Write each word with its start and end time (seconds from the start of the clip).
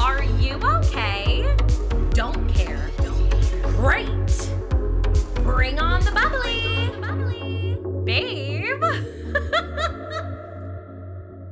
Are 0.00 0.24
you 0.40 0.54
okay? 0.56 1.54
Don't 2.10 2.48
care. 2.48 2.90
Great. 3.62 4.50
Bring 5.44 5.78
on 5.78 6.00
the 6.00 6.10
bubbly. 6.10 7.76
Babe. 8.04 8.82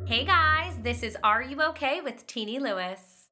hey 0.09 0.25
guys, 0.25 0.79
this 0.83 1.05
is 1.05 1.17
Are 1.23 1.43
You 1.43 1.63
Okay 1.63 2.01
with 2.01 2.27
Teeny 2.27 2.59
Lewis. 2.59 3.29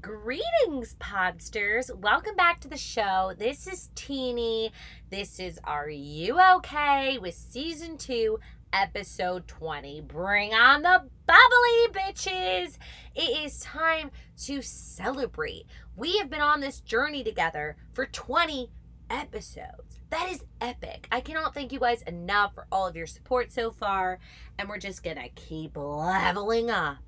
Greetings, 0.00 0.96
Podsters. 0.98 1.94
Welcome 1.94 2.34
back 2.34 2.58
to 2.62 2.68
the 2.68 2.76
show. 2.76 3.34
This 3.38 3.68
is 3.68 3.90
Teeny. 3.94 4.72
This 5.10 5.38
is 5.38 5.60
Are 5.62 5.90
You 5.90 6.40
Okay 6.56 7.18
with 7.18 7.34
season 7.34 7.98
two, 7.98 8.40
episode 8.72 9.46
20. 9.46 10.00
Bring 10.02 10.54
on 10.54 10.82
the 10.82 11.04
bubbly, 11.26 11.88
bitches! 11.92 12.78
It 13.14 13.44
is 13.44 13.60
time 13.60 14.10
to 14.44 14.62
celebrate. 14.62 15.66
We 15.96 16.18
have 16.18 16.30
been 16.30 16.40
on 16.40 16.60
this 16.60 16.80
journey 16.80 17.22
together 17.22 17.76
for 17.92 18.06
20 18.06 18.70
episodes. 19.10 20.00
That 20.10 20.30
is 20.30 20.44
epic. 20.60 21.06
I 21.12 21.20
cannot 21.20 21.54
thank 21.54 21.72
you 21.72 21.80
guys 21.80 22.02
enough 22.02 22.54
for 22.54 22.66
all 22.72 22.86
of 22.86 22.96
your 22.96 23.06
support 23.06 23.52
so 23.52 23.70
far. 23.70 24.18
And 24.58 24.68
we're 24.68 24.78
just 24.78 25.02
gonna 25.02 25.28
keep 25.34 25.76
leveling 25.76 26.70
up 26.70 26.98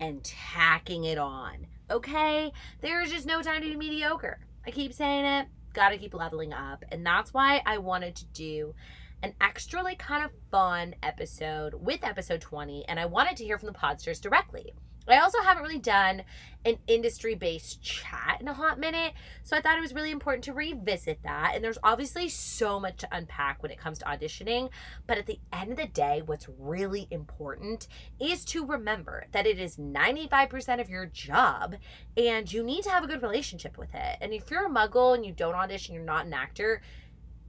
and 0.00 0.22
tacking 0.22 1.04
it 1.04 1.18
on. 1.18 1.66
Okay? 1.90 2.52
There 2.80 3.02
is 3.02 3.10
just 3.10 3.26
no 3.26 3.42
time 3.42 3.62
to 3.62 3.68
be 3.68 3.76
mediocre. 3.76 4.38
I 4.66 4.70
keep 4.70 4.92
saying 4.92 5.24
it. 5.24 5.48
Gotta 5.72 5.98
keep 5.98 6.14
leveling 6.14 6.52
up. 6.52 6.84
And 6.90 7.04
that's 7.04 7.34
why 7.34 7.62
I 7.66 7.78
wanted 7.78 8.14
to 8.16 8.24
do 8.26 8.74
an 9.22 9.34
extra, 9.40 9.82
like, 9.82 9.98
kind 9.98 10.24
of 10.24 10.30
fun 10.50 10.94
episode 11.02 11.74
with 11.74 12.04
episode 12.04 12.40
20. 12.40 12.84
And 12.88 13.00
I 13.00 13.06
wanted 13.06 13.36
to 13.38 13.44
hear 13.44 13.58
from 13.58 13.66
the 13.66 13.78
podsters 13.78 14.20
directly. 14.20 14.72
I 15.08 15.20
also 15.20 15.40
haven't 15.42 15.62
really 15.62 15.78
done 15.78 16.22
an 16.64 16.78
industry 16.86 17.34
based 17.34 17.80
chat 17.80 18.38
in 18.40 18.48
a 18.48 18.52
hot 18.52 18.78
minute. 18.78 19.14
So 19.42 19.56
I 19.56 19.60
thought 19.60 19.78
it 19.78 19.82
was 19.82 19.94
really 19.94 20.10
important 20.10 20.44
to 20.44 20.52
revisit 20.52 21.22
that. 21.22 21.52
And 21.54 21.64
there's 21.64 21.78
obviously 21.82 22.28
so 22.28 22.78
much 22.78 22.98
to 22.98 23.08
unpack 23.10 23.62
when 23.62 23.72
it 23.72 23.78
comes 23.78 23.98
to 23.98 24.04
auditioning. 24.04 24.70
But 25.06 25.18
at 25.18 25.26
the 25.26 25.40
end 25.52 25.70
of 25.70 25.78
the 25.78 25.86
day, 25.86 26.22
what's 26.24 26.48
really 26.58 27.08
important 27.10 27.88
is 28.20 28.44
to 28.46 28.66
remember 28.66 29.26
that 29.32 29.46
it 29.46 29.58
is 29.58 29.76
95% 29.76 30.80
of 30.80 30.90
your 30.90 31.06
job 31.06 31.76
and 32.16 32.52
you 32.52 32.62
need 32.62 32.82
to 32.82 32.90
have 32.90 33.04
a 33.04 33.08
good 33.08 33.22
relationship 33.22 33.78
with 33.78 33.94
it. 33.94 34.18
And 34.20 34.32
if 34.32 34.50
you're 34.50 34.66
a 34.66 34.70
muggle 34.70 35.14
and 35.14 35.24
you 35.24 35.32
don't 35.32 35.54
audition, 35.54 35.94
you're 35.94 36.04
not 36.04 36.26
an 36.26 36.34
actor, 36.34 36.82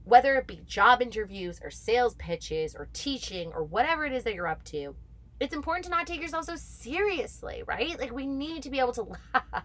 whether 0.09 0.35
it 0.38 0.47
be 0.47 0.61
job 0.65 1.02
interviews 1.02 1.59
or 1.63 1.69
sales 1.69 2.15
pitches 2.15 2.75
or 2.75 2.89
teaching 2.93 3.52
or 3.53 3.63
whatever 3.63 4.05
it 4.05 4.11
is 4.11 4.23
that 4.23 4.33
you're 4.33 4.47
up 4.47 4.63
to, 4.63 4.95
it's 5.39 5.53
important 5.53 5.85
to 5.85 5.91
not 5.91 6.07
take 6.07 6.21
yourself 6.21 6.45
so 6.45 6.55
seriously, 6.55 7.63
right? 7.65 7.97
Like 7.99 8.11
we 8.11 8.25
need 8.25 8.63
to 8.63 8.69
be 8.69 8.80
able 8.80 8.93
to 8.93 9.03
laugh. 9.33 9.63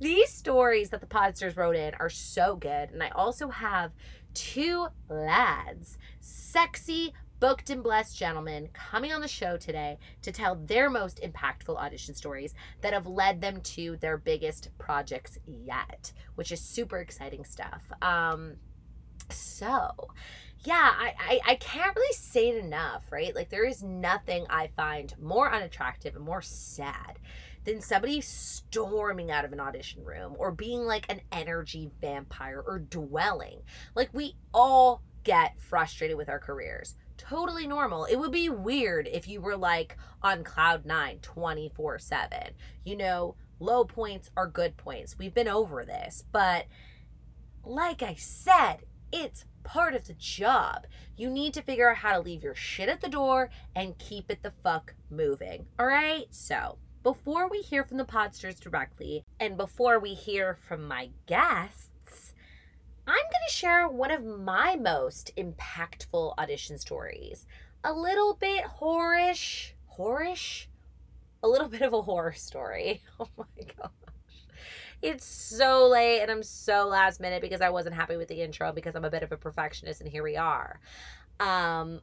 These 0.00 0.30
stories 0.30 0.90
that 0.90 1.00
the 1.00 1.06
podsters 1.06 1.56
wrote 1.56 1.76
in 1.76 1.94
are 1.98 2.10
so 2.10 2.56
good. 2.56 2.90
And 2.90 3.02
I 3.02 3.08
also 3.08 3.48
have 3.48 3.92
two 4.34 4.86
lads, 5.08 5.98
sexy, 6.20 7.14
booked 7.40 7.70
and 7.70 7.82
blessed 7.82 8.16
gentlemen 8.18 8.68
coming 8.72 9.12
on 9.12 9.20
the 9.20 9.28
show 9.28 9.56
today 9.56 9.98
to 10.22 10.32
tell 10.32 10.56
their 10.56 10.90
most 10.90 11.20
impactful 11.22 11.76
audition 11.76 12.14
stories 12.14 12.54
that 12.80 12.92
have 12.92 13.06
led 13.06 13.40
them 13.40 13.60
to 13.62 13.96
their 14.00 14.18
biggest 14.18 14.70
projects 14.78 15.38
yet, 15.46 16.12
which 16.34 16.52
is 16.52 16.60
super 16.60 16.98
exciting 16.98 17.44
stuff. 17.44 17.82
Um, 18.02 18.56
so, 19.30 20.10
yeah, 20.64 20.92
I, 20.98 21.14
I, 21.18 21.40
I 21.52 21.54
can't 21.56 21.94
really 21.94 22.14
say 22.14 22.48
it 22.48 22.64
enough, 22.64 23.04
right? 23.10 23.34
Like, 23.34 23.48
there 23.50 23.66
is 23.66 23.82
nothing 23.82 24.46
I 24.50 24.68
find 24.76 25.14
more 25.20 25.52
unattractive 25.52 26.16
and 26.16 26.24
more 26.24 26.42
sad 26.42 27.18
than 27.64 27.80
somebody 27.80 28.20
storming 28.20 29.30
out 29.30 29.44
of 29.44 29.52
an 29.52 29.60
audition 29.60 30.04
room 30.04 30.34
or 30.38 30.50
being 30.50 30.84
like 30.84 31.10
an 31.10 31.20
energy 31.32 31.90
vampire 32.00 32.62
or 32.66 32.78
dwelling. 32.78 33.60
Like, 33.94 34.10
we 34.12 34.36
all 34.52 35.02
get 35.24 35.60
frustrated 35.60 36.16
with 36.16 36.28
our 36.28 36.38
careers. 36.38 36.96
Totally 37.16 37.66
normal. 37.66 38.04
It 38.04 38.16
would 38.16 38.32
be 38.32 38.48
weird 38.48 39.08
if 39.08 39.28
you 39.28 39.40
were 39.40 39.56
like 39.56 39.96
on 40.22 40.44
cloud 40.44 40.86
nine 40.86 41.18
24 41.20 41.98
7. 41.98 42.38
You 42.84 42.96
know, 42.96 43.34
low 43.60 43.84
points 43.84 44.30
are 44.36 44.46
good 44.46 44.76
points. 44.76 45.18
We've 45.18 45.34
been 45.34 45.48
over 45.48 45.84
this. 45.84 46.24
But 46.32 46.66
like 47.64 48.02
I 48.02 48.14
said, 48.14 48.78
it's 49.12 49.44
part 49.64 49.94
of 49.94 50.06
the 50.06 50.14
job. 50.14 50.86
You 51.16 51.30
need 51.30 51.54
to 51.54 51.62
figure 51.62 51.90
out 51.90 51.98
how 51.98 52.12
to 52.12 52.20
leave 52.20 52.42
your 52.42 52.54
shit 52.54 52.88
at 52.88 53.00
the 53.00 53.08
door 53.08 53.50
and 53.74 53.98
keep 53.98 54.30
it 54.30 54.42
the 54.42 54.52
fuck 54.62 54.94
moving. 55.10 55.66
All 55.78 55.86
right? 55.86 56.26
So, 56.30 56.78
before 57.02 57.48
we 57.48 57.60
hear 57.60 57.84
from 57.84 57.96
the 57.98 58.04
podsters 58.04 58.58
directly 58.60 59.24
and 59.38 59.56
before 59.56 59.98
we 59.98 60.14
hear 60.14 60.54
from 60.54 60.86
my 60.86 61.10
guests, 61.26 62.34
I'm 63.06 63.14
going 63.14 63.46
to 63.48 63.54
share 63.54 63.88
one 63.88 64.10
of 64.10 64.24
my 64.24 64.76
most 64.76 65.32
impactful 65.36 66.34
audition 66.38 66.78
stories. 66.78 67.46
A 67.84 67.92
little 67.92 68.34
bit 68.34 68.64
horish, 68.80 69.72
horish, 69.98 70.66
a 71.42 71.48
little 71.48 71.68
bit 71.68 71.82
of 71.82 71.92
a 71.92 72.02
horror 72.02 72.32
story. 72.32 73.02
Oh 73.20 73.28
my 73.36 73.64
god. 73.76 74.07
It's 75.00 75.24
so 75.24 75.86
late 75.86 76.20
and 76.20 76.30
I'm 76.30 76.42
so 76.42 76.86
last 76.88 77.20
minute 77.20 77.40
because 77.40 77.60
I 77.60 77.70
wasn't 77.70 77.94
happy 77.94 78.16
with 78.16 78.28
the 78.28 78.42
intro 78.42 78.72
because 78.72 78.96
I'm 78.96 79.04
a 79.04 79.10
bit 79.10 79.22
of 79.22 79.30
a 79.32 79.36
perfectionist 79.36 80.00
and 80.00 80.10
here 80.10 80.22
we 80.22 80.36
are. 80.36 80.80
Um 81.40 82.00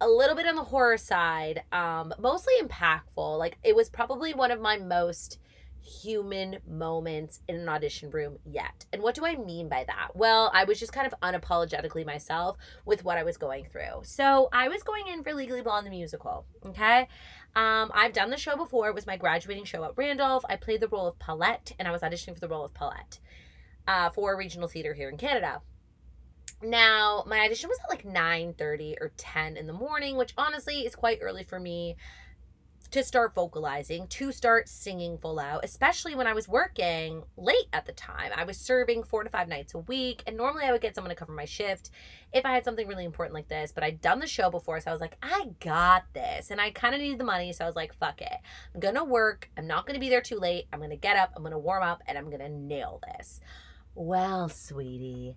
a 0.00 0.08
little 0.08 0.36
bit 0.36 0.46
on 0.46 0.54
the 0.54 0.64
horror 0.64 0.96
side, 0.96 1.62
um 1.72 2.14
mostly 2.18 2.54
impactful. 2.60 3.38
Like 3.38 3.58
it 3.64 3.74
was 3.74 3.90
probably 3.90 4.32
one 4.32 4.50
of 4.50 4.60
my 4.60 4.76
most 4.76 5.38
human 5.82 6.58
moments 6.68 7.40
in 7.48 7.56
an 7.56 7.68
audition 7.68 8.10
room 8.10 8.38
yet. 8.44 8.84
And 8.92 9.02
what 9.02 9.14
do 9.14 9.24
I 9.24 9.36
mean 9.36 9.68
by 9.68 9.84
that? 9.84 10.10
Well, 10.14 10.50
I 10.54 10.64
was 10.64 10.78
just 10.78 10.92
kind 10.92 11.06
of 11.06 11.14
unapologetically 11.22 12.04
myself 12.04 12.56
with 12.84 13.04
what 13.04 13.18
I 13.18 13.22
was 13.22 13.36
going 13.36 13.64
through. 13.64 14.02
So 14.02 14.48
I 14.52 14.68
was 14.68 14.82
going 14.82 15.08
in 15.08 15.22
for 15.22 15.32
Legally 15.34 15.62
Blonde 15.62 15.86
the 15.86 15.90
musical, 15.90 16.44
okay? 16.66 17.08
Um, 17.56 17.90
I've 17.92 18.12
done 18.12 18.30
the 18.30 18.36
show 18.36 18.56
before. 18.56 18.88
It 18.88 18.94
was 18.94 19.06
my 19.06 19.16
graduating 19.16 19.64
show 19.64 19.84
at 19.84 19.96
Randolph. 19.96 20.44
I 20.48 20.56
played 20.56 20.80
the 20.80 20.88
role 20.88 21.06
of 21.06 21.18
Paulette, 21.18 21.72
and 21.78 21.88
I 21.88 21.90
was 21.90 22.02
auditioning 22.02 22.34
for 22.34 22.40
the 22.40 22.48
role 22.48 22.64
of 22.64 22.74
Paulette 22.74 23.18
uh, 23.88 24.10
for 24.10 24.36
regional 24.36 24.68
theater 24.68 24.94
here 24.94 25.08
in 25.08 25.16
Canada. 25.16 25.62
Now, 26.62 27.24
my 27.26 27.40
audition 27.40 27.68
was 27.68 27.78
at 27.82 27.90
like 27.90 28.04
9 28.04 28.54
30 28.54 28.96
or 29.00 29.12
10 29.16 29.56
in 29.56 29.66
the 29.66 29.72
morning, 29.72 30.16
which 30.16 30.34
honestly 30.36 30.80
is 30.80 30.94
quite 30.94 31.18
early 31.22 31.42
for 31.42 31.58
me 31.58 31.96
to 32.90 33.04
start 33.04 33.34
vocalizing, 33.34 34.06
to 34.08 34.32
start 34.32 34.68
singing 34.68 35.16
full 35.16 35.38
out, 35.38 35.64
especially 35.64 36.14
when 36.14 36.26
I 36.26 36.32
was 36.32 36.48
working 36.48 37.22
late 37.36 37.68
at 37.72 37.86
the 37.86 37.92
time. 37.92 38.32
I 38.34 38.44
was 38.44 38.58
serving 38.58 39.04
four 39.04 39.22
to 39.22 39.30
five 39.30 39.48
nights 39.48 39.74
a 39.74 39.78
week, 39.78 40.22
and 40.26 40.36
normally 40.36 40.64
I 40.64 40.72
would 40.72 40.80
get 40.80 40.94
someone 40.94 41.10
to 41.10 41.14
cover 41.14 41.32
my 41.32 41.44
shift 41.44 41.90
if 42.32 42.44
I 42.44 42.52
had 42.52 42.64
something 42.64 42.88
really 42.88 43.04
important 43.04 43.34
like 43.34 43.48
this. 43.48 43.70
But 43.72 43.84
I'd 43.84 44.00
done 44.00 44.18
the 44.18 44.26
show 44.26 44.50
before, 44.50 44.80
so 44.80 44.90
I 44.90 44.92
was 44.92 45.00
like, 45.00 45.16
I 45.22 45.50
got 45.60 46.04
this. 46.14 46.50
And 46.50 46.60
I 46.60 46.70
kind 46.70 46.94
of 46.94 47.00
needed 47.00 47.18
the 47.18 47.24
money, 47.24 47.52
so 47.52 47.64
I 47.64 47.68
was 47.68 47.76
like, 47.76 47.94
fuck 47.94 48.20
it. 48.20 48.38
I'm 48.74 48.80
gonna 48.80 49.04
work. 49.04 49.48
I'm 49.56 49.66
not 49.66 49.86
gonna 49.86 50.00
be 50.00 50.08
there 50.08 50.20
too 50.20 50.38
late. 50.38 50.66
I'm 50.72 50.80
gonna 50.80 50.96
get 50.96 51.16
up, 51.16 51.32
I'm 51.36 51.42
gonna 51.42 51.58
warm 51.58 51.82
up, 51.82 52.02
and 52.06 52.18
I'm 52.18 52.30
gonna 52.30 52.48
nail 52.48 53.00
this. 53.14 53.40
Well, 53.94 54.48
sweetie, 54.48 55.36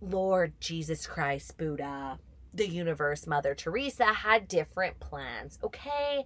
Lord 0.00 0.60
Jesus 0.60 1.06
Christ, 1.06 1.56
Buddha, 1.56 2.18
the 2.52 2.68
universe, 2.68 3.26
Mother 3.26 3.54
Teresa 3.54 4.04
had 4.04 4.48
different 4.48 5.00
plans, 5.00 5.58
okay? 5.62 6.24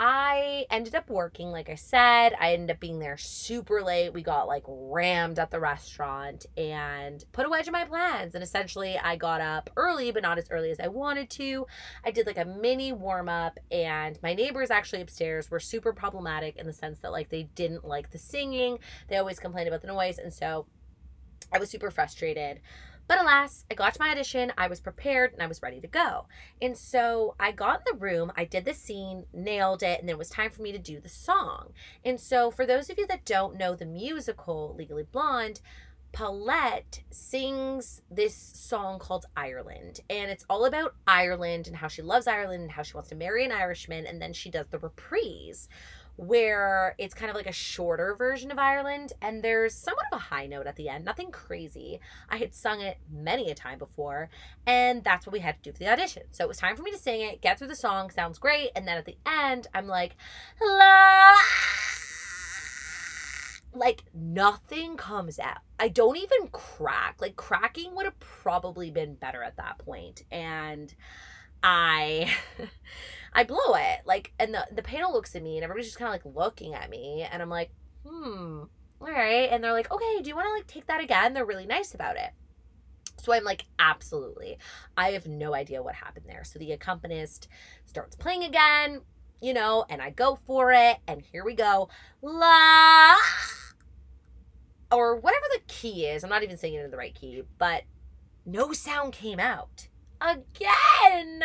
I 0.00 0.64
ended 0.70 0.94
up 0.94 1.10
working, 1.10 1.50
like 1.50 1.68
I 1.68 1.74
said, 1.74 2.32
I 2.40 2.52
ended 2.52 2.70
up 2.70 2.78
being 2.78 3.00
there 3.00 3.16
super 3.16 3.82
late. 3.82 4.12
We 4.12 4.22
got 4.22 4.46
like 4.46 4.62
rammed 4.68 5.40
at 5.40 5.50
the 5.50 5.58
restaurant 5.58 6.46
and 6.56 7.24
put 7.32 7.46
a 7.46 7.48
wedge 7.48 7.66
in 7.66 7.72
my 7.72 7.84
plans. 7.84 8.36
And 8.36 8.44
essentially, 8.44 8.96
I 8.96 9.16
got 9.16 9.40
up 9.40 9.70
early, 9.76 10.12
but 10.12 10.22
not 10.22 10.38
as 10.38 10.48
early 10.52 10.70
as 10.70 10.78
I 10.78 10.86
wanted 10.86 11.30
to. 11.30 11.66
I 12.04 12.12
did 12.12 12.28
like 12.28 12.38
a 12.38 12.44
mini 12.44 12.92
warm 12.92 13.28
up, 13.28 13.58
and 13.72 14.16
my 14.22 14.34
neighbors 14.34 14.70
actually 14.70 15.02
upstairs 15.02 15.50
were 15.50 15.58
super 15.58 15.92
problematic 15.92 16.56
in 16.56 16.66
the 16.66 16.72
sense 16.72 17.00
that 17.00 17.10
like 17.10 17.30
they 17.30 17.48
didn't 17.56 17.84
like 17.84 18.12
the 18.12 18.18
singing, 18.18 18.78
they 19.08 19.16
always 19.16 19.40
complained 19.40 19.66
about 19.66 19.80
the 19.80 19.88
noise. 19.88 20.18
And 20.18 20.32
so 20.32 20.66
I 21.52 21.58
was 21.58 21.70
super 21.70 21.90
frustrated. 21.90 22.60
But 23.08 23.22
alas, 23.22 23.64
I 23.70 23.74
got 23.74 23.94
to 23.94 24.02
my 24.02 24.10
audition, 24.10 24.52
I 24.58 24.68
was 24.68 24.80
prepared, 24.80 25.32
and 25.32 25.42
I 25.42 25.46
was 25.46 25.62
ready 25.62 25.80
to 25.80 25.88
go. 25.88 26.26
And 26.60 26.76
so 26.76 27.34
I 27.40 27.52
got 27.52 27.80
in 27.80 27.94
the 27.94 27.98
room, 27.98 28.30
I 28.36 28.44
did 28.44 28.66
the 28.66 28.74
scene, 28.74 29.24
nailed 29.32 29.82
it, 29.82 29.98
and 29.98 30.08
then 30.08 30.16
it 30.16 30.18
was 30.18 30.28
time 30.28 30.50
for 30.50 30.60
me 30.60 30.72
to 30.72 30.78
do 30.78 31.00
the 31.00 31.08
song. 31.08 31.72
And 32.04 32.20
so, 32.20 32.50
for 32.50 32.66
those 32.66 32.90
of 32.90 32.98
you 32.98 33.06
that 33.06 33.24
don't 33.24 33.56
know 33.56 33.74
the 33.74 33.86
musical 33.86 34.74
Legally 34.76 35.04
Blonde, 35.10 35.62
Paulette 36.12 37.00
sings 37.10 38.02
this 38.10 38.34
song 38.34 38.98
called 38.98 39.26
Ireland, 39.36 40.00
and 40.10 40.30
it's 40.30 40.44
all 40.50 40.66
about 40.66 40.94
Ireland 41.06 41.66
and 41.66 41.76
how 41.76 41.88
she 41.88 42.02
loves 42.02 42.26
Ireland 42.26 42.62
and 42.62 42.72
how 42.72 42.82
she 42.82 42.94
wants 42.94 43.10
to 43.10 43.14
marry 43.14 43.44
an 43.44 43.52
Irishman, 43.52 44.06
and 44.06 44.20
then 44.20 44.32
she 44.32 44.50
does 44.50 44.66
the 44.68 44.78
reprise 44.78 45.68
where 46.18 46.96
it's 46.98 47.14
kind 47.14 47.30
of 47.30 47.36
like 47.36 47.46
a 47.46 47.52
shorter 47.52 48.16
version 48.16 48.50
of 48.50 48.58
Ireland 48.58 49.12
and 49.22 49.40
there's 49.40 49.72
somewhat 49.72 50.06
of 50.12 50.16
a 50.16 50.22
high 50.22 50.48
note 50.48 50.66
at 50.66 50.74
the 50.74 50.88
end, 50.88 51.04
nothing 51.04 51.30
crazy. 51.30 52.00
I 52.28 52.38
had 52.38 52.56
sung 52.56 52.80
it 52.80 52.98
many 53.08 53.52
a 53.52 53.54
time 53.54 53.78
before, 53.78 54.28
and 54.66 55.04
that's 55.04 55.26
what 55.26 55.32
we 55.32 55.38
had 55.38 55.62
to 55.62 55.70
do 55.70 55.72
for 55.72 55.78
the 55.78 55.92
audition. 55.92 56.24
So 56.32 56.42
it 56.42 56.48
was 56.48 56.56
time 56.56 56.76
for 56.76 56.82
me 56.82 56.90
to 56.90 56.98
sing 56.98 57.20
it, 57.20 57.40
get 57.40 57.56
through 57.56 57.68
the 57.68 57.76
song, 57.76 58.10
sounds 58.10 58.38
great, 58.38 58.70
and 58.74 58.86
then 58.86 58.98
at 58.98 59.04
the 59.04 59.16
end, 59.26 59.68
I'm 59.72 59.86
like, 59.86 60.16
la 60.60 61.34
like 63.72 64.02
nothing 64.12 64.96
comes 64.96 65.38
out. 65.38 65.58
I 65.78 65.86
don't 65.86 66.16
even 66.16 66.48
crack. 66.50 67.18
Like 67.20 67.36
cracking 67.36 67.94
would 67.94 68.06
have 68.06 68.18
probably 68.18 68.90
been 68.90 69.14
better 69.14 69.44
at 69.44 69.56
that 69.58 69.78
point. 69.78 70.24
And 70.32 70.92
I 71.62 72.32
I 73.32 73.44
blow 73.44 73.74
it. 73.74 74.00
Like, 74.04 74.32
and 74.38 74.54
the, 74.54 74.66
the 74.72 74.82
panel 74.82 75.12
looks 75.12 75.34
at 75.34 75.42
me 75.42 75.56
and 75.56 75.64
everybody's 75.64 75.86
just 75.86 75.98
kind 75.98 76.08
of 76.08 76.12
like 76.12 76.36
looking 76.36 76.74
at 76.74 76.90
me. 76.90 77.26
And 77.30 77.42
I'm 77.42 77.50
like, 77.50 77.70
hmm, 78.06 78.62
all 79.00 79.06
right. 79.06 79.48
And 79.50 79.62
they're 79.62 79.72
like, 79.72 79.90
okay, 79.90 80.22
do 80.22 80.28
you 80.28 80.34
want 80.36 80.48
to 80.48 80.52
like 80.52 80.66
take 80.66 80.86
that 80.86 81.02
again? 81.02 81.34
They're 81.34 81.44
really 81.44 81.66
nice 81.66 81.94
about 81.94 82.16
it. 82.16 82.30
So 83.20 83.32
I'm 83.32 83.44
like, 83.44 83.66
absolutely. 83.78 84.58
I 84.96 85.10
have 85.10 85.26
no 85.26 85.54
idea 85.54 85.82
what 85.82 85.96
happened 85.96 86.26
there. 86.28 86.44
So 86.44 86.58
the 86.58 86.72
accompanist 86.72 87.48
starts 87.84 88.16
playing 88.16 88.44
again, 88.44 89.02
you 89.40 89.52
know, 89.52 89.84
and 89.90 90.00
I 90.00 90.10
go 90.10 90.38
for 90.46 90.72
it. 90.72 90.98
And 91.06 91.22
here 91.22 91.44
we 91.44 91.54
go. 91.54 91.88
La. 92.22 93.16
Or 94.90 95.16
whatever 95.16 95.44
the 95.52 95.60
key 95.66 96.06
is. 96.06 96.24
I'm 96.24 96.30
not 96.30 96.42
even 96.42 96.56
saying 96.56 96.74
it 96.74 96.84
in 96.84 96.90
the 96.90 96.96
right 96.96 97.14
key, 97.14 97.42
but 97.58 97.82
no 98.46 98.72
sound 98.72 99.12
came 99.12 99.38
out. 99.38 99.88
Again. 100.20 101.42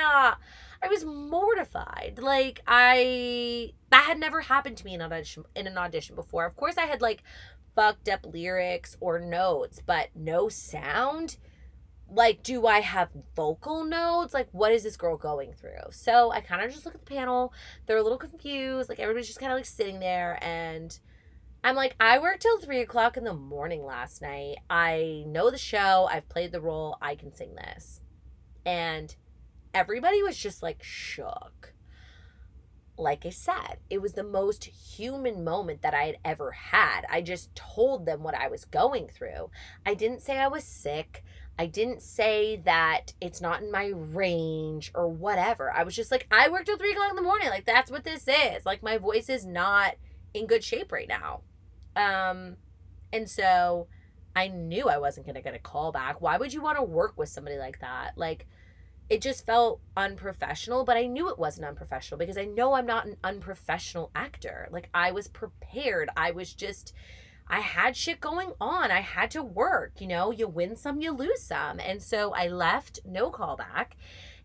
I 0.83 0.87
was 0.89 1.05
mortified. 1.05 2.19
Like 2.21 2.61
I 2.67 3.71
that 3.89 4.03
had 4.03 4.19
never 4.19 4.41
happened 4.41 4.77
to 4.77 4.85
me 4.85 4.93
in 4.93 5.01
an 5.01 5.11
audition 5.11 5.45
in 5.55 5.67
an 5.67 5.77
audition 5.77 6.15
before. 6.15 6.45
Of 6.45 6.55
course 6.55 6.77
I 6.77 6.85
had 6.85 7.01
like 7.01 7.23
fucked 7.75 8.09
up 8.09 8.25
lyrics 8.25 8.97
or 8.99 9.19
notes, 9.19 9.81
but 9.85 10.09
no 10.15 10.49
sound. 10.49 11.37
Like, 12.09 12.43
do 12.43 12.67
I 12.67 12.81
have 12.81 13.09
vocal 13.35 13.83
notes? 13.83 14.33
Like, 14.33 14.47
what 14.51 14.71
is 14.71 14.83
this 14.83 14.97
girl 14.97 15.17
going 15.17 15.53
through? 15.53 15.91
So 15.91 16.31
I 16.31 16.41
kind 16.41 16.61
of 16.61 16.71
just 16.71 16.85
look 16.85 16.93
at 16.93 17.03
the 17.03 17.11
panel. 17.15 17.53
They're 17.85 17.97
a 17.97 18.03
little 18.03 18.19
confused. 18.19 18.87
Like, 18.87 18.99
everybody's 18.99 19.27
just 19.27 19.39
kind 19.39 19.51
of 19.51 19.57
like 19.57 19.65
sitting 19.65 19.99
there. 19.99 20.37
And 20.43 20.97
I'm 21.63 21.75
like, 21.75 21.95
I 21.99 22.19
worked 22.19 22.43
till 22.43 22.59
three 22.59 22.81
o'clock 22.81 23.17
in 23.17 23.23
the 23.23 23.33
morning 23.33 23.83
last 23.83 24.21
night. 24.21 24.57
I 24.69 25.23
know 25.25 25.49
the 25.49 25.57
show. 25.57 26.07
I've 26.11 26.29
played 26.29 26.51
the 26.51 26.61
role. 26.61 26.97
I 27.01 27.15
can 27.15 27.33
sing 27.33 27.55
this. 27.55 28.01
And 28.63 29.15
everybody 29.73 30.21
was 30.23 30.37
just 30.37 30.61
like 30.61 30.83
shook. 30.83 31.73
Like 32.95 33.25
I 33.25 33.31
said, 33.31 33.79
it 33.89 34.01
was 34.01 34.13
the 34.13 34.23
most 34.23 34.65
human 34.65 35.43
moment 35.43 35.81
that 35.81 35.95
I 35.95 36.03
had 36.03 36.17
ever 36.23 36.51
had. 36.51 37.01
I 37.09 37.21
just 37.21 37.55
told 37.55 38.05
them 38.05 38.21
what 38.21 38.35
I 38.35 38.49
was 38.49 38.65
going 38.65 39.07
through. 39.07 39.49
I 39.85 39.95
didn't 39.95 40.21
say 40.21 40.37
I 40.37 40.47
was 40.47 40.63
sick. 40.63 41.23
I 41.57 41.65
didn't 41.65 42.01
say 42.01 42.61
that 42.65 43.13
it's 43.19 43.41
not 43.41 43.61
in 43.61 43.71
my 43.71 43.87
range 43.87 44.91
or 44.93 45.07
whatever. 45.07 45.71
I 45.71 45.83
was 45.83 45.95
just 45.95 46.11
like, 46.11 46.27
I 46.31 46.49
work 46.49 46.65
till 46.65 46.77
three 46.77 46.91
o'clock 46.91 47.09
in 47.09 47.15
the 47.15 47.21
morning. 47.21 47.49
Like, 47.49 47.65
that's 47.65 47.91
what 47.91 48.03
this 48.03 48.27
is. 48.27 48.65
Like, 48.65 48.83
my 48.83 48.97
voice 48.97 49.29
is 49.29 49.45
not 49.45 49.95
in 50.33 50.47
good 50.47 50.63
shape 50.63 50.91
right 50.91 51.07
now. 51.07 51.41
Um, 51.95 52.57
and 53.11 53.29
so 53.29 53.87
I 54.35 54.47
knew 54.47 54.87
I 54.89 54.97
wasn't 54.97 55.27
going 55.27 55.35
to 55.35 55.41
get 55.41 55.53
a 55.53 55.59
call 55.59 55.91
back. 55.91 56.21
Why 56.21 56.37
would 56.37 56.53
you 56.53 56.61
want 56.61 56.77
to 56.77 56.83
work 56.83 57.17
with 57.17 57.29
somebody 57.29 57.57
like 57.57 57.79
that? 57.81 58.17
Like, 58.17 58.47
it 59.09 59.21
just 59.21 59.45
felt 59.45 59.81
unprofessional, 59.95 60.83
but 60.83 60.97
I 60.97 61.05
knew 61.05 61.29
it 61.29 61.37
wasn't 61.37 61.67
unprofessional 61.67 62.17
because 62.17 62.37
I 62.37 62.45
know 62.45 62.73
I'm 62.73 62.85
not 62.85 63.05
an 63.05 63.17
unprofessional 63.23 64.11
actor. 64.15 64.67
Like 64.71 64.89
I 64.93 65.11
was 65.11 65.27
prepared. 65.27 66.09
I 66.15 66.31
was 66.31 66.53
just 66.53 66.93
I 67.47 67.59
had 67.59 67.95
shit 67.95 68.19
going 68.21 68.53
on. 68.61 68.89
I 68.89 69.01
had 69.01 69.31
to 69.31 69.43
work, 69.43 69.99
you 69.99 70.07
know, 70.07 70.31
you 70.31 70.47
win 70.47 70.75
some, 70.75 71.01
you 71.01 71.11
lose 71.11 71.43
some. 71.43 71.79
And 71.79 72.01
so 72.01 72.33
I 72.33 72.47
left, 72.47 73.01
no 73.05 73.31
callback. 73.31 73.91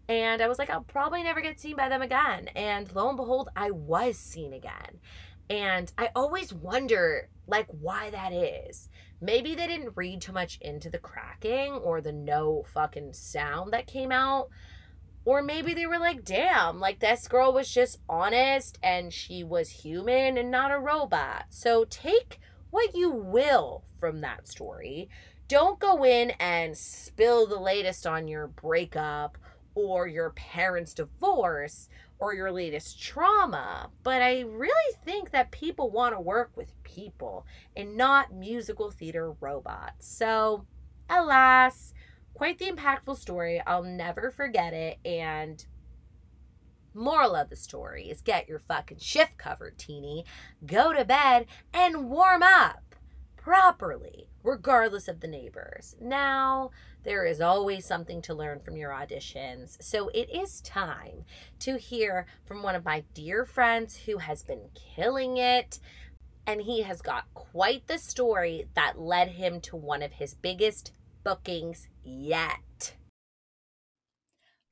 And 0.09 0.43
I 0.43 0.49
was 0.49 0.59
like, 0.59 0.71
I'll 0.71 0.83
probably 0.83 1.23
never 1.23 1.41
get 1.41 1.61
seen 1.61 1.77
by 1.77 1.89
them 1.89 2.03
again. 2.03 2.49
And 2.57 2.93
lo 2.95 3.09
and 3.09 3.17
behold, 3.17 3.51
I 3.55 3.71
was 3.71 4.19
seen 4.19 4.53
again. 4.53 5.01
And 5.51 5.93
I 5.97 6.11
always 6.15 6.53
wonder, 6.53 7.29
like, 7.47 7.67
why 7.69 8.11
that 8.11 8.33
is. 8.33 8.89
Maybe 9.21 9.55
they 9.55 9.67
didn't 9.67 9.97
read 9.97 10.21
too 10.21 10.33
much 10.33 10.59
into 10.61 10.91
the 10.91 10.99
cracking 10.99 11.73
or 11.73 12.01
the 12.01 12.13
no 12.13 12.65
fucking 12.73 13.13
sound 13.15 13.73
that 13.73 13.87
came 13.87 14.13
out. 14.13 14.49
Or 15.25 15.43
maybe 15.43 15.75
they 15.75 15.87
were 15.87 15.99
like, 15.99 16.25
damn, 16.25 16.79
like 16.81 17.01
this 17.01 17.29
girl 17.29 17.53
was 17.53 17.73
just 17.73 17.99
honest 18.09 18.79
and 18.83 19.13
she 19.13 19.45
was 19.45 19.69
human 19.69 20.39
and 20.39 20.51
not 20.51 20.73
a 20.73 20.79
robot. 20.79 21.47
So 21.51 21.85
take 21.85 22.41
what 22.71 22.95
you 22.95 23.11
will 23.11 23.85
from 23.99 24.21
that 24.21 24.47
story. 24.49 25.09
Don't 25.49 25.79
go 25.81 26.05
in 26.05 26.31
and 26.39 26.77
spill 26.77 27.47
the 27.47 27.59
latest 27.59 28.07
on 28.07 28.29
your 28.29 28.47
breakup 28.47 29.37
or 29.75 30.07
your 30.07 30.31
parents' 30.31 30.95
divorce 30.95 31.89
or 32.19 32.35
your 32.35 32.51
latest 32.51 33.01
trauma, 33.01 33.91
but 34.03 34.23
I 34.23 34.41
really 34.41 34.97
think 35.05 35.31
that 35.31 35.51
people 35.51 35.91
want 35.91 36.15
to 36.15 36.21
work 36.21 36.51
with 36.57 36.83
people 36.83 37.47
and 37.77 37.97
not 37.97 38.33
musical 38.33 38.91
theater 38.91 39.33
robots. 39.41 40.09
So, 40.09 40.67
alas, 41.09 41.95
quite 42.35 42.59
the 42.59 42.71
impactful 42.71 43.17
story. 43.19 43.63
I'll 43.67 43.85
never 43.85 44.31
forget 44.31 44.73
it. 44.73 44.99
And 45.05 45.65
moral 46.95 47.35
of 47.35 47.51
the 47.51 47.57
story 47.57 48.09
is 48.11 48.21
get 48.21 48.49
your 48.49 48.59
fucking 48.59 48.99
shift 48.99 49.39
covered, 49.39 49.79
teeny. 49.79 50.25
Go 50.67 50.93
to 50.93 51.05
bed 51.05 51.47
and 51.73 52.11
warm 52.11 52.43
up 52.43 52.97
properly, 53.37 54.28
regardless 54.43 55.09
of 55.09 55.21
the 55.21 55.29
neighbors. 55.29 55.97
Now, 56.01 56.71
there 57.05 57.25
is 57.25 57.41
always 57.41 57.87
something 57.87 58.23
to 58.23 58.35
learn 58.35 58.61
from 58.61 58.77
your 58.77 58.91
auditions. 58.91 59.83
So 59.83 60.09
it 60.09 60.29
is 60.31 60.61
time 60.61 61.25
to 61.61 61.77
hear 61.77 62.27
from 62.45 62.63
one 62.63 62.75
of 62.75 62.85
my 62.85 63.05
dear 63.15 63.45
friends 63.45 63.97
who 64.07 64.19
has 64.19 64.43
been 64.43 64.71
killing 64.75 65.37
it. 65.37 65.79
And 66.47 66.63
he 66.63 66.83
has 66.83 67.03
got 67.03 67.33
quite 67.35 67.87
the 67.87 67.99
story 67.99 68.67
that 68.75 68.99
led 68.99 69.29
him 69.29 69.61
to 69.63 69.77
one 69.77 70.03
of 70.03 70.13
his 70.13 70.35
biggest 70.35 70.93
bookings 71.23 71.89
yet. 72.03 72.95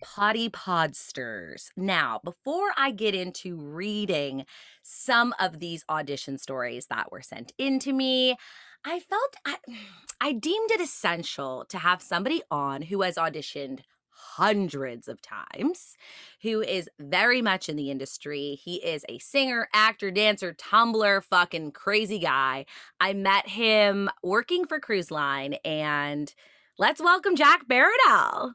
Potty 0.03 0.49
Podsters. 0.49 1.71
Now, 1.77 2.21
before 2.23 2.71
I 2.77 2.91
get 2.91 3.15
into 3.15 3.57
reading 3.57 4.45
some 4.83 5.35
of 5.39 5.59
these 5.59 5.85
audition 5.89 6.39
stories 6.39 6.87
that 6.87 7.11
were 7.11 7.23
sent 7.23 7.53
in 7.59 7.79
to 7.81 7.93
me, 7.93 8.37
I 8.89 9.01
felt 9.01 9.35
I, 9.45 9.57
I 10.21 10.33
deemed 10.33 10.71
it 10.71 10.81
essential 10.81 11.65
to 11.71 11.79
have 11.79 12.01
somebody 12.01 12.41
on 12.53 12.83
who 12.83 13.03
has 13.03 13.17
auditioned 13.17 13.81
hundreds 14.11 15.09
of 15.09 15.21
times, 15.21 15.97
who 16.43 16.63
is 16.63 16.89
very 17.01 17.43
much 17.43 17.69
in 17.69 17.75
the 17.75 17.91
industry. 17.91 18.57
He 18.63 18.77
is 18.77 19.05
a 19.09 19.19
singer, 19.19 19.69
actor, 19.75 20.13
dancer, 20.13 20.53
tumbler, 20.53 21.21
fucking 21.21 21.73
crazy 21.73 22.21
guy. 22.21 22.65
I 23.01 23.13
met 23.13 23.49
him 23.49 24.09
working 24.23 24.65
for 24.65 24.79
Cruise 24.79 25.11
Line, 25.11 25.55
and 25.65 26.33
let's 26.79 27.03
welcome 27.03 27.35
Jack 27.35 27.67
Baradell. 27.69 28.53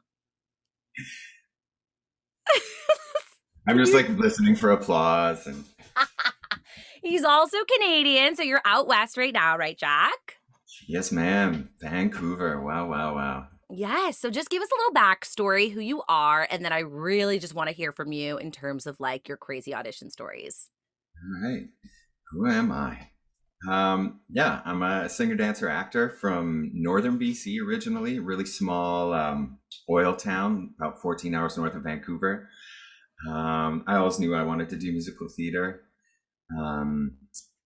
I'm 3.68 3.76
just 3.76 3.92
like 3.92 4.08
listening 4.08 4.56
for 4.56 4.70
applause 4.70 5.46
and 5.46 5.64
He's 7.02 7.24
also 7.24 7.56
Canadian, 7.64 8.36
so 8.36 8.44
you're 8.44 8.62
out 8.64 8.86
west 8.86 9.16
right 9.16 9.32
now, 9.32 9.58
right, 9.58 9.76
Jack? 9.76 10.12
Yes, 10.88 11.12
ma'am. 11.12 11.70
Vancouver. 11.80 12.60
Wow, 12.60 12.88
wow, 12.88 13.14
wow. 13.14 13.46
Yes. 13.70 14.18
So 14.18 14.30
just 14.30 14.50
give 14.50 14.62
us 14.62 14.68
a 14.70 14.76
little 14.76 14.94
backstory, 14.94 15.72
who 15.72 15.80
you 15.80 16.02
are, 16.08 16.46
and 16.50 16.64
then 16.64 16.72
I 16.72 16.80
really 16.80 17.38
just 17.38 17.54
want 17.54 17.68
to 17.68 17.74
hear 17.74 17.92
from 17.92 18.12
you 18.12 18.36
in 18.36 18.50
terms 18.50 18.86
of 18.86 19.00
like 19.00 19.28
your 19.28 19.36
crazy 19.36 19.74
audition 19.74 20.10
stories. 20.10 20.68
All 21.16 21.48
right. 21.48 21.66
Who 22.30 22.48
am 22.48 22.72
I? 22.72 23.08
Um, 23.68 24.20
yeah, 24.28 24.60
I'm 24.64 24.82
a 24.82 25.08
singer, 25.08 25.36
dancer, 25.36 25.68
actor 25.68 26.10
from 26.10 26.70
northern 26.74 27.18
BC 27.18 27.58
originally, 27.64 28.18
really 28.18 28.44
small 28.44 29.12
um, 29.12 29.58
oil 29.88 30.16
town, 30.16 30.74
about 30.80 31.00
14 31.00 31.34
hours 31.34 31.56
north 31.56 31.74
of 31.74 31.84
Vancouver. 31.84 32.48
Um, 33.28 33.84
I 33.86 33.96
always 33.96 34.18
knew 34.18 34.34
I 34.34 34.42
wanted 34.42 34.68
to 34.70 34.76
do 34.76 34.90
musical 34.90 35.28
theater. 35.28 35.82
Um, 36.58 37.18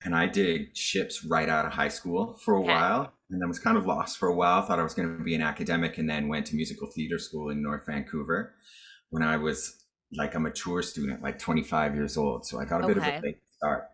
and 0.04 0.14
I 0.14 0.26
did 0.26 0.76
ships 0.76 1.24
right 1.24 1.48
out 1.48 1.66
of 1.66 1.72
high 1.72 1.88
school 1.88 2.38
for 2.44 2.54
a 2.54 2.60
okay. 2.60 2.68
while 2.68 3.12
and 3.30 3.40
then 3.40 3.48
was 3.48 3.58
kind 3.58 3.76
of 3.76 3.86
lost 3.86 4.18
for 4.18 4.28
a 4.28 4.34
while. 4.34 4.62
Thought 4.62 4.78
I 4.78 4.82
was 4.82 4.94
going 4.94 5.16
to 5.16 5.24
be 5.24 5.34
an 5.34 5.42
academic 5.42 5.98
and 5.98 6.08
then 6.08 6.28
went 6.28 6.46
to 6.46 6.56
musical 6.56 6.88
theater 6.88 7.18
school 7.18 7.50
in 7.50 7.62
North 7.62 7.86
Vancouver 7.86 8.54
when 9.10 9.22
I 9.22 9.36
was 9.36 9.84
like 10.12 10.34
a 10.34 10.40
mature 10.40 10.82
student, 10.82 11.22
like 11.22 11.38
25 11.38 11.94
years 11.94 12.16
old. 12.16 12.46
So 12.46 12.60
I 12.60 12.64
got 12.64 12.82
a 12.82 12.84
okay. 12.84 12.94
bit 12.94 13.02
of 13.02 13.08
a 13.08 13.20
late 13.26 13.38
start. 13.56 13.88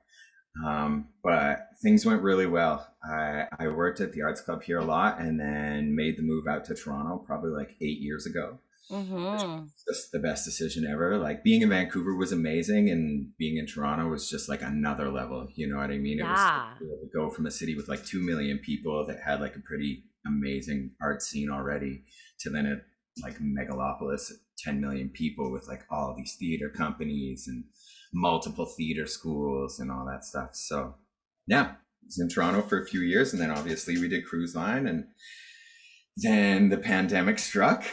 Um, 0.67 1.09
but 1.23 1.69
things 1.83 2.05
went 2.05 2.23
really 2.23 2.47
well. 2.47 2.87
I, 3.03 3.45
I 3.59 3.69
worked 3.69 4.01
at 4.01 4.13
the 4.13 4.23
Arts 4.23 4.43
Club 4.43 4.63
here 4.63 4.79
a 4.79 4.85
lot 4.85 5.19
and 5.19 5.41
then 5.41 5.97
made 5.97 6.19
the 6.19 6.23
move 6.23 6.47
out 6.47 6.65
to 6.67 6.75
Toronto 6.75 7.25
probably 7.27 7.51
like 7.51 7.77
eight 7.81 8.01
years 8.01 8.27
ago. 8.27 8.59
Mm-hmm. 8.93 9.65
Just 9.89 10.13
the 10.13 10.19
best 10.19 10.45
decision 10.45 10.87
ever. 10.87 11.17
Like 11.19 11.43
being 11.43 11.63
in 11.63 11.71
Vancouver 11.71 12.15
was 12.15 12.31
amazing, 12.33 12.91
and 12.91 13.29
being 13.39 13.57
in 13.57 13.67
Toronto 13.67 14.09
was 14.09 14.29
just 14.29 14.49
like 14.49 14.63
another 14.63 15.11
level. 15.11 15.49
You 15.55 15.69
know 15.69 15.79
what 15.79 15.91
I 15.91 15.99
mean? 15.99 16.19
It 16.19 16.25
Yeah. 16.25 16.71
was 16.71 16.79
cool 16.79 16.99
to 17.01 17.19
go 17.19 17.31
from 17.31 17.47
a 17.47 17.51
city 17.51 17.75
with 17.75 17.89
like 17.89 18.05
two 18.05 18.21
million 18.21 18.59
people 18.59 19.07
that 19.07 19.19
had 19.25 19.41
like 19.41 19.57
a 19.57 19.61
pretty 19.61 20.05
amazing 20.27 20.93
art 21.01 21.23
scene 21.23 21.51
already 21.51 22.05
to 22.41 22.51
then 22.51 22.67
a 22.67 22.77
like 23.23 23.39
megalopolis, 23.41 24.31
10 24.59 24.81
million 24.81 25.09
people 25.11 25.51
with 25.53 25.67
like 25.69 25.83
all 25.91 26.15
these 26.17 26.37
theater 26.39 26.71
companies 26.71 27.45
and 27.49 27.65
multiple 28.15 28.67
theater 28.67 29.07
schools 29.07 29.79
and 29.81 29.91
all 29.91 30.07
that 30.11 30.25
stuff. 30.25 30.51
So 30.53 30.95
yeah, 31.47 31.63
I 31.63 31.77
was 32.07 32.19
in 32.21 32.29
Toronto 32.29 32.63
for 32.63 32.81
a 32.81 32.87
few 32.87 33.01
years, 33.01 33.33
and 33.33 33.41
then 33.43 33.51
obviously 33.51 33.99
we 33.99 34.09
did 34.09 34.27
cruise 34.27 34.55
line, 34.55 34.87
and 34.87 35.07
then 36.17 36.69
the 36.69 36.77
pandemic 36.79 37.39
struck. 37.39 37.85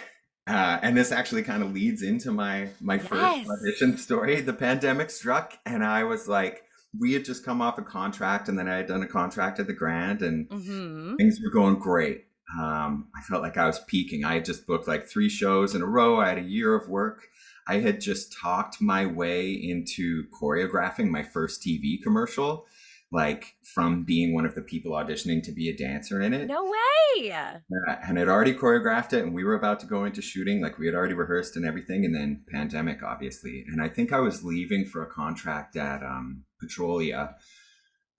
Uh, 0.50 0.80
and 0.82 0.98
this 0.98 1.12
actually 1.12 1.44
kind 1.44 1.62
of 1.62 1.72
leads 1.74 2.02
into 2.02 2.32
my 2.32 2.70
my 2.82 2.96
Yes. 2.96 3.08
first 3.08 3.50
audition 3.50 3.98
story. 3.98 4.42
The 4.42 4.54
pandemic 4.54 5.10
struck, 5.12 5.58
and 5.66 5.84
I 5.86 6.04
was 6.04 6.28
like, 6.28 6.64
we 7.00 7.14
had 7.14 7.24
just 7.24 7.46
come 7.46 7.62
off 7.62 7.78
a 7.78 7.84
contract, 7.84 8.50
and 8.50 8.58
then 8.58 8.68
I 8.68 8.78
had 8.78 8.88
done 8.88 9.04
a 9.04 9.08
contract 9.08 9.60
at 9.60 9.68
the 9.68 9.74
Grand, 9.74 10.22
and 10.24 10.50
Mm-hmm. 10.50 11.16
things 11.18 11.40
were 11.44 11.52
going 11.52 11.78
great. 11.78 12.26
Um, 12.60 13.10
I 13.16 13.22
felt 13.22 13.44
like 13.44 13.58
I 13.58 13.68
was 13.68 13.80
peaking. 13.88 14.26
I 14.26 14.34
had 14.34 14.46
just 14.46 14.66
booked 14.66 14.88
like 14.88 15.06
three 15.06 15.30
shows 15.30 15.76
in 15.76 15.84
a 15.84 15.86
row. 15.86 16.20
I 16.20 16.30
had 16.30 16.40
a 16.40 16.42
year 16.42 16.74
of 16.74 16.90
work. 16.90 17.28
I 17.68 17.76
had 17.82 18.02
just 18.02 18.34
talked 18.34 18.82
my 18.82 19.06
way 19.06 19.52
into 19.52 20.24
choreographing 20.42 21.10
my 21.10 21.22
first 21.22 21.62
TV 21.62 22.02
commercial, 22.02 22.66
like 23.12 23.56
from 23.74 24.04
being 24.04 24.34
one 24.34 24.46
of 24.46 24.54
the 24.56 24.62
people 24.62 24.92
auditioning 24.92 25.42
to 25.44 25.52
be 25.52 25.70
a 25.70 25.76
dancer 25.76 26.22
in 26.22 26.34
it. 26.34 26.48
No 26.48 26.64
way. 26.64 27.24
Yeah, 27.24 27.60
and 28.04 28.20
I'd 28.20 28.28
already 28.28 28.54
choreographed 28.54 29.14
it, 29.14 29.24
and 29.24 29.34
we 29.34 29.44
were 29.44 29.56
about 29.56 29.80
to 29.82 29.88
go 29.88 30.06
into 30.06 30.22
shooting. 30.22 30.62
Like 30.62 30.78
we 30.78 30.86
had 30.86 30.96
already 30.96 31.16
rehearsed 31.16 31.56
and 31.56 31.66
everything, 31.66 32.06
and 32.06 32.14
then 32.14 32.44
pandemic, 32.52 33.02
obviously. 33.04 33.66
And 33.68 33.82
I 33.82 33.90
think 33.90 34.14
I 34.14 34.20
was 34.20 34.44
leaving 34.44 34.86
for 34.86 35.04
a 35.04 35.10
contract 35.10 35.76
at 35.76 36.04
um, 36.04 36.44
Petrolia 36.60 37.36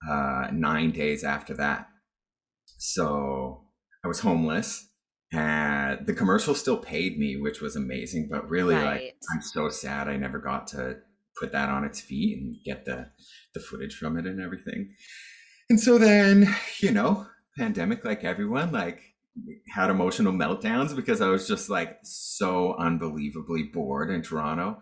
uh, 0.09 0.47
nine 0.51 0.91
days 0.91 1.23
after 1.23 1.53
that. 1.55 1.87
So 2.77 3.65
I 4.03 4.07
was 4.07 4.19
homeless, 4.19 4.89
and 5.31 6.05
the 6.05 6.13
commercial 6.13 6.53
still 6.53 6.77
paid 6.77 7.17
me, 7.17 7.37
which 7.37 7.61
was 7.61 7.77
amazing. 7.77 8.27
But 8.29 8.49
really, 8.49 8.75
like, 8.75 9.15
I'm 9.33 9.41
so 9.41 9.69
sad 9.69 10.09
I 10.09 10.17
never 10.17 10.39
got 10.39 10.67
to 10.67 10.97
put 11.39 11.51
that 11.51 11.69
on 11.69 11.83
its 11.83 12.01
feet 12.01 12.37
and 12.37 12.55
get 12.63 12.85
the 12.85 13.09
the 13.53 13.59
footage 13.59 13.95
from 13.95 14.17
it 14.17 14.25
and 14.25 14.41
everything. 14.41 14.93
And 15.69 15.79
so 15.79 15.97
then, 15.97 16.53
you 16.79 16.91
know, 16.91 17.27
pandemic, 17.57 18.03
like 18.03 18.23
everyone, 18.23 18.71
like 18.71 19.01
had 19.69 19.89
emotional 19.89 20.33
meltdowns 20.33 20.95
because 20.95 21.21
I 21.21 21.29
was 21.29 21.47
just 21.47 21.69
like 21.69 21.99
so 22.03 22.75
unbelievably 22.75 23.63
bored 23.73 24.09
in 24.09 24.21
Toronto. 24.21 24.81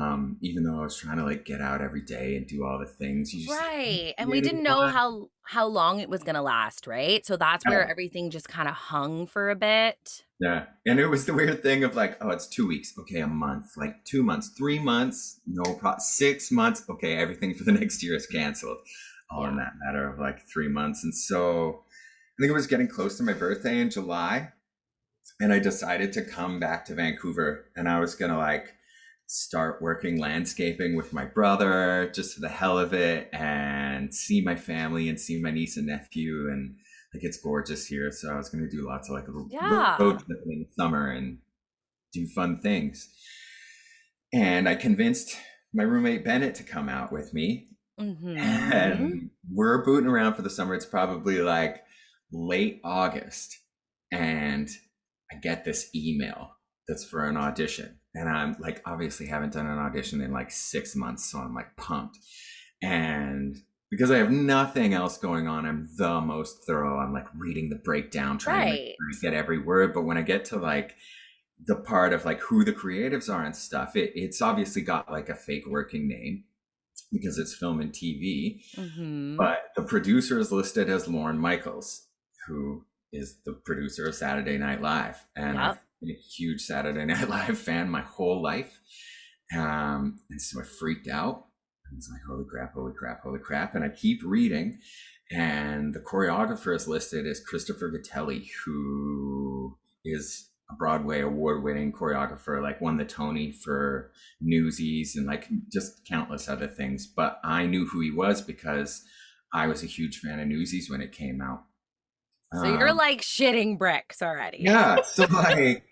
Um, 0.00 0.36
even 0.40 0.62
though 0.62 0.78
I 0.78 0.82
was 0.82 0.96
trying 0.96 1.16
to 1.16 1.24
like 1.24 1.44
get 1.44 1.60
out 1.60 1.80
every 1.80 2.02
day 2.02 2.36
and 2.36 2.46
do 2.46 2.64
all 2.64 2.78
the 2.78 2.86
things. 2.86 3.32
You 3.32 3.46
just, 3.46 3.58
Right. 3.58 4.14
And 4.18 4.30
we 4.30 4.40
didn't 4.40 4.62
know 4.62 4.86
how 4.86 5.30
how 5.42 5.66
long 5.66 5.98
it 5.98 6.08
was 6.08 6.22
gonna 6.22 6.42
last, 6.42 6.86
right? 6.86 7.26
So 7.26 7.36
that's 7.36 7.64
where 7.66 7.88
everything 7.88 8.30
just 8.30 8.48
kind 8.48 8.68
of 8.68 8.74
hung 8.74 9.26
for 9.26 9.50
a 9.50 9.56
bit. 9.56 10.24
Yeah. 10.40 10.64
And 10.86 10.98
it 10.98 11.06
was 11.06 11.26
the 11.26 11.34
weird 11.34 11.62
thing 11.62 11.84
of 11.84 11.94
like, 11.94 12.16
oh, 12.22 12.30
it's 12.30 12.46
two 12.46 12.66
weeks. 12.66 12.94
Okay, 12.98 13.20
a 13.20 13.26
month. 13.26 13.76
Like 13.76 14.04
two 14.06 14.22
months, 14.22 14.48
three 14.56 14.78
months, 14.78 15.40
no 15.46 15.74
pro 15.74 15.94
six 15.98 16.50
months. 16.50 16.82
Okay, 16.88 17.16
everything 17.16 17.54
for 17.54 17.64
the 17.64 17.72
next 17.78 18.02
year 18.02 18.16
is 18.16 18.26
canceled. 18.26 18.78
All 19.30 19.46
in 19.46 19.56
that 19.58 19.72
matter 19.84 20.08
of 20.08 20.18
like 20.18 20.48
three 20.48 20.68
months. 20.68 21.04
And 21.04 21.14
so 21.14 21.84
I 21.84 22.36
think 22.40 22.50
it 22.50 22.54
was 22.54 22.66
getting 22.66 22.88
close 22.88 23.18
to 23.18 23.22
my 23.22 23.34
birthday 23.34 23.80
in 23.80 23.90
July. 23.90 24.52
And 25.40 25.52
I 25.52 25.58
decided 25.58 26.12
to 26.14 26.24
come 26.24 26.58
back 26.58 26.86
to 26.86 26.94
Vancouver 26.94 27.66
and 27.76 27.88
I 27.88 28.00
was 28.00 28.14
gonna 28.14 28.38
like 28.38 28.72
start 29.26 29.80
working 29.80 30.18
landscaping 30.18 30.96
with 30.96 31.12
my 31.12 31.24
brother 31.24 32.10
just 32.14 32.34
for 32.34 32.40
the 32.40 32.48
hell 32.48 32.78
of 32.78 32.92
it 32.92 33.28
and 33.32 34.12
see 34.12 34.40
my 34.40 34.56
family 34.56 35.08
and 35.08 35.20
see 35.20 35.40
my 35.40 35.50
niece 35.50 35.76
and 35.76 35.86
nephew 35.86 36.48
and 36.50 36.74
like 37.14 37.22
it's 37.24 37.38
gorgeous 37.38 37.86
here 37.86 38.10
so 38.12 38.30
i 38.32 38.36
was 38.36 38.48
going 38.48 38.62
to 38.62 38.70
do 38.70 38.86
lots 38.86 39.08
of 39.08 39.14
like 39.16 39.26
little 39.26 39.48
Yeah. 39.50 39.96
road 39.98 40.22
in 40.46 40.66
the 40.66 40.66
summer 40.78 41.10
and 41.10 41.38
do 42.12 42.26
fun 42.34 42.60
things. 42.60 43.08
And 44.32 44.68
i 44.68 44.74
convinced 44.74 45.36
my 45.72 45.82
roommate 45.84 46.24
bennett 46.24 46.54
to 46.56 46.62
come 46.64 46.88
out 46.88 47.12
with 47.12 47.32
me. 47.34 47.68
Mm-hmm. 48.00 48.36
and 48.38 49.30
we're 49.52 49.84
booting 49.84 50.08
around 50.08 50.32
for 50.34 50.40
the 50.42 50.48
summer. 50.50 50.74
It's 50.74 50.86
probably 50.86 51.38
like 51.42 51.82
late 52.32 52.80
august. 52.84 53.56
And 54.12 54.68
i 55.32 55.36
get 55.36 55.64
this 55.64 55.90
email 55.94 56.50
that's 56.88 57.04
for 57.04 57.28
an 57.28 57.36
audition. 57.36 57.98
And 58.14 58.28
i'm 58.28 58.56
like 58.58 58.82
obviously 58.86 59.26
haven't 59.26 59.52
done 59.52 59.66
an 59.66 59.78
audition 59.78 60.20
in 60.20 60.32
like 60.32 60.50
six 60.50 60.96
months 60.96 61.30
so 61.30 61.38
i'm 61.38 61.54
like 61.54 61.76
pumped. 61.76 62.18
And 62.82 63.56
because 63.90 64.10
i 64.10 64.16
have 64.18 64.30
nothing 64.30 64.94
else 64.94 65.18
going 65.18 65.46
on 65.48 65.66
i'm 65.66 65.88
the 65.96 66.20
most 66.20 66.64
thorough 66.66 66.98
i'm 66.98 67.12
like 67.12 67.26
reading 67.36 67.68
the 67.70 67.76
breakdown 67.76 68.38
trying 68.38 68.66
to 68.66 68.72
Right. 68.72 68.94
I 68.94 69.20
get 69.20 69.34
every 69.34 69.58
word 69.58 69.92
but 69.94 70.02
when 70.02 70.16
i 70.16 70.22
get 70.22 70.44
to 70.46 70.56
like 70.56 70.94
the 71.66 71.76
part 71.76 72.12
of 72.12 72.24
like 72.24 72.40
who 72.40 72.64
the 72.64 72.72
creatives 72.72 73.28
are 73.32 73.44
and 73.44 73.54
stuff 73.54 73.94
it, 73.96 74.12
it's 74.14 74.40
obviously 74.40 74.82
got 74.82 75.10
like 75.10 75.28
a 75.28 75.34
fake 75.34 75.66
working 75.66 76.08
name 76.08 76.44
because 77.12 77.38
it's 77.38 77.54
film 77.54 77.80
and 77.80 77.92
tv 77.92 78.62
Mm-hmm. 78.76 79.36
but 79.36 79.58
the 79.76 79.82
producer 79.82 80.38
is 80.38 80.52
listed 80.52 80.88
as 80.88 81.08
Lorne 81.08 81.38
Michaels, 81.38 82.06
who 82.46 82.84
is 83.12 83.38
the 83.44 83.52
producer 83.52 84.06
of 84.06 84.14
Saturday 84.14 84.56
Night 84.56 84.80
Live. 84.80 85.26
And 85.36 85.58
I've 85.58 85.78
been 86.00 86.10
a 86.10 86.14
huge 86.36 86.60
Saturday 86.62 87.04
Night 87.12 87.28
Live 87.28 87.58
fan 87.58 87.90
my 87.90 88.02
whole 88.02 88.40
life. 88.42 88.78
Um, 89.56 90.20
and 90.30 90.40
so 90.40 90.60
I 90.60 90.64
freaked 90.64 91.08
out. 91.08 91.46
I 91.90 91.94
was 91.96 92.08
like, 92.10 92.20
holy 92.28 92.44
crap, 92.48 92.74
holy 92.74 92.92
crap, 92.92 93.22
holy 93.22 93.38
crap. 93.40 93.74
And 93.74 93.84
I 93.84 93.88
keep 93.88 94.20
reading. 94.24 94.78
And 95.32 95.94
the 95.94 96.00
choreographer 96.00 96.74
is 96.74 96.88
listed 96.88 97.26
as 97.26 97.40
Christopher 97.40 97.90
Gattelli, 97.90 98.46
who 98.64 99.76
is 100.04 100.48
a 100.70 100.74
Broadway 100.74 101.20
award 101.20 101.62
winning 101.62 101.92
choreographer, 101.92 102.62
like 102.62 102.80
won 102.80 102.96
the 102.96 103.04
Tony 103.04 103.52
for 103.52 104.10
Newsies 104.40 105.14
and 105.16 105.26
like 105.26 105.48
just 105.72 106.04
countless 106.08 106.48
other 106.48 106.66
things. 106.68 107.06
But 107.06 107.38
I 107.44 107.66
knew 107.66 107.86
who 107.86 108.00
he 108.00 108.10
was 108.10 108.40
because 108.40 109.04
I 109.52 109.66
was 109.66 109.82
a 109.82 109.86
huge 109.86 110.18
fan 110.18 110.40
of 110.40 110.46
Newsies 110.48 110.88
when 110.90 111.00
it 111.00 111.12
came 111.12 111.40
out. 111.40 111.64
So 112.54 112.64
you're 112.64 112.88
Um, 112.88 112.96
like 112.96 113.20
shitting 113.20 113.78
bricks 113.78 114.22
already. 114.22 114.58
yeah. 114.60 115.02
So 115.02 115.24
like, 115.26 115.84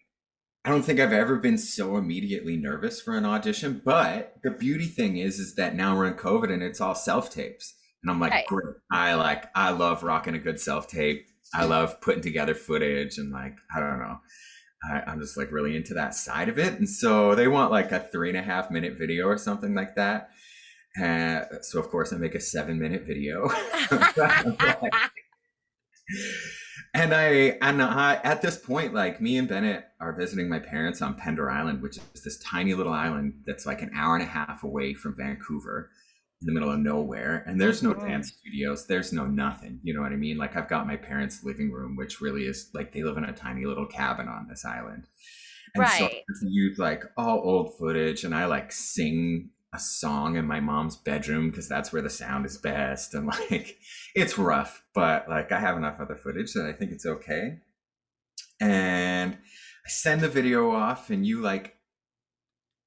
I 0.68 0.70
don't 0.70 0.82
think 0.82 1.00
I've 1.00 1.14
ever 1.14 1.36
been 1.36 1.56
so 1.56 1.96
immediately 1.96 2.54
nervous 2.58 3.00
for 3.00 3.16
an 3.16 3.24
audition. 3.24 3.80
But 3.82 4.34
the 4.42 4.50
beauty 4.50 4.84
thing 4.84 5.16
is, 5.16 5.38
is 5.38 5.54
that 5.54 5.74
now 5.74 5.96
we're 5.96 6.08
in 6.08 6.12
COVID 6.12 6.52
and 6.52 6.62
it's 6.62 6.78
all 6.78 6.94
self 6.94 7.30
tapes, 7.30 7.72
and 8.02 8.10
I'm 8.10 8.20
like, 8.20 8.32
Right. 8.32 8.46
great. 8.46 8.76
I 8.92 9.14
like, 9.14 9.46
I 9.54 9.70
love 9.70 10.02
rocking 10.02 10.34
a 10.34 10.38
good 10.38 10.60
self 10.60 10.86
tape. 10.86 11.26
I 11.54 11.64
love 11.64 11.98
putting 12.02 12.20
together 12.20 12.54
footage 12.54 13.16
and 13.16 13.32
like, 13.32 13.56
I 13.74 13.80
don't 13.80 13.98
know. 13.98 14.18
I, 14.92 15.04
I'm 15.06 15.18
just 15.20 15.38
like 15.38 15.50
really 15.50 15.74
into 15.74 15.94
that 15.94 16.14
side 16.14 16.50
of 16.50 16.58
it. 16.58 16.74
And 16.74 16.86
so 16.86 17.34
they 17.34 17.48
want 17.48 17.70
like 17.70 17.90
a 17.90 18.00
three 18.00 18.28
and 18.28 18.36
a 18.36 18.42
half 18.42 18.70
minute 18.70 18.98
video 18.98 19.26
or 19.26 19.38
something 19.38 19.74
like 19.74 19.94
that. 19.94 20.28
Uh, 21.02 21.44
so 21.62 21.80
of 21.80 21.88
course 21.88 22.12
I 22.12 22.18
make 22.18 22.34
a 22.34 22.40
seven 22.40 22.78
minute 22.78 23.04
video. 23.06 23.48
and 26.94 27.14
I 27.14 27.58
and 27.60 27.82
I 27.82 28.20
at 28.24 28.42
this 28.42 28.56
point, 28.56 28.94
like 28.94 29.20
me 29.20 29.36
and 29.38 29.48
Bennett 29.48 29.84
are 30.00 30.16
visiting 30.16 30.48
my 30.48 30.58
parents 30.58 31.02
on 31.02 31.14
Pender 31.14 31.50
Island, 31.50 31.82
which 31.82 31.98
is 32.14 32.22
this 32.22 32.38
tiny 32.38 32.74
little 32.74 32.92
island 32.92 33.42
that's 33.46 33.66
like 33.66 33.82
an 33.82 33.90
hour 33.94 34.14
and 34.14 34.24
a 34.24 34.28
half 34.28 34.62
away 34.64 34.94
from 34.94 35.16
Vancouver, 35.16 35.90
in 36.40 36.46
the 36.46 36.52
middle 36.52 36.70
of 36.70 36.78
nowhere. 36.78 37.42
And 37.46 37.60
there's 37.60 37.82
no 37.82 37.94
dance 37.94 38.32
studios, 38.32 38.86
there's 38.86 39.12
no 39.12 39.26
nothing. 39.26 39.80
You 39.82 39.94
know 39.94 40.02
what 40.02 40.12
I 40.12 40.16
mean? 40.16 40.38
Like 40.38 40.56
I've 40.56 40.68
got 40.68 40.86
my 40.86 40.96
parents' 40.96 41.42
living 41.42 41.72
room, 41.72 41.96
which 41.96 42.20
really 42.20 42.42
is 42.42 42.70
like 42.74 42.92
they 42.92 43.02
live 43.02 43.16
in 43.16 43.24
a 43.24 43.32
tiny 43.32 43.64
little 43.64 43.86
cabin 43.86 44.28
on 44.28 44.46
this 44.48 44.64
island. 44.64 45.06
And 45.74 45.88
so 45.88 46.06
I 46.06 46.22
use 46.42 46.78
like 46.78 47.04
all 47.16 47.40
old 47.40 47.76
footage 47.78 48.24
and 48.24 48.34
I 48.34 48.46
like 48.46 48.72
sing 48.72 49.50
a 49.74 49.78
song 49.78 50.36
in 50.36 50.46
my 50.46 50.60
mom's 50.60 50.96
bedroom 50.96 51.50
because 51.50 51.68
that's 51.68 51.92
where 51.92 52.02
the 52.02 52.10
sound 52.10 52.46
is 52.46 52.56
best. 52.56 53.14
And 53.14 53.26
like 53.50 53.78
it's 54.14 54.38
rough, 54.38 54.82
but 54.94 55.28
like 55.28 55.52
I 55.52 55.60
have 55.60 55.76
enough 55.76 56.00
other 56.00 56.16
footage 56.16 56.52
that 56.54 56.66
I 56.66 56.72
think 56.72 56.92
it's 56.92 57.06
okay. 57.06 57.58
And 58.60 59.34
I 59.34 59.88
send 59.88 60.20
the 60.20 60.28
video 60.28 60.70
off 60.70 61.10
and 61.10 61.26
you 61.26 61.40
like 61.40 61.74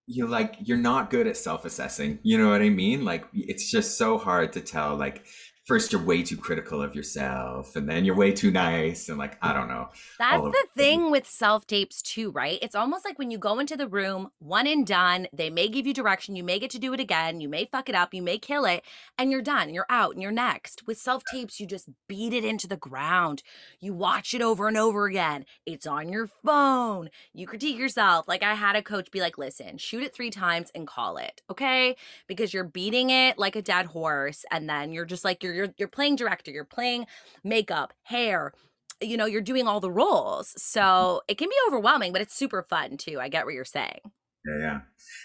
you 0.07 0.27
like 0.27 0.55
you're 0.59 0.77
not 0.77 1.09
good 1.09 1.27
at 1.27 1.38
self-assessing. 1.38 2.19
You 2.23 2.38
know 2.38 2.50
what 2.50 2.61
I 2.61 2.69
mean? 2.69 3.05
Like 3.05 3.25
it's 3.33 3.69
just 3.69 3.97
so 3.97 4.17
hard 4.17 4.53
to 4.53 4.61
tell 4.61 4.97
like 4.97 5.25
first 5.65 5.91
you're 5.91 6.03
way 6.03 6.24
too 6.24 6.38
critical 6.38 6.82
of 6.82 6.96
yourself 6.96 7.75
and 7.75 7.88
then 7.88 8.03
you're 8.03 8.15
way 8.15 8.32
too 8.32 8.51
nice 8.51 9.10
and 9.10 9.18
like 9.18 9.38
i 9.41 9.53
don't 9.53 9.68
know 9.68 9.89
That's 10.18 10.41
the 10.44 10.68
thing 10.75 11.12
with 11.12 11.27
self 11.27 11.65
tapes 11.68 12.01
too, 12.01 12.32
right? 12.32 12.60
It's 12.62 12.75
almost 12.75 13.06
like 13.06 13.18
when 13.20 13.32
you 13.32 13.38
go 13.38 13.60
into 13.60 13.75
the 13.77 13.88
room, 13.88 14.30
one 14.39 14.68
and 14.68 14.86
done, 14.86 15.27
they 15.34 15.50
may 15.50 15.68
give 15.68 15.88
you 15.88 15.94
direction, 15.94 16.36
you 16.36 16.44
may 16.44 16.60
get 16.60 16.70
to 16.72 16.80
do 16.80 16.94
it 16.94 17.00
again, 17.00 17.41
you 17.41 17.50
may 17.50 17.65
fuck 17.65 17.89
it 17.89 17.96
up, 17.96 18.13
you 18.13 18.22
may 18.22 18.38
kill 18.38 18.65
it, 18.65 18.84
and 19.18 19.32
you're 19.32 19.41
done. 19.41 19.74
You're 19.74 19.86
out 19.89 20.13
and 20.13 20.22
you're 20.22 20.32
next. 20.32 20.86
With 20.88 20.98
self 20.98 21.24
tapes, 21.25 21.60
you 21.60 21.65
just 21.68 21.89
beat 22.08 22.34
it 22.34 22.46
into 22.46 22.68
the 22.68 22.77
ground. 22.77 23.44
You 23.80 23.94
watch 23.94 24.34
it 24.34 24.41
over 24.41 24.68
and 24.68 24.77
over 24.77 25.06
again. 25.06 25.46
It's 25.65 25.88
on 25.88 26.10
your 26.12 26.27
phone. 26.27 27.10
You 27.34 27.48
critique 27.48 27.77
yourself. 27.77 28.27
Like 28.27 28.44
I 28.44 28.53
had 28.56 28.75
a 28.75 28.82
coach 28.84 29.12
be 29.12 29.22
like, 29.22 29.38
"Listen, 29.38 29.77
shoot 29.77 30.03
it 30.03 30.13
3 30.13 30.30
times 30.30 30.72
and 30.75 30.88
call 30.88 31.18
it." 31.18 31.41
Okay? 31.50 31.96
Because 32.27 32.53
you're 32.53 32.63
beating 32.63 33.10
it 33.10 33.38
like 33.38 33.56
a 33.56 33.62
dead 33.62 33.88
horse 33.88 34.46
and 34.51 34.70
then 34.70 34.91
you're 34.94 35.06
just 35.06 35.24
like 35.25 35.44
you're 35.44 35.50
you're, 35.53 35.74
you're 35.77 35.88
playing 35.88 36.15
director, 36.15 36.51
you're 36.51 36.65
playing 36.65 37.05
makeup, 37.43 37.93
hair, 38.03 38.53
you 39.01 39.17
know, 39.17 39.25
you're 39.25 39.41
doing 39.41 39.67
all 39.67 39.79
the 39.79 39.91
roles. 39.91 40.50
Mm-hmm. 40.50 40.60
So 40.60 41.22
it 41.27 41.38
can 41.38 41.50
be 41.50 41.55
overwhelming, 41.67 42.13
but 42.13 42.22
it's 42.22 42.36
super 42.36 42.63
fun 42.63 42.98
too. 42.98 43.20
I 43.20 43.29
get 43.29 43.46
what 43.46 43.53
you're 43.53 43.65
saying. 43.65 44.00
yeah 44.46 44.60
yeah 44.60 44.79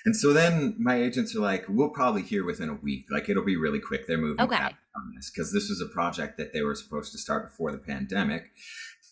and 0.05 0.15
so 0.15 0.33
then 0.33 0.77
my 0.79 0.97
agents 0.97 1.35
are 1.35 1.41
like 1.41 1.65
we'll 1.69 1.89
probably 2.01 2.23
hear 2.23 2.45
within 2.45 2.69
a 2.69 2.75
week 2.75 3.05
like 3.11 3.29
it'll 3.31 3.45
be 3.45 3.57
really 3.57 3.81
quick 3.81 4.07
they're 4.07 4.19
moving 4.19 4.45
Okay. 4.45 4.57
on 4.57 5.05
this 5.15 5.31
because 5.31 5.53
this 5.55 5.71
was 5.71 5.81
a 5.81 5.93
project 5.95 6.37
that 6.37 6.53
they 6.53 6.61
were 6.63 6.75
supposed 6.75 7.13
to 7.13 7.19
start 7.19 7.49
before 7.49 7.73
the 7.73 7.79
pandemic 7.79 8.51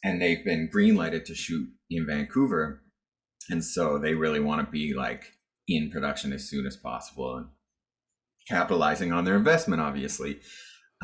and 0.05 0.21
they've 0.21 0.45
been 0.45 0.69
greenlighted 0.75 1.25
to 1.25 1.35
shoot 1.35 1.69
in 1.89 2.05
vancouver 2.07 2.83
and 3.49 3.65
so 3.65 3.99
they 3.99 4.13
really 4.15 4.41
want 4.41 4.61
to 4.67 4.71
be 4.71 4.93
like 4.93 5.25
in 5.69 5.91
production 5.91 6.35
as 6.35 6.47
soon 6.51 6.67
as 6.67 6.77
possible 6.77 7.37
and 7.39 7.47
capitalizing 8.49 9.11
on 9.13 9.25
their 9.25 9.37
investment 9.37 9.81
obviously 9.81 10.39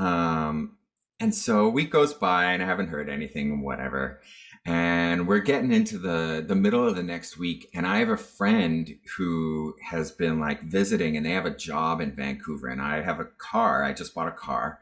um 0.01 0.77
and 1.21 1.35
so 1.35 1.67
a 1.67 1.69
week 1.69 1.91
goes 1.91 2.15
by 2.15 2.53
and 2.53 2.63
i 2.63 2.67
haven't 2.67 2.89
heard 2.89 3.09
anything 3.09 3.63
whatever. 3.63 4.21
And 4.67 5.27
we're 5.27 5.41
getting 5.41 5.73
into 5.73 5.99
the 5.99 6.45
the 6.47 6.55
middle 6.55 6.87
of 6.87 6.97
the 6.97 7.03
next 7.03 7.39
week 7.39 7.69
and 7.75 7.87
i 7.87 7.99
have 7.99 8.09
a 8.09 8.17
friend 8.17 8.91
who 9.17 9.75
has 9.91 10.11
been 10.11 10.41
like 10.41 10.63
visiting 10.63 11.17
and 11.17 11.25
they 11.25 11.31
have 11.31 11.47
a 11.47 11.57
job 11.57 12.01
in 12.01 12.17
vancouver 12.17 12.69
and 12.69 12.81
i 12.81 13.03
have 13.03 13.21
a 13.21 13.29
car. 13.39 13.85
I 13.85 13.93
just 13.93 14.15
bought 14.15 14.29
a 14.29 14.33
car. 14.33 14.81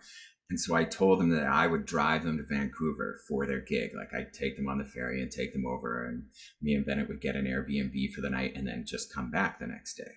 And 0.50 0.58
so 0.58 0.74
i 0.74 0.84
told 0.84 1.20
them 1.20 1.30
that 1.30 1.46
i 1.46 1.66
would 1.66 1.84
drive 1.84 2.22
them 2.24 2.38
to 2.38 2.44
vancouver 2.44 3.20
for 3.28 3.46
their 3.46 3.60
gig. 3.60 3.90
Like 3.96 4.12
i'd 4.14 4.32
take 4.32 4.56
them 4.56 4.68
on 4.68 4.78
the 4.78 4.84
ferry 4.84 5.20
and 5.22 5.30
take 5.30 5.52
them 5.52 5.66
over 5.66 6.04
and 6.06 6.24
me 6.62 6.74
and 6.74 6.86
bennett 6.86 7.08
would 7.08 7.20
get 7.20 7.36
an 7.36 7.46
airbnb 7.46 8.12
for 8.12 8.20
the 8.20 8.30
night 8.30 8.52
and 8.56 8.66
then 8.66 8.84
just 8.86 9.12
come 9.12 9.30
back 9.30 9.58
the 9.58 9.66
next 9.66 9.94
day. 9.94 10.12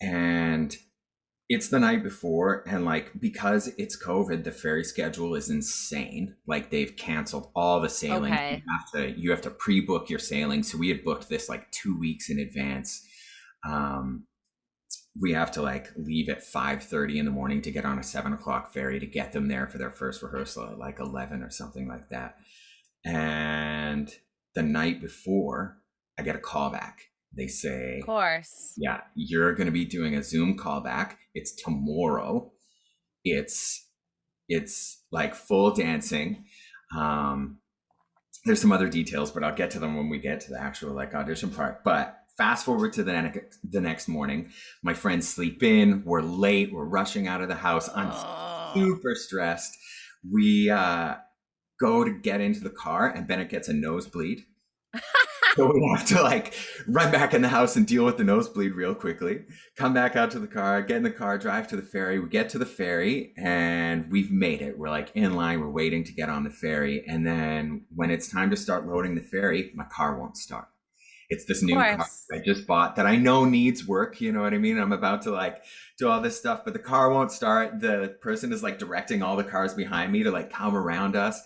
And 0.00 0.76
it's 1.48 1.68
the 1.68 1.80
night 1.80 2.02
before 2.02 2.62
and 2.66 2.84
like 2.84 3.10
because 3.18 3.68
it's 3.78 4.00
covid 4.00 4.44
the 4.44 4.52
ferry 4.52 4.84
schedule 4.84 5.34
is 5.34 5.48
insane. 5.48 6.36
Like 6.46 6.70
they've 6.70 6.94
canceled 6.94 7.50
all 7.56 7.80
the 7.80 7.88
sailing. 7.88 8.32
Okay. 8.32 8.62
you 8.64 8.72
have 8.72 8.92
to 8.92 9.20
you 9.20 9.30
have 9.30 9.40
to 9.42 9.50
pre-book 9.50 10.10
your 10.10 10.18
sailing. 10.18 10.62
So 10.62 10.76
we 10.76 10.88
had 10.88 11.04
booked 11.04 11.28
this 11.28 11.48
like 11.48 11.70
two 11.70 11.98
weeks 11.98 12.28
in 12.28 12.38
advance. 12.38 13.06
Um 13.66 14.24
we 15.20 15.32
have 15.32 15.50
to 15.52 15.62
like 15.62 15.88
leave 15.96 16.28
at 16.28 16.44
5.30 16.44 17.16
in 17.16 17.24
the 17.24 17.30
morning 17.32 17.60
to 17.62 17.72
get 17.72 17.84
on 17.84 17.98
a 17.98 18.04
7 18.04 18.32
o'clock 18.32 18.72
ferry 18.72 19.00
to 19.00 19.06
get 19.06 19.32
them 19.32 19.48
there 19.48 19.66
for 19.66 19.78
their 19.78 19.90
first 19.90 20.22
rehearsal 20.22 20.64
at 20.70 20.78
like 20.78 21.00
11 21.00 21.42
or 21.42 21.50
something 21.50 21.88
like 21.88 22.08
that. 22.10 22.36
And 23.04 24.14
the 24.54 24.62
night 24.62 25.00
before 25.00 25.78
i 26.18 26.22
get 26.22 26.36
a 26.36 26.40
call 26.40 26.70
back 26.70 27.04
they 27.36 27.46
say 27.46 27.98
Of 28.00 28.06
course. 28.06 28.72
yeah, 28.76 29.02
you're 29.14 29.54
going 29.54 29.66
to 29.66 29.72
be 29.72 29.84
doing 29.84 30.14
a 30.16 30.22
Zoom 30.22 30.56
callback. 30.58 31.16
It's 31.34 31.52
tomorrow. 31.52 32.50
It's 33.24 33.86
it's 34.48 35.02
like 35.12 35.34
full 35.34 35.72
dancing. 35.72 36.44
Um, 36.96 37.58
there's 38.44 38.60
some 38.60 38.72
other 38.72 38.88
details, 38.88 39.30
but 39.30 39.44
I'll 39.44 39.54
get 39.54 39.70
to 39.72 39.78
them 39.78 39.96
when 39.96 40.08
we 40.08 40.18
get 40.18 40.40
to 40.42 40.50
the 40.50 40.60
actual 40.60 40.94
like 40.94 41.14
audition 41.14 41.50
part. 41.50 41.84
But 41.84 42.16
fast 42.38 42.64
forward 42.64 42.92
to 42.94 43.02
the 43.02 43.12
next 43.12 43.58
the 43.70 43.80
next 43.80 44.08
morning, 44.08 44.50
my 44.82 44.94
friends 44.94 45.28
sleep 45.28 45.62
in. 45.62 46.02
We're 46.06 46.22
late. 46.22 46.72
We're 46.72 46.84
rushing 46.84 47.28
out 47.28 47.42
of 47.42 47.48
the 47.48 47.54
house. 47.56 47.88
I'm 47.94 48.10
Oh. 48.10 48.72
super 48.74 49.14
stressed. 49.14 49.76
We 50.30 50.70
uh, 50.70 51.16
go 51.80 52.04
to 52.04 52.10
get 52.10 52.40
into 52.40 52.60
the 52.60 52.70
car, 52.70 53.08
and 53.08 53.26
Bennett 53.26 53.50
gets 53.50 53.68
a 53.68 53.72
nosebleed. 53.74 54.44
so 55.56 55.72
we 55.72 55.94
have 55.96 56.06
to 56.06 56.22
like 56.22 56.54
run 56.86 57.10
back 57.10 57.34
in 57.34 57.42
the 57.42 57.48
house 57.48 57.76
and 57.76 57.86
deal 57.86 58.04
with 58.04 58.16
the 58.16 58.24
nosebleed 58.24 58.74
real 58.74 58.94
quickly. 58.94 59.44
Come 59.76 59.94
back 59.94 60.16
out 60.16 60.30
to 60.32 60.38
the 60.38 60.46
car, 60.46 60.82
get 60.82 60.98
in 60.98 61.02
the 61.02 61.10
car, 61.10 61.38
drive 61.38 61.68
to 61.68 61.76
the 61.76 61.82
ferry. 61.82 62.18
We 62.18 62.28
get 62.28 62.48
to 62.50 62.58
the 62.58 62.66
ferry, 62.66 63.32
and 63.36 64.10
we've 64.10 64.30
made 64.30 64.62
it. 64.62 64.78
We're 64.78 64.90
like 64.90 65.10
in 65.14 65.34
line. 65.34 65.60
We're 65.60 65.70
waiting 65.70 66.04
to 66.04 66.12
get 66.12 66.28
on 66.28 66.44
the 66.44 66.50
ferry, 66.50 67.04
and 67.06 67.26
then 67.26 67.86
when 67.94 68.10
it's 68.10 68.28
time 68.28 68.50
to 68.50 68.56
start 68.56 68.86
loading 68.86 69.14
the 69.14 69.22
ferry, 69.22 69.70
my 69.74 69.84
car 69.84 70.18
won't 70.18 70.36
start. 70.36 70.68
It's 71.30 71.44
this 71.44 71.62
new 71.62 71.74
car. 71.74 72.06
I 72.32 72.38
just 72.38 72.66
bought 72.66 72.96
that 72.96 73.06
I 73.06 73.16
know 73.16 73.44
needs 73.44 73.86
work. 73.86 74.20
You 74.20 74.32
know 74.32 74.40
what 74.40 74.54
I 74.54 74.58
mean? 74.58 74.78
I'm 74.78 74.92
about 74.92 75.22
to 75.22 75.30
like 75.30 75.62
do 75.98 76.08
all 76.08 76.22
this 76.22 76.38
stuff, 76.38 76.62
but 76.64 76.72
the 76.72 76.78
car 76.78 77.10
won't 77.12 77.30
start. 77.30 77.80
The 77.80 78.16
person 78.22 78.52
is 78.52 78.62
like 78.62 78.78
directing 78.78 79.22
all 79.22 79.36
the 79.36 79.44
cars 79.44 79.74
behind 79.74 80.10
me 80.10 80.22
to 80.22 80.30
like 80.30 80.50
come 80.50 80.74
around 80.74 81.16
us. 81.16 81.42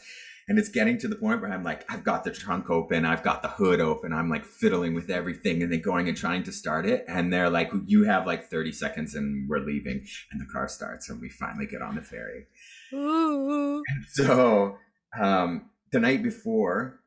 And 0.48 0.58
it's 0.58 0.68
getting 0.68 0.98
to 0.98 1.08
the 1.08 1.16
point 1.16 1.40
where 1.40 1.52
I'm 1.52 1.62
like, 1.62 1.84
I've 1.90 2.04
got 2.04 2.24
the 2.24 2.30
trunk 2.30 2.68
open, 2.70 3.04
I've 3.04 3.22
got 3.22 3.42
the 3.42 3.48
hood 3.48 3.80
open, 3.80 4.12
I'm 4.12 4.28
like 4.28 4.44
fiddling 4.44 4.94
with 4.94 5.10
everything 5.10 5.62
and 5.62 5.72
then 5.72 5.80
going 5.80 6.08
and 6.08 6.16
trying 6.16 6.42
to 6.44 6.52
start 6.52 6.86
it. 6.86 7.04
And 7.08 7.32
they're 7.32 7.50
like, 7.50 7.70
You 7.86 8.04
have 8.04 8.26
like 8.26 8.50
30 8.50 8.72
seconds 8.72 9.14
and 9.14 9.48
we're 9.48 9.60
leaving. 9.60 10.06
And 10.30 10.40
the 10.40 10.46
car 10.46 10.68
starts 10.68 11.08
and 11.08 11.20
we 11.20 11.28
finally 11.28 11.66
get 11.66 11.82
on 11.82 11.94
the 11.94 12.02
ferry. 12.02 12.46
Ooh. 12.92 13.82
So 14.12 14.78
um, 15.18 15.70
the 15.92 16.00
night 16.00 16.22
before, 16.22 17.00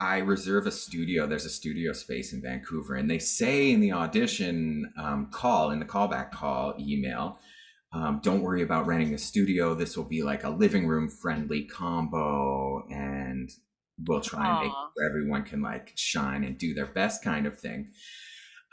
I 0.00 0.18
reserve 0.18 0.66
a 0.66 0.70
studio. 0.70 1.26
There's 1.26 1.44
a 1.44 1.50
studio 1.50 1.92
space 1.92 2.32
in 2.32 2.40
Vancouver, 2.40 2.94
and 2.94 3.10
they 3.10 3.18
say 3.18 3.72
in 3.72 3.80
the 3.80 3.92
audition 3.92 4.92
um, 4.96 5.28
call, 5.32 5.72
in 5.72 5.80
the 5.80 5.84
callback 5.84 6.30
call 6.30 6.74
email, 6.78 7.40
um, 7.92 8.20
don't 8.22 8.42
worry 8.42 8.62
about 8.62 8.86
renting 8.86 9.14
a 9.14 9.18
studio. 9.18 9.74
This 9.74 9.96
will 9.96 10.04
be 10.04 10.22
like 10.22 10.44
a 10.44 10.50
living 10.50 10.86
room 10.86 11.08
friendly 11.08 11.64
combo, 11.64 12.86
and 12.90 13.50
we'll 14.06 14.20
try 14.20 14.46
and 14.46 14.66
make 14.66 14.72
sure 14.72 15.08
everyone 15.08 15.44
can 15.44 15.62
like 15.62 15.92
shine 15.96 16.44
and 16.44 16.58
do 16.58 16.74
their 16.74 16.86
best 16.86 17.24
kind 17.24 17.46
of 17.46 17.58
thing. 17.58 17.92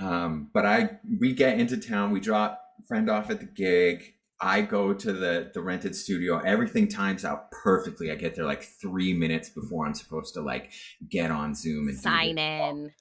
Um, 0.02 0.50
but 0.54 0.66
I, 0.66 1.00
we 1.20 1.34
get 1.34 1.60
into 1.60 1.78
town, 1.78 2.12
we 2.12 2.20
drop 2.20 2.62
friend 2.88 3.10
off 3.10 3.30
at 3.30 3.40
the 3.40 3.46
gig. 3.46 4.04
I 4.42 4.62
go 4.62 4.94
to 4.94 5.14
the 5.14 5.50
the 5.54 5.62
rented 5.62 5.96
studio. 5.96 6.40
Everything 6.40 6.90
times 6.90 7.24
out 7.24 7.52
perfectly. 7.52 8.12
I 8.12 8.16
get 8.16 8.36
there 8.36 8.44
like 8.44 8.64
three 8.64 9.14
minutes 9.14 9.50
before 9.50 9.86
I'm 9.86 9.94
supposed 9.94 10.34
to 10.34 10.42
like 10.42 10.74
get 11.10 11.32
on 11.32 11.56
Zoom 11.56 11.88
and 11.88 11.98
Sign 11.98 12.38
in. 12.38 12.92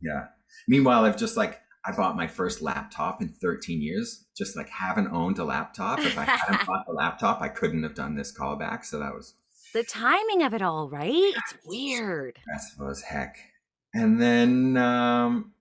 Yeah. 0.00 0.26
Meanwhile, 0.66 1.04
I've 1.04 1.16
just 1.16 1.36
like 1.36 1.60
I 1.84 1.92
bought 1.92 2.16
my 2.16 2.26
first 2.26 2.62
laptop 2.62 3.20
in 3.20 3.28
13 3.28 3.82
years. 3.82 4.24
Just 4.36 4.56
like 4.56 4.68
haven't 4.68 5.08
owned 5.08 5.38
a 5.38 5.44
laptop. 5.44 5.98
If 6.00 6.16
I 6.16 6.24
hadn't 6.24 6.66
bought 6.66 6.86
the 6.86 6.92
laptop, 6.92 7.40
I 7.40 7.48
couldn't 7.48 7.82
have 7.82 7.94
done 7.94 8.14
this 8.14 8.36
callback. 8.36 8.84
So 8.84 8.98
that 9.00 9.14
was 9.14 9.34
The 9.74 9.82
timing 9.82 10.42
of 10.42 10.54
it 10.54 10.62
all, 10.62 10.88
right? 10.88 11.10
It's 11.12 11.54
weird. 11.66 12.38
stressful 12.42 12.88
as 12.88 13.02
heck. 13.02 13.36
And 13.94 14.20
then 14.20 14.76
um, 14.76 15.52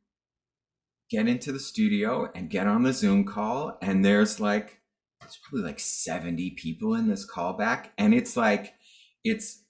get 1.10 1.28
into 1.28 1.52
the 1.52 1.60
studio 1.60 2.32
and 2.34 2.50
get 2.50 2.68
on 2.68 2.84
the 2.84 2.94
Zoom 2.94 3.26
call, 3.26 3.78
and 3.82 4.06
there's 4.06 4.40
like 4.40 4.80
there's 5.20 5.38
probably 5.44 5.68
like 5.68 5.80
70 5.80 6.52
people 6.52 6.96
in 6.96 7.08
this 7.10 7.30
callback, 7.30 7.90
and 7.98 8.14
it's 8.14 8.38
like 8.38 8.74
it's 9.24 9.64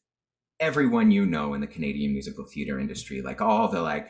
everyone 0.59 1.09
you 1.11 1.25
know 1.25 1.53
in 1.55 1.61
the 1.61 1.67
Canadian 1.67 2.13
musical 2.13 2.45
theater 2.45 2.79
industry, 2.79 3.21
like 3.21 3.41
all 3.41 3.67
the 3.67 3.81
like 3.81 4.09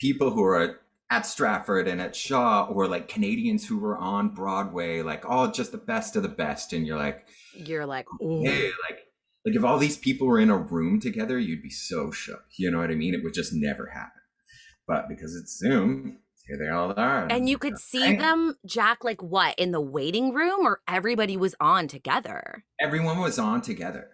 people 0.00 0.30
who 0.30 0.42
are 0.42 0.80
at 1.10 1.26
Stratford 1.26 1.88
and 1.88 2.00
at 2.00 2.14
Shaw, 2.14 2.66
or 2.66 2.86
like 2.86 3.08
Canadians 3.08 3.66
who 3.66 3.78
were 3.78 3.98
on 3.98 4.28
Broadway, 4.28 5.02
like 5.02 5.28
all 5.28 5.50
just 5.50 5.72
the 5.72 5.78
best 5.78 6.16
of 6.16 6.22
the 6.22 6.28
best, 6.28 6.72
and 6.72 6.86
you're 6.86 6.98
like, 6.98 7.26
You're 7.54 7.86
like, 7.86 8.06
ooh. 8.22 8.42
hey, 8.44 8.70
like 8.88 9.00
like 9.44 9.54
if 9.54 9.64
all 9.64 9.78
these 9.78 9.96
people 9.96 10.26
were 10.26 10.38
in 10.38 10.50
a 10.50 10.56
room 10.56 11.00
together, 11.00 11.38
you'd 11.38 11.62
be 11.62 11.70
so 11.70 12.10
shook. 12.10 12.44
You 12.56 12.70
know 12.70 12.78
what 12.78 12.90
I 12.90 12.94
mean? 12.94 13.14
It 13.14 13.24
would 13.24 13.34
just 13.34 13.52
never 13.54 13.86
happen. 13.86 14.20
But 14.86 15.08
because 15.08 15.34
it's 15.34 15.56
Zoom, 15.56 16.18
here 16.46 16.58
they 16.58 16.68
all 16.68 16.92
are. 16.96 17.26
And 17.30 17.48
you 17.48 17.56
could 17.56 17.78
see 17.78 18.16
them, 18.16 18.56
Jack, 18.66 19.02
like 19.02 19.22
what, 19.22 19.58
in 19.58 19.70
the 19.70 19.80
waiting 19.80 20.34
room 20.34 20.66
or 20.66 20.80
everybody 20.86 21.36
was 21.36 21.54
on 21.60 21.88
together? 21.88 22.64
Everyone 22.78 23.20
was 23.20 23.38
on 23.38 23.62
together. 23.62 24.08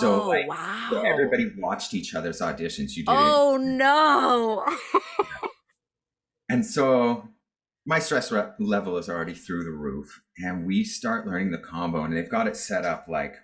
So 0.00 0.22
oh, 0.22 0.28
like 0.28 0.48
wow. 0.48 0.88
so 0.90 1.00
everybody 1.02 1.50
watched 1.56 1.94
each 1.94 2.14
other's 2.14 2.40
auditions. 2.40 2.90
You 2.96 3.04
did. 3.04 3.08
Oh, 3.08 3.56
no. 3.60 4.66
And 6.48 6.64
so 6.64 7.28
my 7.86 7.98
stress 7.98 8.30
re- 8.32 8.50
level 8.58 8.96
is 8.98 9.08
already 9.08 9.34
through 9.34 9.64
the 9.64 9.70
roof. 9.70 10.22
And 10.38 10.66
we 10.66 10.84
start 10.84 11.26
learning 11.26 11.50
the 11.50 11.58
combo, 11.58 12.04
and 12.04 12.14
they've 12.16 12.28
got 12.30 12.46
it 12.46 12.56
set 12.56 12.84
up 12.84 13.06
like 13.08 13.34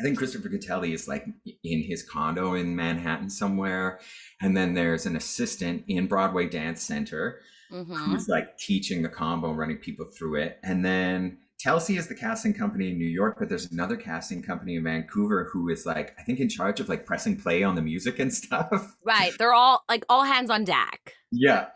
I 0.00 0.04
think 0.04 0.16
Christopher 0.16 0.48
Gattelli 0.48 0.94
is 0.94 1.08
like 1.08 1.26
in 1.64 1.82
his 1.82 2.04
condo 2.04 2.54
in 2.54 2.76
Manhattan 2.76 3.28
somewhere. 3.28 3.98
And 4.40 4.56
then 4.56 4.74
there's 4.74 5.06
an 5.06 5.16
assistant 5.16 5.82
in 5.88 6.06
Broadway 6.06 6.48
Dance 6.48 6.82
Center 6.82 7.40
Mhm. 7.72 7.96
who's 8.06 8.28
like 8.28 8.56
teaching 8.58 9.02
the 9.02 9.08
combo, 9.08 9.52
running 9.52 9.78
people 9.78 10.06
through 10.06 10.36
it. 10.36 10.60
And 10.62 10.84
then 10.84 11.38
Telsey 11.60 11.98
is 11.98 12.06
the 12.06 12.14
casting 12.14 12.54
company 12.54 12.92
in 12.92 12.96
New 12.98 13.08
York, 13.08 13.36
but 13.40 13.48
there's 13.48 13.72
another 13.72 13.96
casting 13.96 14.40
company 14.40 14.76
in 14.76 14.84
Vancouver 14.84 15.50
who 15.52 15.68
is 15.68 15.84
like, 15.84 16.14
I 16.16 16.22
think 16.22 16.38
in 16.38 16.48
charge 16.48 16.78
of 16.78 16.88
like 16.88 17.04
pressing 17.04 17.36
play 17.36 17.64
on 17.64 17.74
the 17.74 17.82
music 17.82 18.20
and 18.20 18.32
stuff. 18.42 18.96
Right. 19.04 19.32
They're 19.36 19.52
all 19.52 19.82
like 19.88 20.04
all 20.08 20.22
hands 20.22 20.48
on 20.48 20.62
deck. 20.64 21.14
Yeah. 21.32 21.66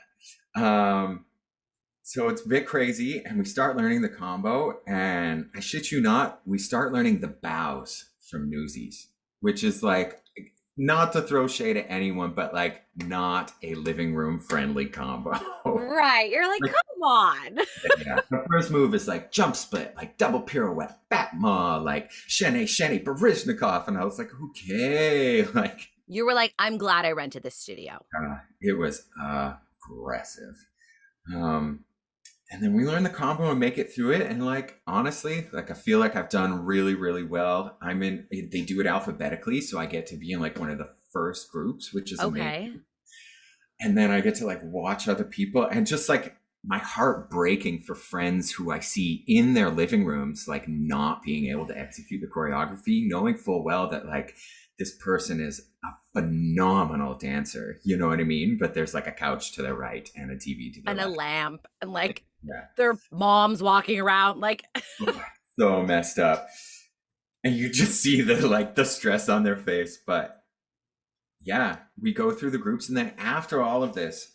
Um, 0.54 1.24
so 2.02 2.28
it's 2.28 2.44
a 2.44 2.48
bit 2.48 2.66
crazy, 2.66 3.22
and 3.24 3.38
we 3.38 3.44
start 3.44 3.76
learning 3.76 4.02
the 4.02 4.08
combo, 4.08 4.80
and 4.86 5.48
I 5.54 5.60
shit 5.60 5.92
you 5.92 6.00
not, 6.00 6.40
we 6.44 6.58
start 6.58 6.92
learning 6.92 7.20
the 7.20 7.28
bows 7.28 8.06
from 8.28 8.50
Newsies, 8.50 9.08
which 9.40 9.62
is 9.62 9.82
like 9.82 10.20
not 10.76 11.12
to 11.12 11.22
throw 11.22 11.46
shade 11.46 11.76
at 11.76 11.86
anyone, 11.88 12.32
but 12.34 12.52
like 12.54 12.82
not 12.96 13.52
a 13.62 13.74
living 13.74 14.14
room 14.14 14.40
friendly 14.40 14.86
combo. 14.86 15.32
Right. 15.64 16.30
You're 16.30 16.48
like, 16.48 16.62
Like- 16.62 16.72
come 16.72 17.02
on. 17.02 17.56
yeah. 18.04 18.20
The 18.30 18.44
first 18.50 18.70
move 18.70 18.94
is 18.94 19.06
like 19.06 19.30
jump 19.30 19.54
split, 19.54 19.94
like 19.96 20.16
double 20.18 20.40
pirouette, 20.40 20.98
battement, 21.10 21.84
like 21.84 22.10
chaîné 22.28 22.62
chaîné 22.64 23.04
Baryshnikov. 23.04 23.86
And 23.86 23.98
I 23.98 24.04
was 24.04 24.18
like, 24.18 24.30
okay. 24.50 25.44
Like 25.54 25.90
You 26.08 26.24
were 26.26 26.34
like, 26.34 26.54
I'm 26.58 26.78
glad 26.78 27.04
I 27.04 27.12
rented 27.12 27.42
this 27.42 27.54
studio. 27.54 28.04
uh, 28.18 28.36
it 28.60 28.72
was 28.78 29.02
aggressive. 29.86 30.54
Um 31.34 31.84
and 32.52 32.62
then 32.62 32.74
we 32.74 32.84
learn 32.84 33.02
the 33.02 33.08
combo 33.08 33.50
and 33.50 33.58
make 33.58 33.78
it 33.78 33.94
through 33.94 34.12
it. 34.12 34.20
And 34.20 34.44
like 34.44 34.80
honestly, 34.86 35.48
like 35.52 35.70
I 35.70 35.74
feel 35.74 35.98
like 35.98 36.16
I've 36.16 36.28
done 36.28 36.64
really, 36.64 36.94
really 36.94 37.22
well. 37.22 37.78
I'm 37.80 38.02
in 38.02 38.26
they 38.30 38.60
do 38.60 38.80
it 38.80 38.86
alphabetically, 38.86 39.62
so 39.62 39.78
I 39.78 39.86
get 39.86 40.06
to 40.08 40.16
be 40.16 40.32
in 40.32 40.40
like 40.40 40.58
one 40.58 40.70
of 40.70 40.78
the 40.78 40.90
first 41.12 41.50
groups, 41.50 41.94
which 41.94 42.12
is 42.12 42.20
amazing. 42.20 42.82
And 43.80 43.96
then 43.96 44.10
I 44.10 44.20
get 44.20 44.34
to 44.36 44.46
like 44.46 44.60
watch 44.62 45.08
other 45.08 45.24
people 45.24 45.64
and 45.64 45.86
just 45.86 46.08
like 46.08 46.36
my 46.64 46.78
heart 46.78 47.28
breaking 47.28 47.80
for 47.80 47.94
friends 47.94 48.52
who 48.52 48.70
I 48.70 48.78
see 48.78 49.24
in 49.26 49.54
their 49.54 49.70
living 49.70 50.04
rooms, 50.04 50.46
like 50.46 50.68
not 50.68 51.22
being 51.22 51.50
able 51.50 51.66
to 51.66 51.76
execute 51.76 52.20
the 52.20 52.28
choreography, 52.28 53.08
knowing 53.08 53.36
full 53.36 53.64
well 53.64 53.88
that 53.88 54.06
like 54.06 54.34
this 54.82 54.96
person 54.96 55.38
is 55.38 55.60
a 55.84 55.88
phenomenal 56.12 57.14
dancer. 57.14 57.78
You 57.84 57.96
know 57.96 58.08
what 58.08 58.18
I 58.18 58.24
mean? 58.24 58.58
But 58.58 58.74
there's 58.74 58.94
like 58.94 59.06
a 59.06 59.12
couch 59.12 59.52
to 59.52 59.62
their 59.62 59.76
right 59.76 60.10
and 60.16 60.32
a 60.32 60.34
TV 60.34 60.74
to 60.74 60.82
their 60.82 60.90
And 60.90 61.00
a 61.00 61.06
lamp 61.06 61.68
and 61.80 61.92
like 61.92 62.24
Yeah. 62.44 62.64
their 62.76 62.98
moms 63.12 63.62
walking 63.62 64.00
around. 64.00 64.40
Like, 64.40 64.64
so 65.60 65.82
messed 65.84 66.18
up. 66.18 66.48
And 67.44 67.54
you 67.54 67.70
just 67.70 68.00
see 68.02 68.20
the 68.22 68.48
like 68.48 68.74
the 68.74 68.84
stress 68.84 69.28
on 69.28 69.44
their 69.44 69.56
face. 69.56 69.96
But 70.04 70.42
yeah, 71.40 71.76
we 72.00 72.12
go 72.12 72.32
through 72.32 72.50
the 72.50 72.58
groups, 72.58 72.88
and 72.88 72.96
then 72.98 73.12
after 73.16 73.62
all 73.62 73.84
of 73.84 73.94
this, 73.94 74.32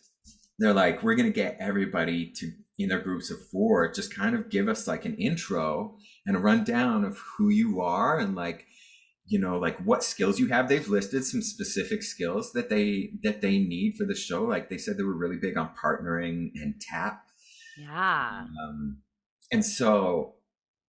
they're 0.58 0.72
like, 0.72 1.02
we're 1.02 1.16
gonna 1.16 1.28
get 1.28 1.58
everybody 1.60 2.32
to 2.36 2.52
in 2.78 2.88
their 2.88 3.00
groups 3.00 3.30
of 3.30 3.36
four, 3.50 3.92
just 3.92 4.14
kind 4.14 4.34
of 4.34 4.48
give 4.48 4.68
us 4.68 4.86
like 4.88 5.04
an 5.04 5.16
intro 5.16 5.98
and 6.24 6.34
a 6.34 6.40
rundown 6.40 7.04
of 7.04 7.18
who 7.18 7.50
you 7.50 7.82
are 7.82 8.18
and 8.18 8.34
like 8.34 8.66
you 9.28 9.38
know 9.38 9.58
like 9.58 9.78
what 9.84 10.02
skills 10.02 10.38
you 10.38 10.48
have 10.48 10.68
they've 10.68 10.88
listed 10.88 11.24
some 11.24 11.42
specific 11.42 12.02
skills 12.02 12.52
that 12.52 12.68
they 12.70 13.10
that 13.22 13.40
they 13.40 13.58
need 13.58 13.94
for 13.96 14.04
the 14.04 14.14
show 14.14 14.42
like 14.42 14.68
they 14.68 14.78
said 14.78 14.96
they 14.96 15.02
were 15.02 15.16
really 15.16 15.36
big 15.36 15.56
on 15.56 15.70
partnering 15.82 16.50
and 16.54 16.80
tap 16.80 17.24
yeah. 17.78 18.46
um, 18.62 18.98
and 19.50 19.64
so, 19.64 20.34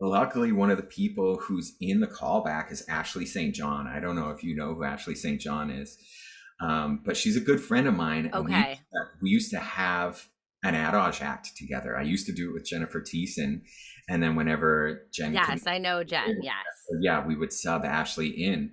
luckily, 0.01 0.51
one 0.51 0.71
of 0.71 0.77
the 0.77 0.83
people 0.83 1.37
who's 1.37 1.75
in 1.79 1.99
the 1.99 2.07
callback 2.07 2.71
is 2.71 2.83
Ashley 2.89 3.25
St. 3.25 3.53
John. 3.53 3.87
I 3.87 3.99
don't 3.99 4.15
know 4.15 4.29
if 4.31 4.43
you 4.43 4.55
know 4.55 4.73
who 4.73 4.83
Ashley 4.83 5.15
St. 5.15 5.39
John 5.39 5.69
is, 5.69 5.97
um, 6.61 7.01
but 7.05 7.15
she's 7.15 7.37
a 7.37 7.41
good 7.41 7.61
friend 7.61 7.87
of 7.87 7.95
mine. 7.95 8.29
and 8.33 8.45
we- 8.45 8.51
Okay. 8.51 8.79
We, 9.21 9.29
used 9.29 9.51
to 9.51 9.59
have 9.59 10.27
an 10.63 10.75
adage 10.75 11.21
act 11.21 11.55
together. 11.55 11.97
I 11.97 12.01
used 12.01 12.25
to 12.25 12.33
do 12.33 12.49
it 12.49 12.53
with 12.53 12.65
Jennifer 12.65 13.01
Thiessen. 13.01 13.61
And 14.09 14.23
then 14.23 14.35
whenever 14.35 15.07
Jen 15.13 15.33
Yes, 15.33 15.67
I 15.67 15.77
know 15.77 16.03
Jen. 16.03 16.39
Yes. 16.41 16.55
Yeah, 17.01 17.25
we 17.25 17.35
would 17.35 17.53
sub 17.53 17.85
Ashley 17.85 18.27
in. 18.27 18.71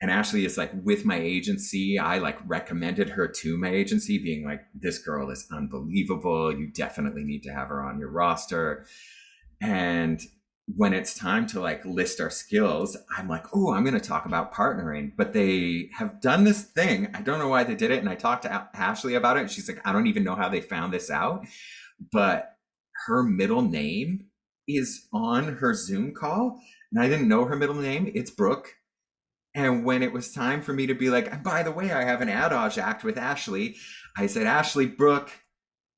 And 0.00 0.10
Ashley 0.10 0.44
is 0.44 0.56
like 0.56 0.70
with 0.84 1.04
my 1.04 1.18
agency. 1.18 1.98
I 1.98 2.18
like 2.18 2.38
recommended 2.46 3.10
her 3.10 3.26
to 3.26 3.58
my 3.58 3.68
agency, 3.68 4.18
being 4.18 4.44
like, 4.44 4.62
this 4.72 4.98
girl 4.98 5.30
is 5.30 5.46
unbelievable. 5.50 6.56
You 6.56 6.70
definitely 6.72 7.24
need 7.24 7.42
to 7.44 7.52
have 7.52 7.68
her 7.68 7.82
on 7.82 7.98
your 7.98 8.10
roster. 8.10 8.86
And 9.60 10.20
when 10.76 10.92
it's 10.92 11.14
time 11.14 11.46
to 11.48 11.60
like 11.60 11.84
list 11.84 12.20
our 12.20 12.30
skills, 12.30 12.96
I'm 13.16 13.28
like, 13.28 13.46
oh, 13.54 13.72
I'm 13.72 13.84
going 13.84 13.98
to 13.98 14.00
talk 14.00 14.26
about 14.26 14.54
partnering. 14.54 15.12
But 15.16 15.32
they 15.32 15.90
have 15.94 16.20
done 16.20 16.44
this 16.44 16.62
thing. 16.62 17.08
I 17.14 17.22
don't 17.22 17.40
know 17.40 17.48
why 17.48 17.64
they 17.64 17.74
did 17.74 17.90
it. 17.90 17.98
And 17.98 18.08
I 18.08 18.14
talked 18.14 18.42
to 18.42 18.68
Ashley 18.74 19.14
about 19.14 19.36
it. 19.36 19.40
And 19.40 19.50
she's 19.50 19.68
like, 19.68 19.80
I 19.84 19.92
don't 19.92 20.06
even 20.06 20.24
know 20.24 20.36
how 20.36 20.48
they 20.48 20.60
found 20.60 20.92
this 20.92 21.10
out. 21.10 21.44
But 22.12 22.52
her 23.06 23.24
middle 23.24 23.62
name 23.62 24.26
is 24.68 25.06
on 25.12 25.56
her 25.56 25.74
Zoom 25.74 26.14
call. 26.14 26.60
And 26.92 27.02
I 27.02 27.08
didn't 27.08 27.28
know 27.28 27.46
her 27.46 27.56
middle 27.56 27.74
name. 27.74 28.12
It's 28.14 28.30
Brooke. 28.30 28.74
And 29.54 29.84
when 29.84 30.02
it 30.02 30.12
was 30.12 30.32
time 30.32 30.62
for 30.62 30.72
me 30.72 30.86
to 30.86 30.94
be 30.94 31.10
like, 31.10 31.42
by 31.42 31.62
the 31.62 31.72
way, 31.72 31.90
I 31.90 32.04
have 32.04 32.20
an 32.20 32.28
adage 32.28 32.78
act 32.78 33.02
with 33.02 33.18
Ashley, 33.18 33.76
I 34.16 34.26
said, 34.26 34.46
Ashley 34.46 34.86
Brooke, 34.86 35.32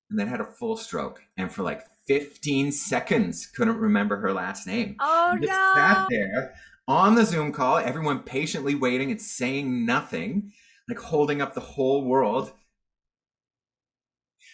and 0.09 0.19
then 0.19 0.29
had 0.29 0.41
a 0.41 0.47
full 0.47 0.77
stroke. 0.77 1.21
And 1.37 1.53
for 1.53 1.63
like 1.63 1.83
15 2.07 2.73
seconds, 2.73 3.47
couldn't 3.47 3.77
remember 3.77 4.17
her 4.17 4.33
last 4.33 4.67
name. 4.67 4.97
Oh 5.01 5.37
Just 5.41 5.53
no. 5.53 5.73
sat 5.75 6.07
there 6.09 6.55
on 6.89 7.15
the 7.15 7.25
Zoom 7.25 7.53
call, 7.53 7.79
everyone 7.79 8.21
patiently 8.21 8.75
waiting 8.75 9.11
and 9.11 9.21
saying 9.21 9.85
nothing, 9.85 10.53
like 10.89 10.99
holding 10.99 11.41
up 11.41 11.55
the 11.55 11.61
whole 11.61 12.05
world. 12.05 12.53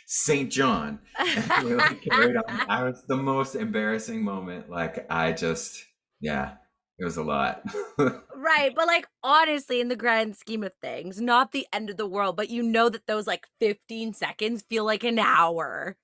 St. 0.06 0.50
John. 0.50 1.00
And 1.18 2.00
carried 2.02 2.36
on. 2.36 2.44
I 2.68 2.84
was 2.84 3.02
the 3.06 3.16
most 3.16 3.54
embarrassing 3.54 4.22
moment. 4.22 4.70
Like 4.70 5.06
I 5.10 5.32
just, 5.32 5.84
yeah, 6.20 6.54
it 6.98 7.04
was 7.04 7.16
a 7.16 7.22
lot. 7.22 7.62
right, 7.98 8.72
but 8.74 8.86
like 8.86 9.06
honestly, 9.22 9.80
in 9.80 9.88
the 9.88 9.96
grand 9.96 10.36
scheme 10.36 10.62
of 10.62 10.72
things, 10.80 11.20
not 11.20 11.52
the 11.52 11.66
end 11.72 11.90
of 11.90 11.96
the 11.96 12.06
world, 12.06 12.36
but 12.36 12.48
you 12.48 12.62
know 12.62 12.88
that 12.88 13.06
those 13.06 13.26
like 13.26 13.46
15 13.60 14.14
seconds 14.14 14.64
feel 14.68 14.84
like 14.84 15.04
an 15.04 15.18
hour. 15.18 15.96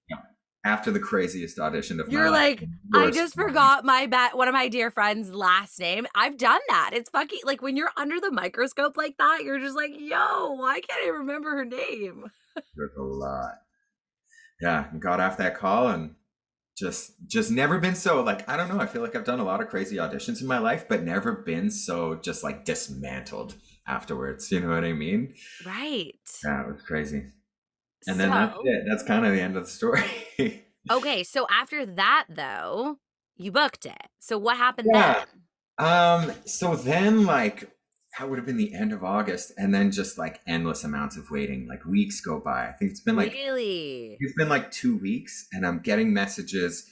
After 0.65 0.93
the 0.93 1.01
craziest 1.01 1.59
audition 1.59 1.99
of 1.99 2.09
You're 2.09 2.31
like, 2.31 2.65
I 2.95 3.11
just 3.11 3.35
forgot 3.35 3.85
my 3.85 4.07
bat 4.07 4.37
one 4.37 4.47
of 4.47 4.55
my 4.55 4.69
dear 4.69 4.93
friends' 4.93 5.33
last 5.33 5.81
name. 5.81 6.07
I've 6.15 6.39
done 6.39 6.61
that. 6.69 6.91
It's 6.93 7.11
fucking 7.11 7.41
like 7.45 7.63
when 7.63 7.77
you're 7.77 7.91
under 7.97 8.21
the 8.21 8.31
microscope 8.31 8.97
like 8.97 9.17
that, 9.17 9.41
you're 9.43 9.59
just 9.59 9.75
like, 9.75 9.93
yo, 9.99 10.53
why 10.53 10.81
can't 10.81 11.05
I 11.05 11.09
remember 11.09 11.51
her 11.51 11.65
name. 11.65 12.31
Was 12.55 12.91
a 12.97 13.03
lot. 13.03 13.55
Yeah, 14.63 14.87
got 14.99 15.21
off 15.21 15.37
that 15.39 15.57
call 15.59 15.89
and 15.89 16.15
just 16.79 17.13
just 17.27 17.51
never 17.51 17.79
been 17.79 17.95
so 17.95 18.23
like 18.23 18.49
I 18.49 18.57
don't 18.57 18.69
know. 18.69 18.81
I 18.81 18.87
feel 18.87 19.03
like 19.03 19.15
I've 19.17 19.25
done 19.25 19.41
a 19.41 19.45
lot 19.45 19.61
of 19.61 19.69
crazy 19.69 19.97
auditions 19.97 20.41
in 20.41 20.47
my 20.47 20.59
life, 20.59 20.87
but 20.89 21.03
never 21.03 21.33
been 21.33 21.71
so 21.71 22.15
just 22.17 22.43
like 22.45 22.65
dismantled 22.65 23.57
afterwards. 23.87 24.51
You 24.51 24.61
know 24.61 24.71
what 24.71 24.85
I 24.85 24.93
mean? 24.95 25.35
Right. 25.67 26.15
Yeah, 26.45 26.63
it 26.63 26.73
was 26.73 26.83
crazy. 26.83 27.27
And 28.07 28.19
then 28.19 28.31
that's 28.31 28.57
it. 28.65 28.85
That's 28.89 29.03
kind 29.05 29.27
of 29.27 29.33
the 29.33 29.41
end 29.41 29.57
of 29.57 29.65
the 29.65 29.71
story. 29.71 30.05
Okay, 30.91 31.23
so 31.23 31.47
after 31.49 31.87
that 31.87 32.27
though, 32.29 32.99
you 33.37 33.53
booked 33.53 33.87
it. 33.87 34.09
So 34.19 34.37
what 34.37 34.57
happened 34.57 34.91
Yeah. 34.93 35.25
then? 35.79 35.87
Um, 35.87 36.33
so 36.45 36.75
then 36.75 37.25
like 37.25 37.71
that 38.19 38.29
would 38.29 38.39
have 38.39 38.47
been 38.47 38.59
the 38.59 38.75
end 38.75 38.93
of 38.93 39.03
August, 39.03 39.53
and 39.57 39.75
then 39.75 39.91
just 39.91 40.19
like 40.19 40.41
endless 40.47 40.85
amounts 40.85 41.17
of 41.17 41.31
waiting, 41.31 41.67
like 41.67 41.85
weeks 41.87 42.21
go 42.21 42.39
by. 42.41 42.69
I 42.69 42.73
think 42.73 42.91
it's 42.91 43.01
been 43.01 43.17
like 43.17 43.33
really? 43.33 44.17
it's 44.21 44.35
been 44.35 44.51
like 44.51 44.71
two 44.71 44.99
weeks, 44.99 45.47
and 45.53 45.67
I'm 45.67 45.79
getting 45.79 46.13
messages 46.13 46.89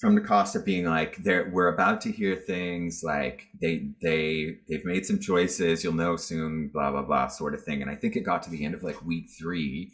from 0.00 0.14
the 0.14 0.20
Costa 0.22 0.58
being 0.58 0.86
like, 0.86 1.16
"They're 1.18 1.50
we're 1.52 1.68
about 1.68 2.00
to 2.02 2.12
hear 2.12 2.34
things 2.34 3.02
like 3.04 3.48
they 3.60 3.90
they 4.00 4.56
they've 4.68 4.84
made 4.84 5.04
some 5.04 5.20
choices. 5.20 5.84
You'll 5.84 5.92
know 5.92 6.16
soon, 6.16 6.70
blah 6.72 6.90
blah 6.90 7.02
blah, 7.02 7.28
sort 7.28 7.54
of 7.54 7.62
thing." 7.62 7.82
And 7.82 7.90
I 7.90 7.94
think 7.94 8.16
it 8.16 8.20
got 8.20 8.42
to 8.44 8.50
the 8.50 8.64
end 8.64 8.74
of 8.74 8.82
like 8.82 9.04
week 9.04 9.26
three. 9.38 9.92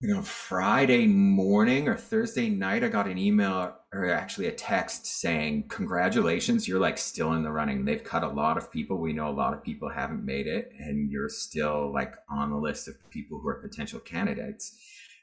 You 0.00 0.12
know, 0.12 0.22
Friday 0.22 1.06
morning 1.06 1.88
or 1.88 1.96
Thursday 1.96 2.48
night, 2.48 2.82
I 2.82 2.88
got 2.88 3.06
an 3.06 3.16
email 3.16 3.76
or 3.92 4.10
actually 4.10 4.46
a 4.46 4.52
text 4.52 5.06
saying, 5.06 5.64
Congratulations, 5.68 6.66
you're 6.66 6.80
like 6.80 6.96
still 6.96 7.32
in 7.34 7.42
the 7.42 7.50
running. 7.50 7.84
They've 7.84 8.02
cut 8.02 8.22
a 8.22 8.28
lot 8.28 8.56
of 8.56 8.72
people. 8.72 8.98
We 8.98 9.12
know 9.12 9.28
a 9.28 9.30
lot 9.30 9.52
of 9.52 9.62
people 9.62 9.90
haven't 9.90 10.24
made 10.24 10.46
it, 10.46 10.72
and 10.78 11.10
you're 11.10 11.28
still 11.28 11.92
like 11.92 12.14
on 12.30 12.50
the 12.50 12.56
list 12.56 12.88
of 12.88 12.94
people 13.10 13.38
who 13.38 13.48
are 13.48 13.62
potential 13.62 14.00
candidates. 14.00 14.78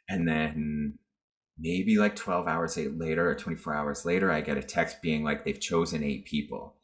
And 0.07 0.27
then 0.27 0.99
maybe 1.57 1.97
like 1.97 2.15
12 2.15 2.47
hours 2.47 2.77
later 2.77 3.29
or 3.29 3.35
24 3.35 3.73
hours 3.73 4.05
later, 4.05 4.31
I 4.31 4.41
get 4.41 4.57
a 4.57 4.63
text 4.63 5.01
being 5.01 5.23
like, 5.23 5.43
They've 5.43 5.59
chosen 5.59 6.03
eight 6.03 6.25
people, 6.25 6.75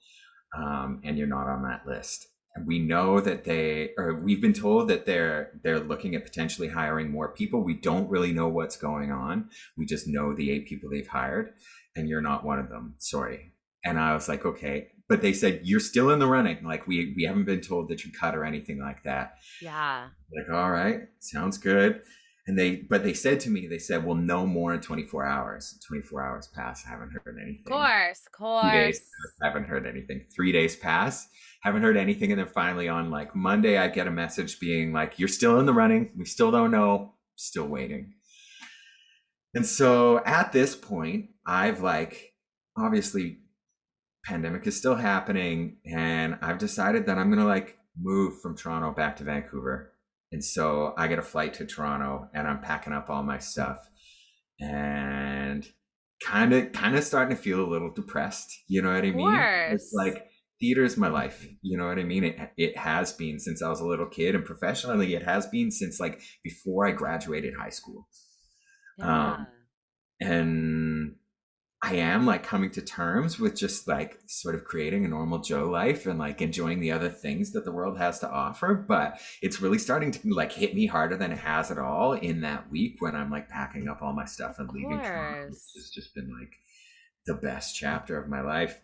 um, 0.58 1.02
and 1.04 1.18
you're 1.18 1.28
not 1.28 1.48
on 1.48 1.64
that 1.64 1.86
list. 1.86 2.28
We 2.64 2.80
know 2.80 3.20
that 3.20 3.44
they 3.44 3.90
or 3.98 4.16
we've 4.16 4.42
been 4.42 4.54
told 4.54 4.88
that 4.88 5.06
they're 5.06 5.52
they're 5.62 5.80
looking 5.80 6.16
at 6.16 6.24
potentially 6.24 6.70
hiring 6.70 7.12
more 7.12 7.34
people. 7.34 7.64
We 7.64 7.74
don't 7.74 8.10
really 8.10 8.32
know 8.32 8.48
what's 8.48 8.78
going 8.78 9.12
on. 9.12 9.50
We 9.78 9.86
just 9.86 10.08
know 10.08 10.34
the 10.34 10.52
eight 10.52 10.66
people 10.68 10.90
they've 10.90 11.08
hired, 11.08 11.54
and 11.96 12.08
you're 12.08 12.22
not 12.22 12.46
one 12.46 12.60
of 12.60 12.70
them. 12.70 12.96
Sorry. 12.98 13.52
And 13.84 14.00
I 14.00 14.14
was 14.14 14.30
like, 14.30 14.46
okay. 14.46 14.88
But 15.08 15.22
they 15.22 15.34
said 15.34 15.62
you're 15.64 15.80
still 15.80 16.10
in 16.10 16.20
the 16.20 16.28
running. 16.28 16.64
Like 16.64 16.88
we 16.88 17.14
we 17.16 17.24
haven't 17.24 17.46
been 17.46 17.62
told 17.62 17.90
that 17.90 18.06
you 18.06 18.12
cut 18.12 18.36
or 18.36 18.46
anything 18.46 18.80
like 18.80 19.04
that. 19.04 19.36
Yeah. 19.62 20.08
Like, 20.34 20.50
all 20.56 20.72
right, 20.72 21.02
sounds 21.20 21.58
good. 21.58 22.02
And 22.48 22.60
they, 22.60 22.76
but 22.76 23.04
they 23.04 23.14
said 23.14 23.40
to 23.42 23.50
me, 23.50 23.66
they 23.66 23.80
said, 23.80 24.06
well, 24.06 24.16
no 24.16 24.46
more 24.46 24.74
in 24.74 24.80
24 24.80 25.26
hours. 25.26 25.80
24 25.88 26.22
hours 26.22 26.48
pass. 26.54 26.84
I 26.86 26.92
haven't 26.92 27.12
heard 27.12 27.38
anything. 27.42 27.64
Of 27.66 27.72
course, 27.72 28.22
of 28.28 28.32
course. 28.32 28.72
Days, 28.72 29.02
haven't 29.42 29.64
heard 29.64 29.88
anything. 29.88 30.26
Three 30.34 30.52
days 30.52 30.76
pass, 30.76 31.28
haven't 31.64 31.82
heard 31.82 31.98
anything. 31.98 32.32
And 32.32 32.40
then 32.40 32.48
finally 32.48 32.88
on 32.88 33.10
like 33.10 33.36
Monday, 33.36 33.80
I 33.80 33.88
get 33.88 34.06
a 34.06 34.12
message 34.12 34.60
being 34.60 34.94
like, 34.94 35.18
you're 35.18 35.28
still 35.28 35.60
in 35.60 35.66
the 35.66 35.74
running. 35.74 36.12
We 36.16 36.26
still 36.26 36.52
don't 36.52 36.70
know. 36.70 37.16
Still 37.36 37.68
waiting. 37.68 38.14
And 39.56 39.66
so 39.66 40.22
at 40.24 40.52
this 40.52 40.76
point, 40.76 41.30
I've 41.48 41.82
like, 41.82 42.34
obviously, 42.78 43.40
pandemic 44.24 44.68
is 44.68 44.78
still 44.78 44.96
happening. 44.96 45.78
And 45.84 46.38
I've 46.44 46.60
decided 46.60 47.08
that 47.08 47.18
I'm 47.18 47.30
going 47.30 47.40
to 47.40 47.46
like 47.46 47.78
move 48.00 48.40
from 48.40 48.56
Toronto 48.56 48.92
back 48.92 49.16
to 49.16 49.24
Vancouver 49.24 49.94
and 50.32 50.44
so 50.44 50.94
I 50.98 51.08
get 51.08 51.20
a 51.20 51.24
flight 51.24 51.54
to 51.56 51.66
Toronto 51.66 52.30
and 52.34 52.48
I'm 52.48 52.62
packing 52.62 52.94
up 52.94 53.10
all 53.10 53.24
my 53.24 53.38
stuff 53.40 53.88
and 54.60 55.68
kind 56.24 56.54
of 56.54 56.72
kind 56.72 56.96
of 56.96 57.04
starting 57.04 57.36
to 57.36 57.42
feel 57.42 57.64
a 57.64 57.70
little 57.70 57.92
depressed. 57.92 58.64
You 58.68 58.82
know 58.82 58.94
what 58.94 59.06
I 59.06 59.12
mean? 59.12 59.36
It's 59.72 59.94
like 59.94 60.28
theater 60.60 60.84
is 60.84 60.98
my 60.98 61.10
life. 61.10 61.48
You 61.62 61.78
know 61.78 61.88
what 61.88 62.00
I 62.00 62.04
mean? 62.04 62.24
It 62.24 62.38
it 62.58 62.78
has 62.78 63.14
been 63.14 63.40
since 63.40 63.62
I 63.62 63.70
was 63.70 63.80
a 63.82 63.88
little 63.88 64.08
kid 64.08 64.36
and 64.36 64.46
professionally 64.46 65.14
it 65.14 65.24
has 65.24 65.48
been 65.48 65.72
since 65.72 66.00
like 66.00 66.22
before 66.44 66.88
I 66.88 66.92
graduated 66.92 67.54
high 67.60 67.70
school. 67.70 68.08
Yeah. 68.98 69.34
Um 69.34 69.48
and 70.22 71.16
I 71.86 71.98
am 71.98 72.26
like 72.26 72.42
coming 72.42 72.72
to 72.72 72.82
terms 72.82 73.40
with 73.40 73.56
just 73.56 73.88
like 73.88 74.18
sort 74.26 74.56
of 74.56 74.64
creating 74.64 75.06
a 75.06 75.08
normal 75.08 75.38
Joe 75.38 75.70
life 75.70 76.08
and 76.08 76.18
like 76.18 76.42
enjoying 76.42 76.80
the 76.80 76.92
other 76.92 77.10
things 77.10 77.52
that 77.52 77.64
the 77.64 77.72
world 77.72 78.00
has 78.00 78.18
to 78.20 78.30
offer. 78.30 78.74
But 78.74 79.20
it's 79.44 79.62
really 79.62 79.78
starting 79.78 80.10
to 80.10 80.34
like 80.34 80.52
hit 80.52 80.74
me 80.74 80.88
harder 80.88 81.16
than 81.16 81.32
it 81.32 81.38
has 81.38 81.70
at 81.70 81.78
all 81.78 82.14
in 82.14 82.42
that 82.42 82.72
week 82.72 82.96
when 83.04 83.16
I'm 83.16 83.30
like 83.30 83.50
packing 83.50 83.88
up 83.88 84.02
all 84.02 84.14
my 84.14 84.26
stuff 84.26 84.58
and 84.58 84.68
leaving. 84.72 85.00
It's 85.00 85.92
just 85.94 86.16
been 86.16 86.36
like 86.36 86.54
the 87.28 87.36
best 87.36 87.76
chapter 87.76 88.20
of 88.20 88.30
my 88.30 88.42
life. 88.42 88.82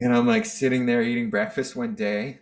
And 0.00 0.14
I'm 0.14 0.28
like 0.28 0.46
sitting 0.46 0.86
there 0.86 1.02
eating 1.02 1.28
breakfast 1.28 1.74
one 1.74 1.96
day 1.96 2.38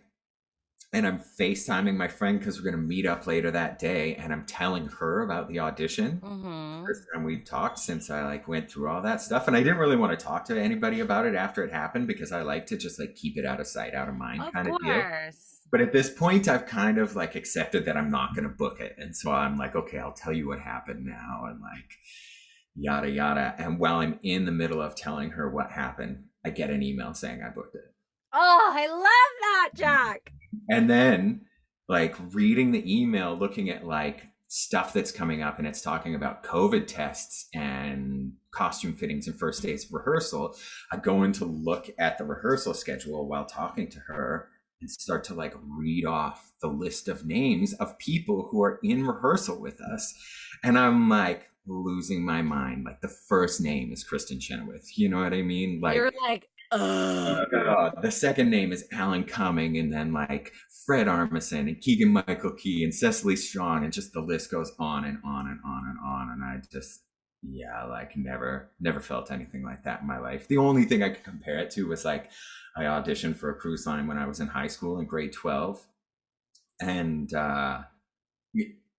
and 0.93 1.07
I'm 1.07 1.19
FaceTiming 1.19 1.97
my 1.97 2.09
friend 2.09 2.39
because 2.39 2.57
we're 2.57 2.71
going 2.71 2.81
to 2.81 2.87
meet 2.89 3.05
up 3.05 3.27
later 3.27 3.51
that 3.51 3.79
day. 3.79 4.15
And 4.15 4.33
I'm 4.33 4.47
telling 4.47 4.87
her 4.87 5.21
about 5.21 5.49
the 5.49 5.61
audition. 5.61 6.19
Mm-hmm. 6.25 6.87
First 6.87 7.03
time 7.13 7.25
we've 7.25 7.45
talked 7.45 7.79
since 7.79 8.09
I 8.09 8.25
like 8.25 8.49
went 8.49 8.71
through 8.71 8.89
all 8.89 9.03
that 9.03 9.21
stuff. 9.21 9.49
And 9.49 9.57
I 9.57 9.61
didn't 9.61 9.77
really 9.77 9.97
want 9.97 10.19
to 10.19 10.25
talk 10.25 10.47
to 10.47 10.59
anybody 10.59 11.01
about 11.01 11.27
it 11.27 11.35
after 11.35 11.63
it 11.63 11.71
happened 11.71 12.07
because 12.07 12.33
I 12.33 12.41
like 12.41 12.65
to 12.67 12.79
just 12.79 12.99
like 12.99 13.15
keep 13.17 13.37
it 13.37 13.45
out 13.45 13.61
of 13.61 13.67
sight, 13.67 13.95
out 13.95 14.09
of 14.09 14.15
mind 14.15 14.43
of 14.43 14.53
kind 14.53 14.69
course. 14.69 14.81
of 14.81 14.87
deal. 14.87 15.33
But 15.71 15.83
at 15.83 15.93
this 15.93 16.09
point, 16.09 16.49
I've 16.49 16.65
kind 16.65 16.97
of 16.97 17.15
like 17.15 17.35
accepted 17.35 17.85
that 17.85 17.99
I'm 17.99 18.11
not 18.11 18.35
going 18.35 18.49
to 18.49 18.55
book 18.55 18.81
it. 18.81 18.95
And 18.97 19.15
so 19.15 19.31
I'm 19.31 19.59
like, 19.59 19.77
okay, 19.77 19.99
I'll 19.99 20.15
tell 20.15 20.33
you 20.33 20.49
what 20.49 20.61
happened 20.61 21.05
now. 21.05 21.45
And 21.51 21.61
like, 21.61 21.99
yada, 22.75 23.11
yada. 23.11 23.55
And 23.59 23.79
while 23.79 23.97
I'm 23.97 24.19
in 24.23 24.47
the 24.47 24.53
middle 24.53 24.81
of 24.81 24.97
telling 24.97 25.33
her 25.33 25.51
what 25.51 25.71
happened, 25.71 26.25
I 26.47 26.49
get 26.49 26.71
an 26.71 26.83
email 26.83 27.13
saying 27.13 27.43
I 27.43 27.51
booked 27.51 27.75
it. 27.75 27.95
Oh, 28.41 28.73
I 28.73 28.87
love 28.87 29.03
that, 29.03 29.71
Jack. 29.75 30.33
And 30.69 30.89
then 30.89 31.43
like 31.89 32.15
reading 32.33 32.71
the 32.71 33.01
email 33.01 33.37
looking 33.37 33.71
at 33.71 33.87
like 33.87 34.23
stuff 34.47 34.93
that's 34.93 35.13
coming 35.13 35.43
up 35.43 35.59
and 35.59 35.69
it's 35.69 35.83
talking 35.83 36.15
about 36.15 36.43
covid 36.43 36.87
tests 36.87 37.49
and 37.53 38.33
costume 38.51 38.95
fittings 38.95 39.27
and 39.27 39.39
first 39.39 39.63
days 39.63 39.85
of 39.85 39.93
rehearsal 39.93 40.57
i 40.91 40.97
go 40.97 41.23
in 41.23 41.33
to 41.33 41.45
look 41.45 41.91
at 41.99 42.17
the 42.17 42.25
rehearsal 42.25 42.73
schedule 42.73 43.29
while 43.29 43.45
talking 43.45 43.91
to 43.91 43.99
her 43.99 44.49
and 44.81 44.91
start 44.91 45.25
to 45.25 45.35
like 45.35 45.55
read 45.63 46.05
off 46.05 46.53
the 46.61 46.69
list 46.69 47.09
of 47.09 47.27
names 47.27 47.73
of 47.75 47.99
people 47.99 48.49
who 48.51 48.63
are 48.63 48.79
in 48.83 49.07
rehearsal 49.07 49.61
with 49.61 49.81
us. 49.81 50.15
And 50.63 50.79
i'm 50.79 51.09
like 51.09 51.47
losing 51.67 52.25
my 52.25 52.41
mind. 52.41 52.85
Like 52.85 53.03
the 53.03 53.09
first 53.09 53.61
name 53.61 53.93
is 53.93 54.03
Kristin 54.03 54.41
Chenoweth. 54.41 54.97
You 54.97 55.09
know 55.09 55.23
what 55.23 55.35
i 55.35 55.43
mean? 55.43 55.81
Like 55.81 55.97
you're 55.97 56.13
like 56.23 56.49
uh, 56.71 57.45
uh, 57.55 58.01
the 58.01 58.11
second 58.11 58.51
name 58.51 58.73
is 58.73 58.87
Alan 58.93 59.25
Cumming, 59.25 59.79
and 59.79 59.93
then 59.93 60.13
like 60.13 60.53
Fred 60.85 61.07
Armisen 61.07 61.69
and 61.69 61.81
Keegan 61.81 62.11
Michael 62.11 62.53
Key 62.53 62.85
and 62.85 62.95
Cecily 62.95 63.37
Strong, 63.37 63.85
and 63.85 63.93
just 63.93 64.13
the 64.13 64.21
list 64.21 64.51
goes 64.51 64.73
on 64.79 65.05
and 65.05 65.19
on 65.25 65.47
and 65.47 65.61
on 65.65 65.85
and 65.89 65.99
on. 66.05 66.31
And 66.31 66.45
I 66.45 66.61
just, 66.71 67.03
yeah, 67.43 67.85
like 67.85 68.17
never, 68.17 68.71
never 68.81 69.01
felt 69.01 69.31
anything 69.31 69.65
like 69.65 69.85
that 69.85 70.03
in 70.03 70.07
my 70.07 70.19
life. 70.19 70.49
The 70.49 70.59
only 70.59 70.85
thing 70.85 71.03
I 71.03 71.11
could 71.11 71.25
compare 71.25 71.59
it 71.59 71.71
to 71.73 71.89
was 71.89 72.05
like 72.05 72.31
I 72.77 72.85
auditioned 72.85 73.37
for 73.37 73.51
a 73.51 73.55
cruise 73.55 73.87
line 73.87 74.07
when 74.07 74.19
I 74.19 74.27
was 74.27 74.41
in 74.41 74.49
high 74.49 74.67
school 74.67 74.99
in 74.99 75.07
grade 75.07 75.33
12. 75.33 75.87
And 76.81 77.33
uh, 77.35 77.83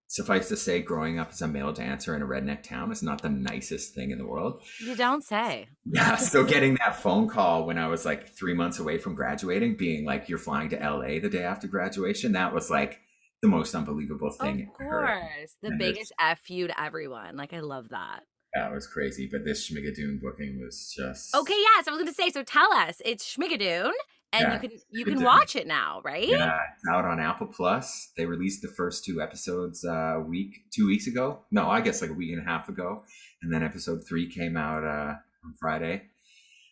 suffice 0.10 0.48
to 0.50 0.58
say, 0.58 0.82
growing 0.82 1.20
up 1.20 1.30
as 1.32 1.42
a 1.42 1.48
male 1.48 1.72
dancer 1.72 2.16
in 2.16 2.24
a 2.24 2.26
redneck 2.26 2.64
town 2.64 2.92
is 2.92 3.04
not 3.04 3.22
the 3.22 3.30
nicest 3.30 3.94
thing 3.94 4.10
in 4.10 4.18
the 4.18 4.26
world. 4.26 4.62
You 4.82 4.96
don't 4.96 5.24
say. 5.24 5.70
Yeah. 5.92 6.18
So 6.18 6.44
getting 6.44 6.76
that 6.76 7.02
phone 7.02 7.28
call 7.28 7.66
when 7.66 7.80
I 7.80 7.88
was 7.88 8.06
like 8.06 8.36
three 8.38 8.54
months 8.54 8.78
away 8.78 9.00
from 9.00 9.16
graduating, 9.16 9.76
being 9.76 10.06
like, 10.06 10.30
you're 10.30 10.38
flying 10.38 10.70
to 10.70 10.76
LA 10.76 11.20
the 11.20 11.30
day 11.30 11.42
after 11.42 11.68
graduation, 11.68 12.34
that 12.34 12.54
was 12.54 12.70
like 12.70 13.00
the 13.42 13.48
most 13.48 13.74
unbelievable 13.74 14.30
thing. 14.30 14.70
Of 14.70 14.78
course. 14.78 15.56
The 15.64 15.70
and 15.70 15.80
biggest 15.80 16.12
F 16.20 16.48
you 16.48 16.68
to 16.68 16.80
everyone. 16.80 17.38
Like, 17.38 17.54
I 17.54 17.62
love 17.62 17.90
that. 17.90 18.20
That 18.54 18.72
was 18.72 18.86
crazy. 18.86 19.28
But 19.32 19.46
this 19.46 19.68
Schmigadoon 19.68 20.22
booking 20.22 20.60
was 20.64 20.94
just. 20.96 21.36
Okay. 21.36 21.58
Yes. 21.58 21.88
I 21.88 21.92
was 21.92 21.98
going 21.98 22.08
to 22.08 22.14
say, 22.14 22.30
so 22.30 22.44
tell 22.44 22.72
us. 22.72 23.02
It's 23.04 23.36
Schmigadoon 23.36 23.92
and 24.32 24.44
yeah, 24.44 24.54
you 24.54 24.60
can 24.60 24.80
you 24.92 25.06
can 25.06 25.24
watch 25.24 25.56
it 25.56 25.66
now, 25.66 26.02
right? 26.04 26.28
Yeah, 26.28 26.60
it's 26.74 26.84
out 26.92 27.06
on 27.06 27.20
Apple 27.20 27.48
Plus. 27.48 28.12
They 28.16 28.26
released 28.26 28.62
the 28.62 28.68
first 28.68 29.04
two 29.04 29.22
episodes 29.22 29.84
uh, 29.84 30.18
a 30.18 30.20
week, 30.20 30.66
two 30.74 30.86
weeks 30.88 31.08
ago. 31.08 31.46
No, 31.52 31.68
I 31.68 31.82
guess 31.82 32.02
like 32.02 32.12
a 32.12 32.14
week 32.14 32.32
and 32.32 32.42
a 32.42 32.50
half 32.50 32.70
ago, 32.70 33.04
and 33.42 33.52
then 33.52 33.64
episode 33.64 34.02
three 34.08 34.30
came 34.30 34.56
out 34.56 34.84
uh, 34.84 35.16
on 35.44 35.54
Friday. 35.60 36.04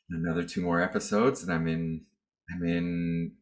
Another 0.10 0.44
two 0.44 0.62
more 0.62 0.82
episodes, 0.82 1.42
and 1.42 1.52
I'm 1.52 1.68
in. 1.68 2.06
I'm 2.54 2.64
in 2.64 3.34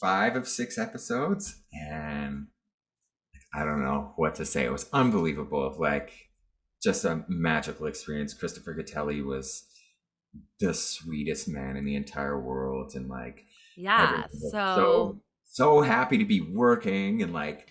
five 0.00 0.36
of 0.36 0.46
six 0.46 0.78
episodes, 0.78 1.62
and 1.72 2.48
I 3.54 3.64
don't 3.64 3.82
know 3.82 4.12
what 4.16 4.34
to 4.36 4.44
say. 4.44 4.64
It 4.64 4.72
was 4.72 4.88
unbelievable, 4.92 5.74
like 5.78 6.12
just 6.82 7.04
a 7.06 7.24
magical 7.28 7.86
experience. 7.86 8.34
Christopher 8.34 8.74
Gattelli 8.74 9.24
was 9.24 9.64
the 10.60 10.74
sweetest 10.74 11.48
man 11.48 11.76
in 11.76 11.84
the 11.84 11.96
entire 11.96 12.38
world, 12.38 12.92
and 12.94 13.08
like 13.08 13.46
yeah. 13.76 14.24
So, 14.28 14.48
so 14.50 15.20
so 15.44 15.80
happy 15.82 16.18
to 16.18 16.24
be 16.24 16.40
working 16.40 17.22
and 17.22 17.32
like 17.32 17.68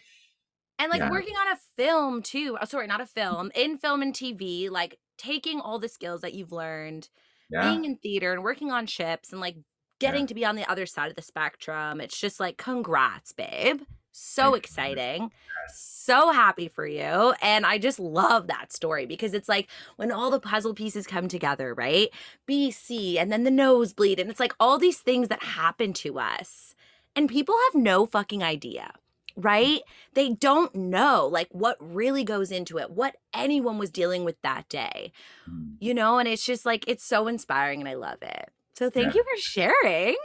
and 0.80 0.90
like 0.90 1.00
yeah. 1.00 1.12
working 1.12 1.36
on 1.36 1.54
a 1.54 1.60
film 1.78 2.22
too. 2.22 2.58
Oh, 2.62 2.66
sorry, 2.66 2.88
not 2.88 3.02
a 3.02 3.06
film, 3.06 3.52
in 3.56 3.78
film 3.78 4.02
and 4.02 4.14
TV, 4.14 4.70
like 4.70 5.00
taking 5.18 5.60
all 5.60 5.80
the 5.80 5.90
skills 5.90 6.22
that 6.22 6.34
you've 6.34 6.52
learned, 6.52 7.10
yeah. 7.50 7.70
being 7.70 7.86
in 7.86 7.98
theater 7.98 8.34
and 8.34 8.44
working 8.44 8.72
on 8.72 8.86
ships 8.86 9.32
and 9.32 9.42
like 9.42 9.58
getting 10.00 10.22
yeah. 10.22 10.28
to 10.28 10.34
be 10.34 10.46
on 10.46 10.56
the 10.56 10.70
other 10.70 10.86
side 10.86 11.10
of 11.10 11.16
the 11.16 11.22
spectrum. 11.22 12.02
It's 12.02 12.20
just 12.20 12.40
like 12.40 12.58
congrats, 12.58 13.34
babe. 13.34 13.82
So 14.16 14.54
exciting. 14.54 15.32
So 15.74 16.32
happy 16.32 16.68
for 16.68 16.86
you. 16.86 17.34
And 17.42 17.66
I 17.66 17.80
just 17.80 18.00
love 18.00 18.46
that 18.46 18.72
story 18.72 19.08
because 19.08 19.34
it's 19.34 19.50
like 19.50 19.68
when 19.96 20.12
all 20.12 20.30
the 20.30 20.40
puzzle 20.40 20.76
pieces 20.76 21.08
come 21.08 21.28
together, 21.28 21.74
right? 21.74 22.10
BC 22.48 23.18
and 23.18 23.32
then 23.32 23.44
the 23.44 23.52
nosebleed. 23.52 24.20
And 24.20 24.30
it's 24.30 24.40
like 24.40 24.54
all 24.60 24.78
these 24.78 25.00
things 25.00 25.30
that 25.30 25.42
happen 25.42 25.94
to 25.94 26.20
us. 26.20 26.76
And 27.16 27.28
people 27.28 27.56
have 27.66 27.82
no 27.82 28.06
fucking 28.06 28.44
idea, 28.44 28.94
right? 29.36 29.82
They 30.14 30.30
don't 30.30 30.76
know 30.76 31.28
like 31.32 31.50
what 31.52 31.78
really 31.80 32.24
goes 32.24 32.52
into 32.52 32.78
it, 32.78 32.92
what 32.92 33.16
anyone 33.34 33.80
was 33.80 33.90
dealing 33.90 34.24
with 34.24 34.40
that 34.44 34.70
day, 34.70 35.12
mm. 35.50 35.74
you 35.80 35.96
know? 35.96 36.20
And 36.20 36.28
it's 36.28 36.46
just 36.46 36.68
like, 36.68 36.86
it's 36.88 37.04
so 37.04 37.28
inspiring 37.28 37.80
and 37.80 37.90
I 37.90 37.96
love 37.96 38.22
it. 38.22 38.50
So 38.76 38.92
thank 38.92 39.16
yeah. 39.16 39.22
you 39.22 39.24
for 39.24 39.42
sharing. 39.42 40.18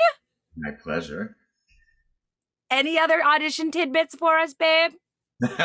My 0.56 0.72
pleasure. 0.72 1.36
Any 2.70 2.98
other 2.98 3.22
audition 3.24 3.70
tidbits 3.70 4.14
for 4.14 4.38
us, 4.38 4.54
babe? 4.54 4.92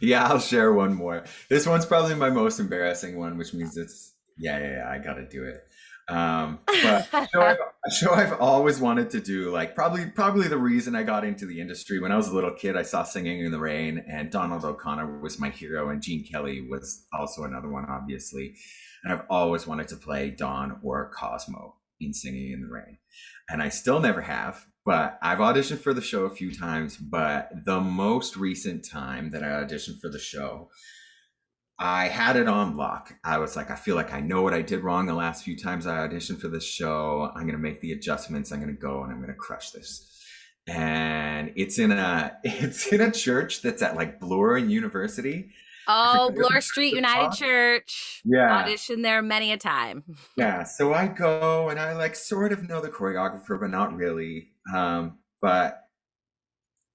yeah, 0.00 0.26
I'll 0.26 0.40
share 0.40 0.72
one 0.72 0.94
more. 0.94 1.24
This 1.48 1.66
one's 1.66 1.86
probably 1.86 2.14
my 2.14 2.30
most 2.30 2.58
embarrassing 2.58 3.18
one, 3.18 3.36
which 3.36 3.52
means 3.52 3.76
it's 3.76 4.14
yeah, 4.38 4.58
yeah, 4.58 4.70
yeah 4.76 4.90
I 4.90 4.98
got 4.98 5.14
to 5.14 5.28
do 5.28 5.44
it. 5.44 5.62
Um, 6.08 6.58
but 6.66 7.08
a 7.12 7.28
show, 7.32 7.42
I've, 7.42 7.58
a 7.86 7.90
show 7.90 8.12
I've 8.12 8.40
always 8.40 8.80
wanted 8.80 9.10
to 9.10 9.20
do, 9.20 9.50
like 9.50 9.74
probably 9.74 10.06
probably 10.06 10.48
the 10.48 10.58
reason 10.58 10.96
I 10.96 11.02
got 11.02 11.24
into 11.24 11.46
the 11.46 11.60
industry. 11.60 12.00
When 12.00 12.10
I 12.10 12.16
was 12.16 12.28
a 12.28 12.34
little 12.34 12.52
kid, 12.52 12.76
I 12.76 12.82
saw 12.82 13.02
Singing 13.02 13.40
in 13.40 13.52
the 13.52 13.58
Rain, 13.58 14.04
and 14.08 14.30
Donald 14.30 14.64
O'Connor 14.64 15.20
was 15.20 15.38
my 15.38 15.50
hero, 15.50 15.90
and 15.90 16.02
Gene 16.02 16.24
Kelly 16.24 16.66
was 16.68 17.06
also 17.12 17.44
another 17.44 17.68
one, 17.68 17.86
obviously. 17.88 18.54
And 19.04 19.12
I've 19.12 19.26
always 19.28 19.66
wanted 19.66 19.88
to 19.88 19.96
play 19.96 20.30
Don 20.30 20.78
or 20.82 21.10
Cosmo 21.10 21.76
in 22.00 22.12
Singing 22.12 22.52
in 22.52 22.62
the 22.62 22.68
Rain, 22.68 22.98
and 23.48 23.62
I 23.62 23.68
still 23.68 24.00
never 24.00 24.22
have 24.22 24.66
but 24.84 25.18
I've 25.22 25.38
auditioned 25.38 25.78
for 25.78 25.94
the 25.94 26.00
show 26.00 26.24
a 26.24 26.30
few 26.30 26.52
times. 26.54 26.96
But 26.96 27.64
the 27.64 27.80
most 27.80 28.36
recent 28.36 28.84
time 28.88 29.30
that 29.30 29.42
I 29.42 29.48
auditioned 29.48 30.00
for 30.00 30.08
the 30.08 30.18
show, 30.18 30.70
I 31.78 32.08
had 32.08 32.36
it 32.36 32.48
on 32.48 32.76
lock. 32.76 33.14
I 33.24 33.38
was 33.38 33.56
like, 33.56 33.70
I 33.70 33.76
feel 33.76 33.96
like 33.96 34.12
I 34.12 34.20
know 34.20 34.42
what 34.42 34.54
I 34.54 34.62
did 34.62 34.84
wrong 34.84 35.06
the 35.06 35.14
last 35.14 35.44
few 35.44 35.56
times 35.56 35.86
I 35.86 36.06
auditioned 36.06 36.40
for 36.40 36.48
this 36.48 36.64
show. 36.64 37.30
I'm 37.34 37.42
going 37.42 37.52
to 37.52 37.58
make 37.58 37.80
the 37.80 37.92
adjustments. 37.92 38.52
I'm 38.52 38.60
going 38.60 38.74
to 38.74 38.80
go 38.80 39.02
and 39.02 39.12
I'm 39.12 39.18
going 39.18 39.32
to 39.32 39.34
crush 39.34 39.70
this. 39.70 40.08
And 40.68 41.52
it's 41.56 41.78
in 41.78 41.90
a 41.90 42.36
it's 42.44 42.86
in 42.86 43.00
a 43.00 43.10
church 43.10 43.62
that's 43.62 43.82
at 43.82 43.96
like 43.96 44.20
Bloor 44.20 44.58
University. 44.58 45.50
Oh, 45.88 46.30
Bloor 46.30 46.60
Street 46.60 46.94
United 46.94 47.36
Church. 47.36 48.22
Yeah. 48.24 48.64
Auditioned 48.64 49.02
there 49.02 49.20
many 49.22 49.52
a 49.52 49.56
time. 49.56 50.04
Yeah. 50.36 50.62
So 50.62 50.94
I 50.94 51.08
go 51.08 51.68
and 51.68 51.80
I 51.80 51.94
like 51.94 52.14
sort 52.14 52.52
of 52.52 52.68
know 52.68 52.80
the 52.80 52.88
choreographer, 52.88 53.60
but 53.60 53.70
not 53.70 53.94
really. 53.94 54.51
Um, 54.74 55.18
but 55.40 55.80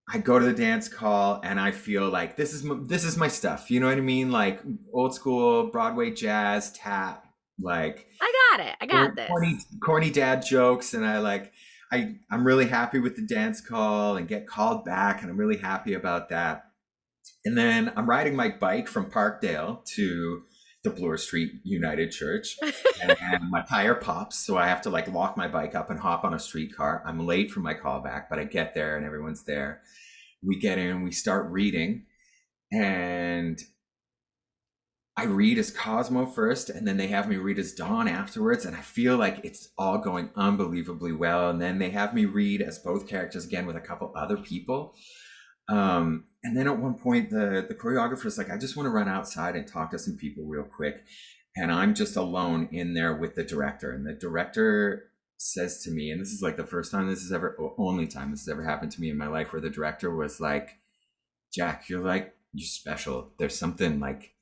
I 0.10 0.20
go 0.20 0.40
to 0.40 0.46
the 0.46 0.54
dance 0.54 0.88
call 0.88 1.42
and 1.44 1.60
I 1.60 1.72
feel 1.72 2.10
like 2.10 2.38
this 2.38 2.54
is 2.54 2.64
my, 2.64 2.78
this 2.82 3.04
is 3.04 3.18
my 3.18 3.28
stuff. 3.28 3.70
You 3.70 3.80
know 3.80 3.88
what 3.88 3.98
I 3.98 4.02
mean? 4.02 4.32
Like 4.32 4.62
old 4.94 5.14
school 5.14 5.68
Broadway 5.70 6.12
jazz, 6.12 6.72
tap, 6.72 7.26
like 7.60 8.08
I 8.22 8.34
got 8.52 8.66
it. 8.66 8.76
I 8.80 8.86
got 8.86 9.16
this. 9.16 9.28
Corny, 9.28 9.60
corny 9.84 10.10
dad 10.12 10.46
jokes, 10.46 10.94
and 10.94 11.06
I 11.06 11.20
like. 11.20 11.52
I 11.90 12.16
I'm 12.30 12.46
really 12.46 12.68
happy 12.68 13.00
with 13.00 13.16
the 13.16 13.22
dance 13.22 13.62
call 13.62 14.18
and 14.18 14.28
get 14.28 14.46
called 14.46 14.84
back, 14.84 15.22
and 15.22 15.32
I'm 15.32 15.38
really 15.38 15.56
happy 15.58 15.94
about 15.94 16.28
that. 16.30 16.66
And 17.46 17.58
then 17.58 17.94
I'm 17.96 18.10
riding 18.10 18.36
my 18.36 18.50
bike 18.50 18.90
from 18.90 19.10
Parkdale 19.10 19.86
to 19.96 20.44
the 20.88 20.96
Bloor 20.96 21.18
Street 21.18 21.54
United 21.64 22.12
Church, 22.12 22.58
and, 23.02 23.16
and 23.22 23.50
my 23.50 23.62
tire 23.64 23.96
pops, 23.96 24.38
so 24.38 24.58
I 24.58 24.68
have 24.68 24.82
to 24.84 24.90
like 24.90 25.08
lock 25.12 25.38
my 25.38 25.48
bike 25.48 25.76
up 25.76 25.90
and 25.90 26.00
hop 26.00 26.24
on 26.24 26.34
a 26.34 26.40
streetcar. 26.40 27.04
I'm 27.06 27.26
late 27.26 27.52
for 27.52 27.60
my 27.60 27.74
callback, 27.74 28.26
but 28.30 28.40
I 28.40 28.46
get 28.46 28.74
there 28.74 28.96
and 28.96 29.06
everyone's 29.06 29.44
there. 29.44 29.82
We 30.42 30.60
get 30.60 30.78
in, 30.78 31.04
we 31.04 31.12
start 31.12 31.52
reading, 31.52 32.06
and 32.72 33.60
I 35.20 35.26
read 35.26 35.58
as 35.58 35.72
Cosmo 35.72 36.28
first, 36.28 36.70
and 36.70 36.88
then 36.88 36.98
they 36.98 37.08
have 37.08 37.28
me 37.28 37.38
read 37.38 37.58
as 37.58 37.74
Don 37.74 38.08
afterwards, 38.08 38.66
and 38.66 38.76
I 38.76 38.82
feel 38.82 39.18
like 39.18 39.44
it's 39.44 39.70
all 39.76 39.98
going 39.98 40.30
unbelievably 40.36 41.14
well. 41.14 41.50
And 41.50 41.60
then 41.60 41.80
they 41.80 41.90
have 41.90 42.14
me 42.14 42.26
read 42.26 42.62
as 42.62 42.78
both 42.78 43.08
characters 43.08 43.44
again 43.44 43.66
with 43.66 43.76
a 43.76 43.82
couple 43.82 44.14
other 44.16 44.38
people. 44.38 44.94
Um, 45.70 46.26
and 46.44 46.56
then 46.56 46.68
at 46.68 46.80
one 46.80 46.96
point, 46.96 47.30
the 47.30 47.66
the 47.68 47.76
choreographer's 47.76 48.38
like, 48.38 48.50
"I 48.50 48.58
just 48.58 48.78
want 48.78 48.88
to 48.88 48.92
run 48.92 49.10
outside 49.10 49.56
and 49.56 49.68
talk 49.68 49.92
to 49.92 50.00
some 50.00 50.16
people 50.16 50.46
real 50.46 50.64
quick," 50.64 51.04
and 51.56 51.72
I'm 51.72 51.94
just 51.94 52.16
alone 52.16 52.70
in 52.72 52.94
there 52.94 53.16
with 53.16 53.36
the 53.36 53.44
director, 53.44 53.92
and 53.92 54.06
the 54.06 54.14
director 54.14 55.12
says 55.38 55.84
to 55.84 55.92
me, 55.92 56.10
and 56.10 56.20
this 56.20 56.32
is 56.32 56.42
like 56.42 56.58
the 56.58 56.66
first 56.66 56.92
time 56.92 57.08
this 57.08 57.22
has 57.22 57.32
ever, 57.32 57.56
only 57.78 58.08
time 58.08 58.32
this 58.32 58.42
has 58.42 58.50
ever 58.50 58.64
happened 58.64 58.92
to 58.92 59.02
me 59.02 59.10
in 59.10 59.18
my 59.18 59.28
life, 59.28 59.54
where 59.54 59.62
the 59.62 59.70
director 59.70 60.16
was 60.16 60.40
like, 60.40 60.78
"Jack, 61.54 61.90
you're 61.90 62.04
like, 62.04 62.34
you're 62.54 62.68
special. 62.68 63.34
There's 63.40 63.58
something 63.58 64.00
like." 64.00 64.34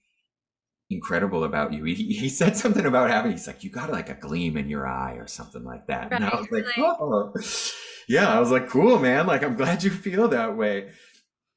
incredible 0.91 1.43
about 1.43 1.73
you. 1.73 1.83
He, 1.83 1.95
he 2.13 2.29
said 2.29 2.55
something 2.55 2.85
about 2.85 3.09
having, 3.09 3.31
he's 3.31 3.47
like, 3.47 3.63
you 3.63 3.71
got 3.71 3.91
like 3.91 4.09
a 4.09 4.13
gleam 4.13 4.55
in 4.55 4.69
your 4.69 4.87
eye 4.87 5.13
or 5.13 5.27
something 5.27 5.63
like 5.63 5.87
that. 5.87 6.11
Right, 6.11 6.21
and 6.21 6.25
I 6.25 6.35
was 6.35 6.51
like, 6.51 6.65
oh, 6.77 7.33
yeah. 8.07 8.31
I 8.31 8.39
was 8.39 8.51
like, 8.51 8.69
cool, 8.69 8.99
man. 8.99 9.25
Like, 9.25 9.43
I'm 9.43 9.55
glad 9.55 9.83
you 9.83 9.89
feel 9.89 10.27
that 10.27 10.55
way. 10.55 10.91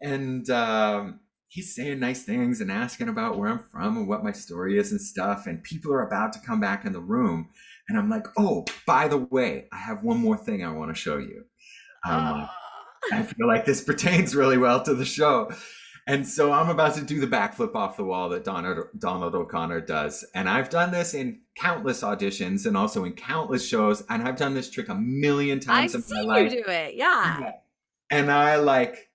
And 0.01 0.49
um, 0.51 1.21
he's 1.49 1.75
saying 1.75 2.01
nice 2.01 2.23
things 2.23 2.61
and 2.61 2.71
asking 2.71 3.09
about 3.09 3.39
where 3.39 3.49
I'm 3.49 3.59
from 3.59 3.97
and 3.97 4.09
what 4.09 4.23
my 4.23 4.33
story 4.33 4.79
is 4.79 4.93
and 4.93 5.01
stuff. 5.01 5.47
And 5.47 5.63
people 5.63 5.93
are 5.93 6.07
about 6.07 6.33
to 6.35 6.41
come 6.41 6.61
back 6.61 6.85
in 6.85 6.93
the 6.93 7.01
room. 7.01 7.49
And 7.89 7.99
I'm 7.99 8.11
like, 8.11 8.27
oh, 8.37 8.65
by 8.87 9.09
the 9.09 9.19
way, 9.19 9.67
I 9.73 9.79
have 9.79 10.03
one 10.03 10.19
more 10.19 10.37
thing 10.37 10.65
I 10.65 10.73
want 10.73 10.95
to 10.95 11.01
show 11.01 11.17
you. 11.17 11.45
Um, 12.07 12.49
I 13.13 13.23
feel 13.23 13.47
like 13.47 13.65
this 13.65 13.83
pertains 13.83 14.35
really 14.35 14.59
well 14.59 14.83
to 14.83 14.95
the 14.95 15.05
show. 15.05 15.51
And 16.07 16.27
so 16.27 16.53
I'm 16.53 16.71
about 16.71 16.95
to 16.95 17.03
do 17.03 17.21
the 17.21 17.27
backflip 17.27 17.75
off 17.75 17.99
the 17.99 18.05
wall 18.05 18.31
that 18.31 18.43
Donald, 18.43 18.87
Donald 18.99 19.35
O'Connor 19.35 19.83
does. 19.83 20.25
And 20.35 20.49
I've 20.49 20.71
done 20.71 20.91
this 20.91 21.13
in 21.13 21.41
countless 21.55 22.03
auditions 22.03 22.65
and 22.65 22.79
also 22.79 23.05
in 23.05 23.13
countless 23.13 23.67
shows. 23.67 24.03
And 24.09 24.27
I've 24.27 24.37
done 24.37 24.55
this 24.55 24.71
trick 24.71 24.89
a 24.89 24.95
million 24.95 25.61
times 25.61 25.95
I've 25.95 26.05
in 26.11 26.27
my 26.27 26.35
life. 26.35 26.53
you 26.53 26.65
do 26.65 26.71
it, 26.71 26.95
yeah. 26.95 27.41
yeah. 27.41 27.53
And 28.11 28.33
I 28.33 28.57
like 28.57 29.08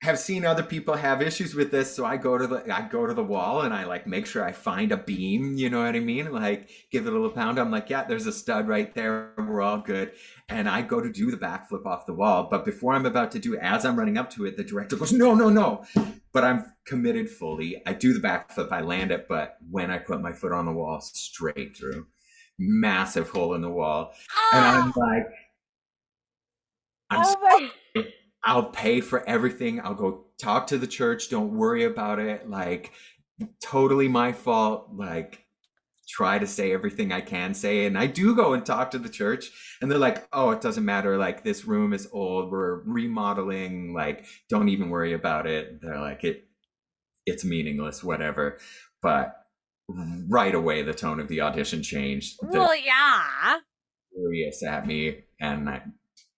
have 0.00 0.18
seen 0.18 0.44
other 0.44 0.62
people 0.62 0.94
have 0.94 1.20
issues 1.20 1.56
with 1.56 1.72
this 1.72 1.94
so 1.94 2.04
i 2.04 2.16
go 2.16 2.38
to 2.38 2.46
the 2.46 2.72
i 2.72 2.82
go 2.82 3.04
to 3.04 3.14
the 3.14 3.22
wall 3.22 3.62
and 3.62 3.74
i 3.74 3.84
like 3.84 4.06
make 4.06 4.26
sure 4.26 4.44
i 4.44 4.52
find 4.52 4.92
a 4.92 4.96
beam 4.96 5.54
you 5.56 5.68
know 5.68 5.82
what 5.82 5.96
i 5.96 6.00
mean? 6.00 6.32
Like 6.32 6.70
give 6.92 7.06
it 7.06 7.10
a 7.10 7.12
little 7.12 7.30
pound. 7.30 7.58
I'm 7.58 7.72
like 7.72 7.90
yeah 7.90 8.04
there's 8.04 8.26
a 8.26 8.32
stud 8.32 8.68
right 8.68 8.94
there. 8.94 9.32
We're 9.36 9.60
all 9.60 9.78
good. 9.78 10.12
And 10.48 10.68
i 10.68 10.82
go 10.82 11.00
to 11.00 11.10
do 11.10 11.30
the 11.30 11.36
backflip 11.36 11.84
off 11.84 12.06
the 12.06 12.14
wall. 12.14 12.48
But 12.48 12.64
before 12.64 12.94
i'm 12.94 13.06
about 13.06 13.32
to 13.32 13.40
do 13.40 13.54
it 13.54 13.60
as 13.60 13.84
i'm 13.84 13.98
running 13.98 14.18
up 14.18 14.30
to 14.30 14.46
it 14.46 14.56
the 14.56 14.62
director 14.62 14.96
goes 14.96 15.12
no 15.12 15.34
no 15.34 15.48
no. 15.48 15.84
But 16.32 16.44
i'm 16.44 16.72
committed 16.84 17.28
fully. 17.28 17.82
I 17.84 17.92
do 17.92 18.12
the 18.12 18.20
backflip 18.20 18.70
i 18.70 18.80
land 18.80 19.10
it 19.10 19.26
but 19.28 19.56
when 19.68 19.90
i 19.90 19.98
put 19.98 20.20
my 20.20 20.32
foot 20.32 20.52
on 20.52 20.66
the 20.66 20.72
wall 20.72 21.00
straight 21.00 21.76
through. 21.76 22.06
Massive 22.56 23.30
hole 23.30 23.54
in 23.54 23.62
the 23.62 23.70
wall. 23.70 24.12
And 24.52 24.64
i'm 24.64 24.92
ah! 24.96 25.00
like 25.00 25.26
i'm 27.10 27.24
oh 27.26 27.68
I'll 28.44 28.70
pay 28.70 29.00
for 29.00 29.28
everything. 29.28 29.80
I'll 29.80 29.94
go 29.94 30.26
talk 30.40 30.68
to 30.68 30.78
the 30.78 30.86
church. 30.86 31.28
Don't 31.28 31.56
worry 31.56 31.84
about 31.84 32.18
it. 32.18 32.48
Like, 32.48 32.92
totally 33.62 34.08
my 34.08 34.32
fault. 34.32 34.90
Like, 34.94 35.44
try 36.08 36.38
to 36.38 36.46
say 36.46 36.72
everything 36.72 37.12
I 37.12 37.20
can 37.20 37.52
say. 37.52 37.84
And 37.84 37.98
I 37.98 38.06
do 38.06 38.34
go 38.34 38.54
and 38.54 38.64
talk 38.64 38.92
to 38.92 38.98
the 38.98 39.08
church, 39.08 39.50
and 39.82 39.90
they're 39.90 39.98
like, 39.98 40.26
oh, 40.32 40.50
it 40.50 40.60
doesn't 40.60 40.84
matter. 40.84 41.18
Like, 41.18 41.44
this 41.44 41.66
room 41.66 41.92
is 41.92 42.08
old. 42.12 42.50
We're 42.50 42.82
remodeling. 42.84 43.92
Like, 43.92 44.24
don't 44.48 44.68
even 44.68 44.88
worry 44.88 45.12
about 45.12 45.46
it. 45.46 45.80
They're 45.82 46.00
like, 46.00 46.24
it, 46.24 46.44
it's 47.26 47.44
meaningless, 47.44 48.02
whatever. 48.02 48.58
But 49.02 49.34
right 50.28 50.54
away, 50.54 50.82
the 50.82 50.94
tone 50.94 51.20
of 51.20 51.28
the 51.28 51.40
audition 51.42 51.82
changed. 51.82 52.38
Well, 52.42 52.74
yeah. 52.74 53.58
Furious 54.14 54.62
at 54.62 54.86
me, 54.86 55.24
and 55.40 55.68
I 55.68 55.82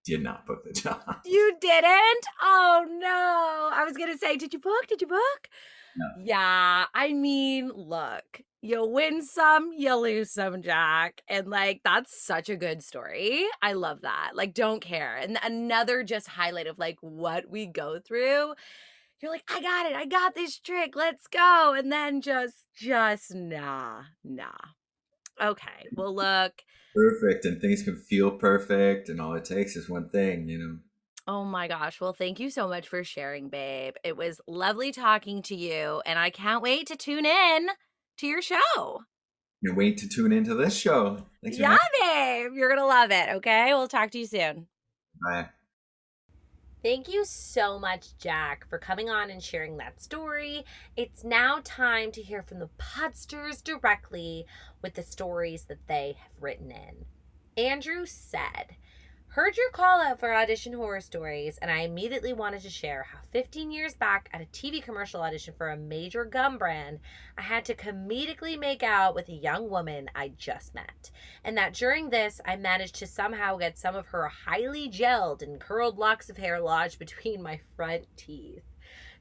did 0.05 0.23
not 0.23 0.47
book 0.47 0.65
the 0.65 0.73
job. 0.81 1.03
You 1.25 1.57
didn't? 1.61 2.27
Oh 2.43 2.87
no. 2.89 3.71
I 3.73 3.85
was 3.85 3.97
gonna 3.97 4.19
say, 4.19 4.37
did 4.37 4.53
you 4.53 4.59
book? 4.59 4.87
Did 4.89 5.01
you 5.01 5.07
book? 5.07 5.49
No. 5.97 6.07
Yeah. 6.25 6.87
I 6.95 7.13
mean, 7.13 7.71
look, 7.75 8.43
you 8.63 8.87
win 8.87 9.23
some, 9.23 9.73
you 9.77 9.95
lose 9.97 10.31
some, 10.31 10.63
Jack. 10.63 11.23
And 11.29 11.49
like 11.49 11.81
that's 11.85 12.23
such 12.23 12.49
a 12.49 12.57
good 12.57 12.83
story. 12.83 13.45
I 13.63 13.73
love 13.73 14.03
that. 14.03 14.33
Like, 14.35 14.55
don't 14.55 14.81
care. 14.81 15.17
And 15.17 15.39
another 15.43 16.03
just 16.03 16.29
highlight 16.29 16.67
of 16.67 16.79
like 16.79 16.97
what 17.01 17.51
we 17.51 17.67
go 17.67 17.99
through. 17.99 18.55
You're 19.21 19.33
like, 19.33 19.45
I 19.51 19.61
got 19.61 19.91
it, 19.91 19.97
I 19.97 20.07
got 20.07 20.35
this 20.35 20.59
trick, 20.59 20.97
let's 20.97 21.27
go. 21.27 21.75
And 21.77 21.93
then 21.93 22.23
just, 22.23 22.67
just 22.75 23.35
nah, 23.35 24.05
nah. 24.25 24.47
Okay. 25.43 25.89
Well, 25.93 26.15
look 26.15 26.63
perfect 26.95 27.45
and 27.45 27.61
things 27.61 27.83
can 27.83 27.97
feel 27.97 28.31
perfect 28.31 29.09
and 29.09 29.21
all 29.21 29.35
it 29.35 29.45
takes 29.45 29.77
is 29.77 29.89
one 29.89 30.09
thing, 30.09 30.49
you 30.49 30.59
know. 30.59 30.79
Oh 31.27 31.45
my 31.45 31.69
gosh. 31.69 32.01
Well, 32.01 32.13
thank 32.13 32.41
you 32.41 32.51
so 32.51 32.67
much 32.69 32.89
for 32.89 33.05
sharing, 33.05 33.49
babe. 33.49 33.95
It 34.03 34.17
was 34.17 34.41
lovely 34.49 34.91
talking 34.91 35.43
to 35.43 35.55
you, 35.55 36.03
and 36.05 36.19
I 36.19 36.31
can't 36.31 36.63
wait 36.63 36.89
to 36.89 36.97
tune 36.97 37.27
in 37.27 37.69
to 38.19 38.27
your 38.27 38.43
show. 38.43 39.03
Can't 39.65 39.77
wait 39.77 39.99
to 39.99 40.09
tune 40.09 40.33
into 40.33 40.55
this 40.55 40.77
show. 40.77 41.27
Thanks 41.43 41.59
yeah, 41.59 41.77
babe. 42.01 42.53
You're 42.55 42.69
going 42.69 42.81
to 42.81 42.87
love 42.87 43.11
it. 43.11 43.29
Okay. 43.37 43.73
We'll 43.75 43.89
talk 43.89 44.11
to 44.13 44.19
you 44.19 44.27
soon. 44.27 44.67
Bye. 45.23 45.51
Thank 46.83 47.13
you 47.13 47.27
so 47.27 47.79
much, 47.79 48.17
Jack, 48.17 48.67
for 48.71 48.79
coming 48.79 49.11
on 49.11 49.29
and 49.29 49.43
sharing 49.43 49.77
that 49.77 50.01
story. 50.01 50.65
It's 50.97 51.23
now 51.23 51.61
time 51.63 52.11
to 52.13 52.23
hear 52.23 52.43
from 52.43 52.59
the 52.59 52.71
Podsters 52.79 53.63
directly 53.63 54.47
with 54.81 54.95
the 54.95 55.03
stories 55.03 55.65
that 55.65 55.87
they 55.89 56.17
have 56.19 56.43
written 56.43 56.71
in. 56.71 57.05
Andrew 57.63 58.07
said, 58.07 58.77
Heard 59.35 59.57
your 59.57 59.71
call 59.71 60.03
out 60.03 60.19
for 60.19 60.35
audition 60.35 60.73
horror 60.73 61.01
stories, 61.01 61.57
and 61.59 61.71
I 61.71 61.83
immediately 61.83 62.33
wanted 62.33 62.63
to 62.63 62.69
share 62.69 63.05
how 63.05 63.21
15 63.31 63.71
years 63.71 63.95
back 63.95 64.29
at 64.33 64.41
a 64.41 64.47
TV 64.47 64.83
commercial 64.83 65.23
audition 65.23 65.55
for 65.57 65.69
a 65.69 65.77
major 65.77 66.25
gum 66.25 66.59
brand, 66.59 66.99
I 67.39 67.43
had 67.43 67.65
to 67.67 67.77
comedically 67.77 68.59
make 68.59 68.83
out 68.83 69.15
with 69.15 69.29
a 69.29 69.33
young 69.33 69.71
woman 69.71 70.11
I 70.17 70.33
just 70.37 70.75
met. 70.75 71.13
And 71.45 71.57
that 71.57 71.75
during 71.75 72.11
this, 72.11 72.41
I 72.45 72.57
managed 72.57 72.97
to 72.97 73.07
somehow 73.07 73.57
get 73.57 73.79
some 73.79 73.95
of 73.95 74.07
her 74.07 74.27
highly 74.27 74.91
gelled 74.91 75.43
and 75.43 75.61
curled 75.61 75.97
locks 75.97 76.29
of 76.29 76.37
hair 76.37 76.59
lodged 76.59 76.99
between 76.99 77.41
my 77.41 77.61
front 77.77 78.07
teeth. 78.17 78.65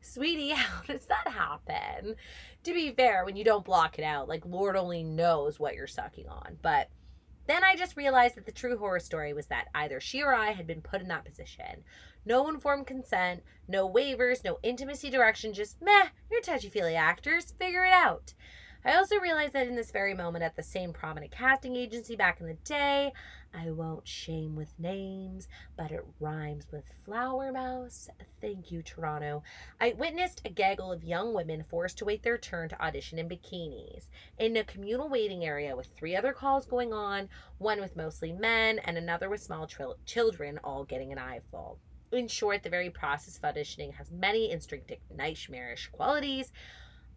Sweetie, 0.01 0.49
how 0.55 0.81
does 0.87 1.05
that 1.05 1.27
happen? 1.27 2.15
To 2.63 2.73
be 2.73 2.89
fair, 2.89 3.25
when 3.25 3.35
you 3.35 3.43
don't 3.43 3.63
block 3.63 3.99
it 3.99 4.03
out, 4.03 4.27
like 4.27 4.43
Lord 4.43 4.75
only 4.75 5.03
knows 5.03 5.59
what 5.59 5.75
you're 5.75 5.85
sucking 5.85 6.27
on, 6.27 6.57
but 6.63 6.89
then 7.49 7.63
I 7.63 7.75
just 7.75 7.97
realized 7.97 8.35
that 8.35 8.45
the 8.45 8.51
true 8.51 8.77
horror 8.77 8.99
story 8.99 9.33
was 9.33 9.47
that 9.47 9.69
either 9.73 9.99
she 9.99 10.21
or 10.21 10.33
I 10.33 10.51
had 10.51 10.67
been 10.67 10.81
put 10.81 11.01
in 11.01 11.07
that 11.07 11.25
position. 11.25 11.83
No 12.25 12.47
informed 12.47 12.87
consent, 12.87 13.43
no 13.67 13.89
waivers, 13.89 14.43
no 14.43 14.59
intimacy 14.61 15.09
direction, 15.09 15.53
just 15.53 15.81
meh, 15.81 16.09
you're 16.29 16.41
touchy 16.41 16.69
feely 16.69 16.95
actors, 16.95 17.53
figure 17.57 17.85
it 17.85 17.93
out. 17.93 18.33
I 18.85 18.95
also 18.95 19.19
realized 19.19 19.53
that 19.53 19.67
in 19.67 19.75
this 19.75 19.91
very 19.91 20.13
moment 20.13 20.43
at 20.43 20.55
the 20.55 20.63
same 20.63 20.93
prominent 20.93 21.31
casting 21.31 21.75
agency 21.75 22.15
back 22.15 22.39
in 22.39 22.47
the 22.47 22.53
day, 22.53 23.11
I 23.53 23.71
won't 23.71 24.07
shame 24.07 24.55
with 24.55 24.79
names, 24.79 25.47
but 25.75 25.91
it 25.91 26.05
rhymes 26.19 26.67
with 26.71 26.83
flower 27.03 27.51
mouse. 27.51 28.09
Thank 28.41 28.71
you, 28.71 28.83
Toronto. 28.83 29.43
I 29.81 29.93
witnessed 29.97 30.41
a 30.45 30.49
gaggle 30.49 30.91
of 30.91 31.03
young 31.03 31.33
women 31.33 31.63
forced 31.63 31.97
to 31.97 32.05
wait 32.05 32.23
their 32.23 32.37
turn 32.37 32.69
to 32.69 32.81
audition 32.81 33.19
in 33.19 33.27
bikinis. 33.27 34.05
In 34.37 34.55
a 34.55 34.63
communal 34.63 35.09
waiting 35.09 35.43
area 35.43 35.75
with 35.75 35.87
three 35.87 36.15
other 36.15 36.31
calls 36.31 36.65
going 36.65 36.93
on, 36.93 37.29
one 37.57 37.81
with 37.81 37.95
mostly 37.95 38.31
men 38.31 38.79
and 38.79 38.97
another 38.97 39.29
with 39.29 39.41
small 39.41 39.67
children, 40.05 40.59
all 40.63 40.83
getting 40.83 41.11
an 41.11 41.17
eyeful. 41.17 41.79
In 42.11 42.27
short, 42.27 42.63
the 42.63 42.69
very 42.69 42.89
process 42.89 43.37
of 43.37 43.43
auditioning 43.43 43.93
has 43.95 44.11
many 44.11 44.51
instinctive 44.51 44.99
nightmarish 45.15 45.87
qualities. 45.91 46.51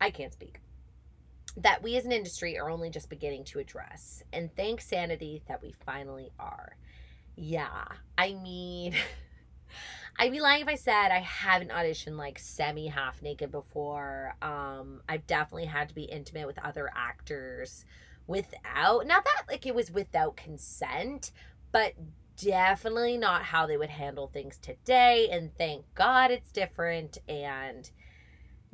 I 0.00 0.10
can't 0.10 0.32
speak. 0.32 0.60
That 1.56 1.82
we 1.82 1.96
as 1.96 2.04
an 2.04 2.12
industry 2.12 2.58
are 2.58 2.70
only 2.70 2.90
just 2.90 3.10
beginning 3.10 3.44
to 3.44 3.58
address. 3.58 4.22
And 4.32 4.54
thank 4.56 4.80
sanity 4.80 5.42
that 5.48 5.62
we 5.62 5.74
finally 5.84 6.30
are. 6.38 6.76
Yeah, 7.36 7.84
I 8.16 8.34
mean, 8.34 8.94
I'd 10.18 10.32
be 10.32 10.40
lying 10.40 10.62
if 10.62 10.68
I 10.68 10.74
said 10.74 11.10
I 11.10 11.20
haven't 11.20 11.70
auditioned 11.70 12.16
like 12.16 12.38
semi 12.38 12.88
half 12.88 13.22
naked 13.22 13.50
before. 13.50 14.34
Um, 14.42 15.00
I've 15.08 15.26
definitely 15.26 15.66
had 15.66 15.88
to 15.88 15.94
be 15.94 16.04
intimate 16.04 16.46
with 16.46 16.58
other 16.58 16.90
actors 16.94 17.84
without, 18.26 19.06
not 19.06 19.24
that 19.24 19.44
like 19.48 19.66
it 19.66 19.74
was 19.74 19.90
without 19.90 20.36
consent, 20.36 21.32
but 21.70 21.94
definitely 22.36 23.16
not 23.16 23.42
how 23.42 23.66
they 23.66 23.76
would 23.76 23.90
handle 23.90 24.26
things 24.26 24.58
today. 24.58 25.28
And 25.30 25.56
thank 25.56 25.84
God 25.94 26.30
it's 26.30 26.50
different. 26.50 27.18
And 27.28 27.90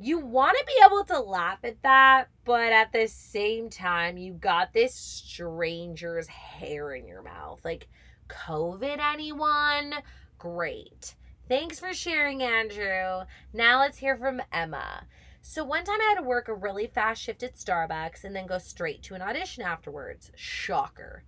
you 0.01 0.17
want 0.17 0.57
to 0.57 0.65
be 0.65 0.73
able 0.85 1.03
to 1.03 1.19
laugh 1.19 1.59
at 1.63 1.81
that, 1.83 2.29
but 2.45 2.71
at 2.71 2.93
the 2.93 3.07
same 3.07 3.69
time, 3.69 4.17
you 4.17 4.31
got 4.33 4.71
this 4.71 4.95
stranger's 4.95 6.27
hair 6.27 6.93
in 6.93 7.05
your 7.05 7.21
mouth. 7.21 7.59
Like, 7.65 7.87
COVID, 8.29 8.97
anyone? 8.99 9.95
Great. 10.37 11.15
Thanks 11.49 11.79
for 11.79 11.93
sharing, 11.93 12.41
Andrew. 12.41 13.25
Now 13.51 13.79
let's 13.81 13.97
hear 13.97 14.15
from 14.15 14.41
Emma. 14.53 15.05
So, 15.41 15.65
one 15.65 15.83
time 15.83 15.99
I 15.99 16.13
had 16.15 16.21
to 16.21 16.27
work 16.27 16.47
a 16.47 16.53
really 16.53 16.87
fast 16.87 17.21
shift 17.21 17.43
at 17.43 17.55
Starbucks 17.55 18.23
and 18.23 18.33
then 18.33 18.47
go 18.47 18.57
straight 18.57 19.03
to 19.03 19.15
an 19.15 19.21
audition 19.21 19.63
afterwards. 19.63 20.31
Shocker. 20.35 21.23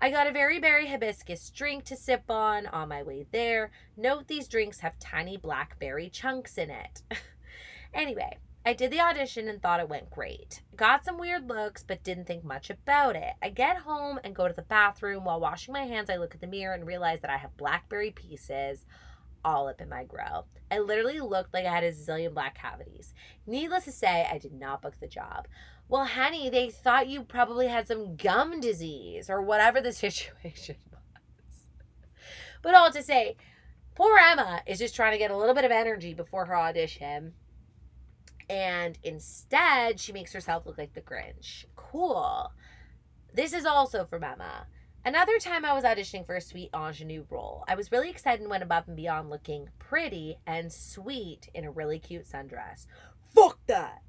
I 0.00 0.10
got 0.10 0.26
a 0.26 0.32
very 0.32 0.58
berry 0.58 0.86
hibiscus 0.86 1.50
drink 1.50 1.84
to 1.84 1.96
sip 1.96 2.30
on 2.30 2.66
on 2.66 2.88
my 2.88 3.02
way 3.02 3.26
there. 3.30 3.70
Note 3.96 4.28
these 4.28 4.48
drinks 4.48 4.80
have 4.80 4.98
tiny 4.98 5.36
blackberry 5.36 6.08
chunks 6.08 6.56
in 6.56 6.70
it. 6.70 7.02
anyway, 7.94 8.38
I 8.64 8.72
did 8.72 8.90
the 8.90 9.00
audition 9.00 9.48
and 9.48 9.62
thought 9.62 9.78
it 9.78 9.88
went 9.88 10.10
great. 10.10 10.62
Got 10.74 11.04
some 11.04 11.18
weird 11.18 11.48
looks, 11.48 11.84
but 11.84 12.02
didn't 12.02 12.26
think 12.26 12.42
much 12.42 12.68
about 12.68 13.14
it. 13.14 13.34
I 13.40 13.48
get 13.50 13.78
home 13.78 14.18
and 14.24 14.34
go 14.34 14.48
to 14.48 14.54
the 14.54 14.62
bathroom. 14.62 15.24
While 15.24 15.38
washing 15.38 15.72
my 15.72 15.84
hands, 15.84 16.10
I 16.10 16.16
look 16.16 16.34
at 16.34 16.40
the 16.40 16.48
mirror 16.48 16.74
and 16.74 16.84
realize 16.84 17.20
that 17.20 17.30
I 17.30 17.36
have 17.36 17.56
blackberry 17.56 18.10
pieces 18.10 18.84
all 19.44 19.68
up 19.68 19.80
in 19.80 19.88
my 19.88 20.02
grill. 20.02 20.48
I 20.68 20.80
literally 20.80 21.20
looked 21.20 21.54
like 21.54 21.64
I 21.64 21.72
had 21.72 21.84
a 21.84 21.92
zillion 21.92 22.34
black 22.34 22.58
cavities. 22.60 23.14
Needless 23.46 23.84
to 23.84 23.92
say, 23.92 24.26
I 24.28 24.38
did 24.38 24.52
not 24.52 24.82
book 24.82 24.94
the 24.98 25.06
job. 25.06 25.46
Well, 25.88 26.04
honey, 26.04 26.50
they 26.50 26.68
thought 26.68 27.06
you 27.06 27.22
probably 27.22 27.68
had 27.68 27.86
some 27.86 28.16
gum 28.16 28.60
disease 28.60 29.30
or 29.30 29.40
whatever 29.40 29.80
the 29.80 29.92
situation 29.92 30.74
was. 30.90 31.66
But 32.62 32.74
all 32.74 32.90
to 32.90 33.02
say, 33.04 33.36
poor 33.94 34.18
Emma 34.18 34.62
is 34.66 34.80
just 34.80 34.96
trying 34.96 35.12
to 35.12 35.18
get 35.18 35.30
a 35.30 35.36
little 35.36 35.54
bit 35.54 35.64
of 35.64 35.70
energy 35.70 36.14
before 36.14 36.46
her 36.46 36.56
audition. 36.56 37.34
And 38.48 38.98
instead, 39.02 39.98
she 39.98 40.12
makes 40.12 40.32
herself 40.32 40.66
look 40.66 40.78
like 40.78 40.94
the 40.94 41.00
Grinch. 41.00 41.64
Cool. 41.74 42.52
This 43.34 43.52
is 43.52 43.66
also 43.66 44.04
from 44.04 44.24
Emma. 44.24 44.66
Another 45.04 45.38
time 45.38 45.64
I 45.64 45.72
was 45.72 45.84
auditioning 45.84 46.26
for 46.26 46.34
a 46.34 46.40
sweet 46.40 46.70
ingenue 46.74 47.26
role. 47.30 47.64
I 47.68 47.76
was 47.76 47.92
really 47.92 48.10
excited 48.10 48.40
and 48.40 48.50
went 48.50 48.62
above 48.62 48.88
and 48.88 48.96
beyond 48.96 49.30
looking 49.30 49.68
pretty 49.78 50.38
and 50.46 50.72
sweet 50.72 51.48
in 51.54 51.64
a 51.64 51.70
really 51.70 51.98
cute 51.98 52.26
sundress. 52.26 52.86
Fuck 53.34 53.58
that! 53.66 54.02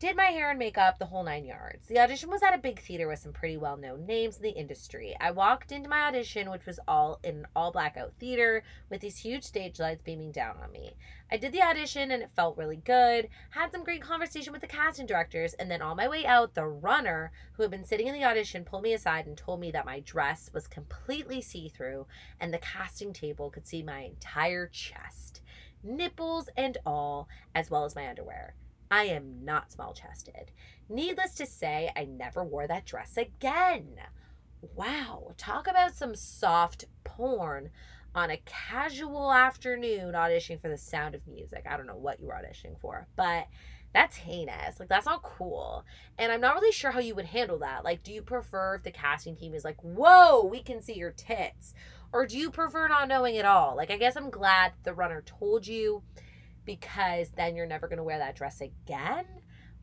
Did 0.00 0.16
my 0.16 0.24
hair 0.24 0.50
and 0.50 0.58
makeup, 0.58 0.98
the 0.98 1.06
whole 1.06 1.22
nine 1.22 1.44
yards. 1.44 1.86
The 1.86 2.00
audition 2.00 2.28
was 2.28 2.42
at 2.42 2.52
a 2.52 2.58
big 2.58 2.80
theater 2.80 3.06
with 3.06 3.20
some 3.20 3.32
pretty 3.32 3.56
well 3.56 3.76
known 3.76 4.04
names 4.06 4.36
in 4.36 4.42
the 4.42 4.50
industry. 4.50 5.16
I 5.20 5.30
walked 5.30 5.70
into 5.70 5.88
my 5.88 6.08
audition, 6.08 6.50
which 6.50 6.66
was 6.66 6.80
all 6.88 7.20
in 7.22 7.36
an 7.36 7.46
all 7.54 7.70
blackout 7.70 8.12
theater 8.18 8.64
with 8.90 9.00
these 9.00 9.18
huge 9.18 9.44
stage 9.44 9.78
lights 9.78 10.02
beaming 10.02 10.32
down 10.32 10.56
on 10.62 10.72
me. 10.72 10.96
I 11.30 11.36
did 11.36 11.52
the 11.52 11.62
audition 11.62 12.10
and 12.10 12.24
it 12.24 12.34
felt 12.34 12.56
really 12.56 12.76
good. 12.76 13.28
Had 13.50 13.70
some 13.70 13.84
great 13.84 14.02
conversation 14.02 14.52
with 14.52 14.62
the 14.62 14.66
casting 14.66 15.06
directors, 15.06 15.54
and 15.54 15.70
then 15.70 15.80
on 15.80 15.96
my 15.96 16.08
way 16.08 16.26
out, 16.26 16.54
the 16.54 16.66
runner 16.66 17.30
who 17.52 17.62
had 17.62 17.70
been 17.70 17.84
sitting 17.84 18.08
in 18.08 18.14
the 18.14 18.24
audition 18.24 18.64
pulled 18.64 18.82
me 18.82 18.94
aside 18.94 19.26
and 19.26 19.38
told 19.38 19.60
me 19.60 19.70
that 19.70 19.86
my 19.86 20.00
dress 20.00 20.50
was 20.52 20.66
completely 20.66 21.40
see 21.40 21.68
through 21.68 22.06
and 22.40 22.52
the 22.52 22.58
casting 22.58 23.12
table 23.12 23.48
could 23.48 23.66
see 23.66 23.82
my 23.82 24.00
entire 24.00 24.66
chest, 24.66 25.40
nipples 25.84 26.48
and 26.56 26.78
all, 26.84 27.28
as 27.54 27.70
well 27.70 27.84
as 27.84 27.94
my 27.94 28.08
underwear. 28.08 28.54
I 28.94 29.06
am 29.06 29.44
not 29.44 29.72
small 29.72 29.92
chested. 29.92 30.52
Needless 30.88 31.34
to 31.34 31.46
say, 31.46 31.90
I 31.96 32.04
never 32.04 32.44
wore 32.44 32.68
that 32.68 32.86
dress 32.86 33.16
again. 33.16 33.96
Wow, 34.76 35.32
talk 35.36 35.66
about 35.66 35.96
some 35.96 36.14
soft 36.14 36.84
porn 37.02 37.70
on 38.14 38.30
a 38.30 38.40
casual 38.46 39.32
afternoon 39.32 40.14
auditioning 40.14 40.60
for 40.60 40.68
the 40.68 40.78
sound 40.78 41.16
of 41.16 41.26
music. 41.26 41.66
I 41.68 41.76
don't 41.76 41.88
know 41.88 41.96
what 41.96 42.20
you 42.20 42.28
were 42.28 42.34
auditioning 42.34 42.78
for, 42.78 43.08
but 43.16 43.48
that's 43.92 44.14
heinous. 44.14 44.78
Like, 44.78 44.90
that's 44.90 45.06
not 45.06 45.24
cool. 45.24 45.84
And 46.16 46.30
I'm 46.30 46.40
not 46.40 46.54
really 46.54 46.70
sure 46.70 46.92
how 46.92 47.00
you 47.00 47.16
would 47.16 47.24
handle 47.26 47.58
that. 47.58 47.82
Like, 47.82 48.04
do 48.04 48.12
you 48.12 48.22
prefer 48.22 48.76
if 48.76 48.84
the 48.84 48.92
casting 48.92 49.34
team 49.34 49.54
is 49.54 49.64
like, 49.64 49.80
whoa, 49.82 50.44
we 50.44 50.62
can 50.62 50.80
see 50.80 50.94
your 50.94 51.10
tits? 51.10 51.74
Or 52.12 52.26
do 52.26 52.38
you 52.38 52.48
prefer 52.48 52.86
not 52.86 53.08
knowing 53.08 53.38
at 53.38 53.44
all? 53.44 53.74
Like, 53.74 53.90
I 53.90 53.96
guess 53.96 54.16
I'm 54.16 54.30
glad 54.30 54.74
the 54.84 54.94
runner 54.94 55.20
told 55.20 55.66
you 55.66 56.04
because 56.64 57.30
then 57.36 57.56
you're 57.56 57.66
never 57.66 57.88
going 57.88 57.98
to 57.98 58.04
wear 58.04 58.18
that 58.18 58.36
dress 58.36 58.60
again. 58.60 59.24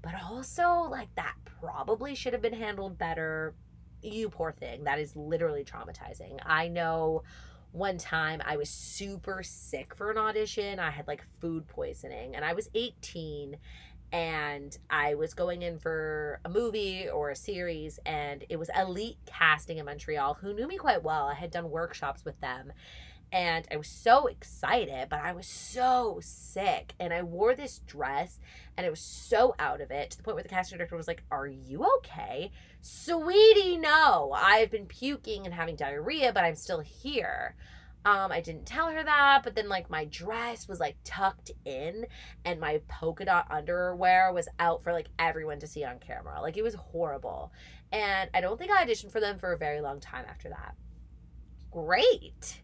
But 0.01 0.13
also, 0.23 0.87
like, 0.89 1.13
that 1.15 1.35
probably 1.59 2.15
should 2.15 2.33
have 2.33 2.41
been 2.41 2.53
handled 2.53 2.97
better. 2.97 3.53
You 4.01 4.29
poor 4.29 4.51
thing. 4.51 4.83
That 4.83 4.99
is 4.99 5.15
literally 5.15 5.63
traumatizing. 5.63 6.39
I 6.45 6.67
know 6.67 7.23
one 7.71 7.97
time 7.97 8.41
I 8.43 8.57
was 8.57 8.69
super 8.69 9.43
sick 9.43 9.95
for 9.95 10.11
an 10.11 10.17
audition. 10.17 10.79
I 10.79 10.89
had 10.89 11.07
like 11.07 11.23
food 11.39 11.67
poisoning 11.67 12.35
and 12.35 12.43
I 12.43 12.53
was 12.53 12.69
18 12.75 13.57
and 14.11 14.77
I 14.89 15.15
was 15.15 15.33
going 15.33 15.61
in 15.61 15.79
for 15.79 16.41
a 16.43 16.49
movie 16.49 17.07
or 17.07 17.29
a 17.29 17.35
series, 17.35 17.97
and 18.05 18.43
it 18.49 18.57
was 18.57 18.69
Elite 18.77 19.17
Casting 19.25 19.77
in 19.77 19.85
Montreal, 19.85 20.33
who 20.33 20.53
knew 20.53 20.67
me 20.67 20.75
quite 20.75 21.01
well. 21.01 21.27
I 21.27 21.33
had 21.33 21.49
done 21.49 21.69
workshops 21.69 22.25
with 22.25 22.37
them, 22.41 22.73
and 23.31 23.65
I 23.71 23.77
was 23.77 23.87
so 23.87 24.27
excited, 24.27 25.07
but 25.09 25.21
I 25.21 25.31
was 25.31 25.47
so 25.47 26.19
sick. 26.21 26.93
And 26.99 27.13
I 27.13 27.21
wore 27.21 27.55
this 27.55 27.79
dress 27.79 28.39
and 28.75 28.85
it 28.85 28.89
was 28.89 28.99
so 28.99 29.55
out 29.57 29.79
of 29.79 29.89
it 29.89 30.11
to 30.11 30.17
the 30.17 30.23
point 30.23 30.35
where 30.35 30.43
the 30.43 30.49
casting 30.49 30.77
director 30.77 30.97
was 30.97 31.07
like, 31.07 31.23
Are 31.31 31.47
you 31.47 31.85
okay? 31.97 32.51
Sweetie, 32.81 33.77
no. 33.77 34.33
I've 34.35 34.69
been 34.71 34.85
puking 34.85 35.45
and 35.45 35.53
having 35.53 35.75
diarrhea, 35.75 36.33
but 36.33 36.43
I'm 36.43 36.55
still 36.55 36.81
here. 36.81 37.55
Um, 38.03 38.31
I 38.31 38.41
didn't 38.41 38.65
tell 38.65 38.89
her 38.89 39.03
that, 39.03 39.41
but 39.43 39.55
then 39.55 39.69
like 39.69 39.89
my 39.89 40.05
dress 40.05 40.67
was 40.67 40.79
like 40.79 40.97
tucked 41.03 41.51
in 41.65 42.07
and 42.43 42.59
my 42.59 42.81
polka 42.87 43.25
dot 43.25 43.45
underwear 43.51 44.33
was 44.33 44.49
out 44.59 44.83
for 44.83 44.91
like 44.91 45.07
everyone 45.19 45.59
to 45.59 45.67
see 45.67 45.85
on 45.85 45.99
camera. 45.99 46.41
Like 46.41 46.57
it 46.57 46.63
was 46.63 46.73
horrible. 46.73 47.53
And 47.91 48.29
I 48.33 48.41
don't 48.41 48.57
think 48.57 48.71
I 48.71 48.85
auditioned 48.85 49.11
for 49.11 49.19
them 49.21 49.37
for 49.37 49.53
a 49.53 49.57
very 49.57 49.81
long 49.81 49.99
time 49.99 50.25
after 50.27 50.49
that. 50.49 50.75
Great. 51.69 52.61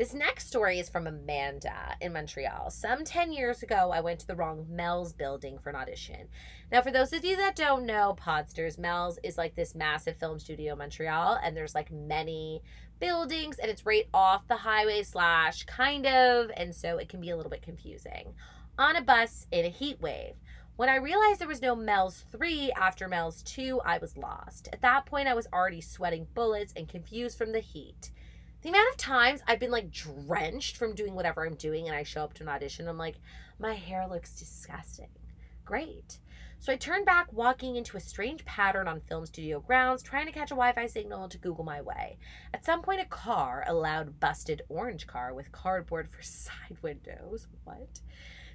This 0.00 0.14
next 0.14 0.46
story 0.46 0.78
is 0.78 0.88
from 0.88 1.06
Amanda 1.06 1.94
in 2.00 2.14
Montreal. 2.14 2.70
Some 2.70 3.04
10 3.04 3.34
years 3.34 3.62
ago, 3.62 3.90
I 3.92 4.00
went 4.00 4.18
to 4.20 4.26
the 4.26 4.34
wrong 4.34 4.64
Mel's 4.66 5.12
building 5.12 5.58
for 5.58 5.68
an 5.68 5.76
audition. 5.76 6.28
Now, 6.72 6.80
for 6.80 6.90
those 6.90 7.12
of 7.12 7.22
you 7.22 7.36
that 7.36 7.54
don't 7.54 7.84
know, 7.84 8.16
Podsters, 8.18 8.78
Mel's 8.78 9.18
is 9.22 9.36
like 9.36 9.56
this 9.56 9.74
massive 9.74 10.16
film 10.16 10.38
studio 10.38 10.72
in 10.72 10.78
Montreal, 10.78 11.38
and 11.44 11.54
there's 11.54 11.74
like 11.74 11.92
many 11.92 12.62
buildings, 12.98 13.58
and 13.58 13.70
it's 13.70 13.84
right 13.84 14.08
off 14.14 14.48
the 14.48 14.56
highway, 14.56 15.02
slash, 15.02 15.64
kind 15.64 16.06
of, 16.06 16.50
and 16.56 16.74
so 16.74 16.96
it 16.96 17.10
can 17.10 17.20
be 17.20 17.28
a 17.28 17.36
little 17.36 17.50
bit 17.50 17.60
confusing. 17.60 18.32
On 18.78 18.96
a 18.96 19.02
bus 19.02 19.48
in 19.52 19.66
a 19.66 19.68
heat 19.68 20.00
wave. 20.00 20.36
When 20.76 20.88
I 20.88 20.96
realized 20.96 21.42
there 21.42 21.46
was 21.46 21.60
no 21.60 21.76
Mel's 21.76 22.24
3 22.32 22.72
after 22.72 23.06
Mel's 23.06 23.42
2, 23.42 23.82
I 23.84 23.98
was 23.98 24.16
lost. 24.16 24.66
At 24.72 24.80
that 24.80 25.04
point, 25.04 25.28
I 25.28 25.34
was 25.34 25.46
already 25.52 25.82
sweating 25.82 26.26
bullets 26.32 26.72
and 26.74 26.88
confused 26.88 27.36
from 27.36 27.52
the 27.52 27.60
heat 27.60 28.12
the 28.62 28.68
amount 28.68 28.90
of 28.90 28.96
times 28.96 29.40
I've 29.46 29.60
been 29.60 29.70
like 29.70 29.90
drenched 29.90 30.76
from 30.76 30.94
doing 30.94 31.14
whatever 31.14 31.46
I'm 31.46 31.54
doing 31.54 31.86
and 31.86 31.96
I 31.96 32.02
show 32.02 32.22
up 32.22 32.34
to 32.34 32.42
an 32.42 32.48
audition, 32.48 32.88
I'm 32.88 32.98
like, 32.98 33.16
my 33.58 33.74
hair 33.74 34.06
looks 34.08 34.34
disgusting. 34.34 35.08
Great. 35.64 36.18
So 36.58 36.70
I 36.74 36.76
turned 36.76 37.06
back, 37.06 37.32
walking 37.32 37.76
into 37.76 37.96
a 37.96 38.00
strange 38.00 38.44
pattern 38.44 38.86
on 38.86 39.00
film 39.00 39.24
studio 39.24 39.60
grounds, 39.60 40.02
trying 40.02 40.26
to 40.26 40.32
catch 40.32 40.50
a 40.50 40.54
Wi 40.54 40.72
Fi 40.72 40.86
signal 40.86 41.26
to 41.30 41.38
Google 41.38 41.64
my 41.64 41.80
way. 41.80 42.18
At 42.52 42.66
some 42.66 42.82
point, 42.82 43.00
a 43.00 43.06
car, 43.06 43.64
a 43.66 43.72
loud, 43.72 44.20
busted 44.20 44.60
orange 44.68 45.06
car 45.06 45.32
with 45.32 45.52
cardboard 45.52 46.10
for 46.10 46.20
side 46.22 46.76
windows, 46.82 47.46
what? 47.64 48.00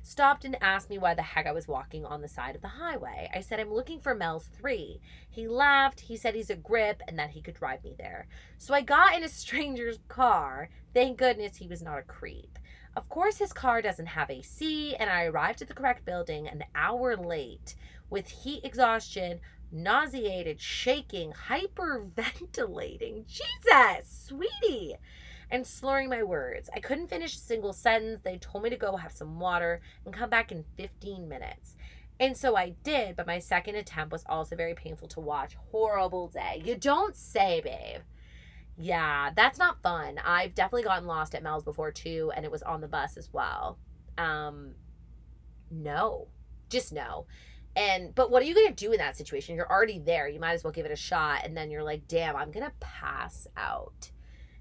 Stopped 0.06 0.46
and 0.46 0.56
asked 0.62 0.90
me 0.90 0.98
why 1.00 1.16
the 1.16 1.22
heck 1.24 1.48
I 1.48 1.52
was 1.52 1.68
walking 1.68 2.06
on 2.06 2.22
the 2.22 2.28
side 2.28 2.56
of 2.56 2.62
the 2.62 2.68
highway. 2.68 3.30
I 3.34 3.42
said, 3.42 3.60
I'm 3.60 3.74
looking 3.74 4.00
for 4.00 4.14
Mel's 4.14 4.50
3. 4.54 5.02
He 5.30 5.48
laughed. 5.48 6.02
He 6.02 6.16
said 6.16 6.36
he's 6.36 6.52
a 6.52 6.56
grip 6.56 7.02
and 7.08 7.18
that 7.18 7.32
he 7.32 7.42
could 7.42 7.56
drive 7.56 7.84
me 7.84 7.96
there. 7.98 8.28
So 8.60 8.74
I 8.74 8.82
got 8.82 9.16
in 9.16 9.24
a 9.24 9.30
stranger's 9.30 9.98
car. 10.08 10.70
Thank 10.94 11.18
goodness 11.18 11.58
he 11.58 11.68
was 11.68 11.82
not 11.82 11.98
a 11.98 12.04
creep. 12.04 12.60
Of 12.96 13.10
course, 13.10 13.40
his 13.40 13.52
car 13.52 13.82
doesn't 13.82 14.06
have 14.06 14.30
AC, 14.30 14.96
and 14.96 15.10
I 15.10 15.26
arrived 15.26 15.62
at 15.62 15.68
the 15.68 15.74
correct 15.74 16.06
building 16.06 16.48
an 16.48 16.64
hour 16.74 17.18
late 17.18 17.76
with 18.10 18.30
heat 18.30 18.64
exhaustion, 18.64 19.42
nauseated, 19.72 20.62
shaking, 20.62 21.34
hyperventilating. 21.50 23.26
Jesus, 23.26 24.28
sweetie. 24.28 24.96
And 25.52 25.66
slurring 25.66 26.10
my 26.10 26.24
words. 26.24 26.70
I 26.74 26.80
couldn't 26.80 27.10
finish 27.10 27.36
a 27.36 27.40
single 27.40 27.74
sentence. 27.74 28.22
They 28.24 28.38
told 28.38 28.64
me 28.64 28.70
to 28.70 28.78
go 28.78 28.98
have 28.98 29.12
some 29.12 29.40
water 29.40 29.82
and 30.06 30.14
come 30.14 30.30
back 30.30 30.52
in 30.52 30.66
15 30.78 31.28
minutes. 31.28 31.76
And 32.20 32.38
so 32.38 32.56
I 32.56 32.76
did, 32.84 33.16
but 33.16 33.28
my 33.28 33.40
second 33.40 33.76
attempt 33.76 34.12
was 34.12 34.24
also 34.28 34.56
very 34.56 34.74
painful 34.74 35.08
to 35.10 35.20
watch. 35.20 35.56
Horrible 35.72 36.30
day. 36.30 36.62
You 36.64 36.76
don't 36.76 37.16
say, 37.16 37.62
babe. 37.62 38.02
Yeah, 38.78 39.32
that's 39.36 39.60
not 39.60 39.82
fun. 39.82 40.20
I've 40.24 40.56
definitely 40.56 40.84
gotten 40.84 41.08
lost 41.08 41.36
at 41.36 41.44
Mel's 41.44 41.64
before 41.64 41.92
too, 41.92 42.32
and 42.36 42.46
it 42.46 42.52
was 42.52 42.64
on 42.64 42.82
the 42.82 42.88
bus 42.88 43.18
as 43.18 43.32
well. 43.32 43.78
Um, 44.18 44.76
no, 45.72 46.28
just 46.70 46.94
no. 46.94 47.26
And 47.76 48.16
but 48.16 48.32
what 48.32 48.42
are 48.42 48.46
you 48.46 48.56
gonna 48.56 48.72
do 48.72 48.92
in 48.92 48.98
that 49.00 49.18
situation? 49.18 49.56
You're 49.56 49.70
already 49.70 50.00
there. 50.00 50.28
You 50.28 50.40
might 50.40 50.54
as 50.54 50.64
well 50.64 50.72
give 50.74 50.86
it 50.86 50.92
a 50.92 50.98
shot. 50.98 51.42
And 51.44 51.56
then 51.56 51.70
you're 51.70 51.84
like, 51.84 52.08
damn, 52.08 52.36
I'm 52.36 52.52
gonna 52.52 52.74
pass 52.80 53.48
out. 53.58 54.12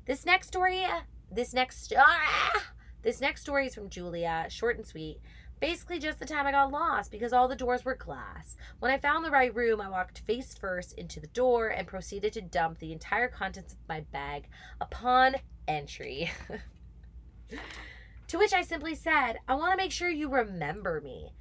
This 0.07 0.27
next 0.27 0.49
story, 0.49 0.85
this 1.33 1.55
next 1.55 1.91
ah, 1.97 2.63
this 3.03 3.23
next 3.23 3.41
story 3.41 3.69
is 3.69 3.75
from 3.75 3.89
Julia, 3.89 4.47
short 4.51 4.77
and 4.77 4.87
sweet. 4.87 5.19
Basically, 5.61 5.99
just 5.99 6.19
the 6.19 6.27
time 6.27 6.47
I 6.47 6.53
got 6.53 6.71
lost 6.71 7.11
because 7.11 7.33
all 7.33 7.49
the 7.49 7.57
doors 7.57 7.87
were 7.87 7.95
glass. 7.95 8.59
When 8.81 8.91
I 8.91 8.99
found 8.99 9.25
the 9.25 9.31
right 9.31 9.55
room, 9.55 9.81
I 9.81 9.89
walked 9.89 10.19
face 10.19 10.55
first 10.55 10.93
into 10.99 11.21
the 11.21 11.27
door 11.29 11.69
and 11.69 11.87
proceeded 11.87 12.35
to 12.35 12.43
dump 12.43 12.81
the 12.81 12.93
entire 12.93 13.29
contents 13.29 13.73
of 13.73 13.79
my 13.89 14.01
bag 14.01 14.47
upon 14.79 15.37
entry. 15.67 16.31
to 18.29 18.39
which 18.39 18.53
I 18.53 18.61
simply 18.61 18.95
said, 18.95 19.39
I 19.49 19.55
want 19.55 19.73
to 19.73 19.83
make 19.83 19.93
sure 19.93 20.11
you 20.11 20.29
remember 20.29 21.01
me 21.01 21.33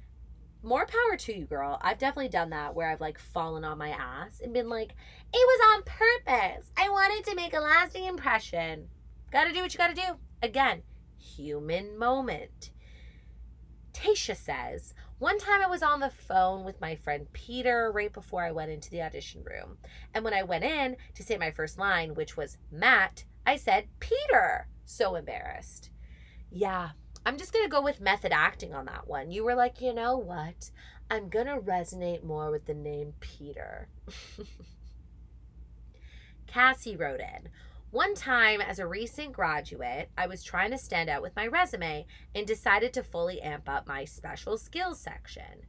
more 0.64 0.86
power 0.86 1.16
to 1.16 1.36
you, 1.36 1.44
girl. 1.44 1.78
I've 1.82 1.98
definitely 1.98 2.30
done 2.30 2.50
that 2.50 2.74
where 2.74 2.90
I've 2.90 3.00
like 3.00 3.18
fallen 3.18 3.64
on 3.64 3.78
my 3.78 3.90
ass 3.90 4.40
and 4.42 4.52
been 4.52 4.68
like, 4.68 4.94
it 5.32 5.36
was 5.36 5.60
on 5.74 5.82
purpose. 5.84 6.70
I 6.76 6.88
wanted 6.88 7.24
to 7.26 7.36
make 7.36 7.54
a 7.54 7.60
lasting 7.60 8.04
impression. 8.04 8.88
Gotta 9.30 9.52
do 9.52 9.60
what 9.60 9.74
you 9.74 9.78
gotta 9.78 9.94
do. 9.94 10.18
Again, 10.42 10.82
human 11.18 11.98
moment. 11.98 12.70
Tasha 13.92 14.36
says, 14.36 14.94
one 15.18 15.38
time 15.38 15.62
I 15.62 15.68
was 15.68 15.82
on 15.82 16.00
the 16.00 16.10
phone 16.10 16.64
with 16.64 16.80
my 16.80 16.96
friend 16.96 17.26
Peter 17.32 17.90
right 17.94 18.12
before 18.12 18.44
I 18.44 18.50
went 18.50 18.70
into 18.70 18.90
the 18.90 19.02
audition 19.02 19.44
room. 19.44 19.78
And 20.12 20.24
when 20.24 20.34
I 20.34 20.42
went 20.42 20.64
in 20.64 20.96
to 21.14 21.22
say 21.22 21.38
my 21.38 21.50
first 21.50 21.78
line, 21.78 22.14
which 22.14 22.36
was 22.36 22.58
Matt, 22.72 23.24
I 23.46 23.56
said, 23.56 23.86
Peter. 24.00 24.68
So 24.84 25.14
embarrassed. 25.14 25.90
Yeah, 26.50 26.90
I'm 27.26 27.38
just 27.38 27.52
going 27.52 27.64
to 27.64 27.70
go 27.70 27.80
with 27.80 28.00
method 28.00 28.32
acting 28.32 28.74
on 28.74 28.84
that 28.86 29.08
one. 29.08 29.30
You 29.30 29.44
were 29.44 29.54
like, 29.54 29.80
you 29.80 29.94
know 29.94 30.16
what? 30.16 30.70
I'm 31.10 31.28
going 31.28 31.46
to 31.46 31.56
resonate 31.56 32.22
more 32.22 32.50
with 32.50 32.66
the 32.66 32.74
name 32.74 33.14
Peter. 33.20 33.88
Cassie 36.46 36.96
wrote 36.96 37.20
in. 37.20 37.48
One 37.90 38.14
time, 38.14 38.60
as 38.60 38.78
a 38.78 38.86
recent 38.86 39.32
graduate, 39.32 40.10
I 40.18 40.26
was 40.26 40.42
trying 40.42 40.72
to 40.72 40.78
stand 40.78 41.08
out 41.08 41.22
with 41.22 41.36
my 41.36 41.46
resume 41.46 42.06
and 42.34 42.46
decided 42.46 42.92
to 42.94 43.02
fully 43.02 43.40
amp 43.40 43.68
up 43.68 43.86
my 43.86 44.04
special 44.04 44.58
skills 44.58 45.00
section. 45.00 45.66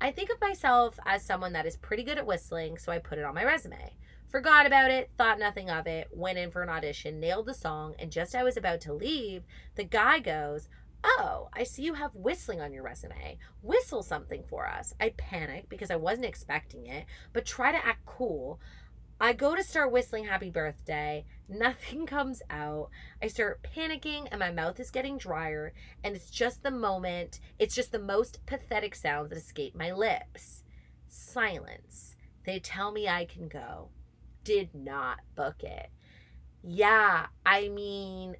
I 0.00 0.10
think 0.10 0.30
of 0.30 0.40
myself 0.40 0.98
as 1.06 1.24
someone 1.24 1.52
that 1.54 1.66
is 1.66 1.76
pretty 1.76 2.02
good 2.02 2.18
at 2.18 2.26
whistling, 2.26 2.78
so 2.78 2.92
I 2.92 2.98
put 2.98 3.18
it 3.18 3.24
on 3.24 3.34
my 3.34 3.44
resume. 3.44 3.94
Forgot 4.28 4.66
about 4.66 4.90
it, 4.90 5.10
thought 5.16 5.38
nothing 5.38 5.70
of 5.70 5.86
it, 5.86 6.08
went 6.12 6.38
in 6.38 6.50
for 6.50 6.62
an 6.62 6.68
audition, 6.68 7.18
nailed 7.18 7.46
the 7.46 7.54
song, 7.54 7.94
and 7.98 8.12
just 8.12 8.34
as 8.34 8.40
I 8.40 8.42
was 8.42 8.56
about 8.56 8.80
to 8.82 8.92
leave, 8.92 9.44
the 9.74 9.84
guy 9.84 10.18
goes, 10.18 10.68
Oh, 11.04 11.48
I 11.52 11.62
see 11.62 11.82
you 11.82 11.94
have 11.94 12.14
whistling 12.14 12.60
on 12.60 12.72
your 12.72 12.82
resume. 12.82 13.38
Whistle 13.62 14.02
something 14.02 14.42
for 14.48 14.66
us. 14.66 14.94
I 15.00 15.10
panic 15.16 15.68
because 15.68 15.90
I 15.90 15.96
wasn't 15.96 16.26
expecting 16.26 16.86
it, 16.86 17.06
but 17.32 17.46
try 17.46 17.72
to 17.72 17.86
act 17.86 18.04
cool. 18.04 18.60
I 19.20 19.32
go 19.32 19.56
to 19.56 19.64
start 19.64 19.90
whistling 19.90 20.24
happy 20.24 20.50
birthday. 20.50 21.24
Nothing 21.48 22.06
comes 22.06 22.42
out. 22.50 22.90
I 23.22 23.28
start 23.28 23.66
panicking 23.74 24.28
and 24.30 24.38
my 24.38 24.50
mouth 24.50 24.78
is 24.78 24.90
getting 24.90 25.18
drier. 25.18 25.72
And 26.04 26.14
it's 26.14 26.30
just 26.30 26.62
the 26.62 26.70
moment, 26.70 27.40
it's 27.58 27.74
just 27.74 27.92
the 27.92 27.98
most 27.98 28.44
pathetic 28.46 28.94
sounds 28.94 29.30
that 29.30 29.38
escape 29.38 29.74
my 29.74 29.92
lips. 29.92 30.62
Silence. 31.08 32.16
They 32.44 32.58
tell 32.58 32.92
me 32.92 33.08
I 33.08 33.24
can 33.24 33.48
go. 33.48 33.88
Did 34.44 34.74
not 34.74 35.18
book 35.34 35.62
it. 35.62 35.90
Yeah, 36.62 37.26
I 37.44 37.68
mean, 37.68 38.36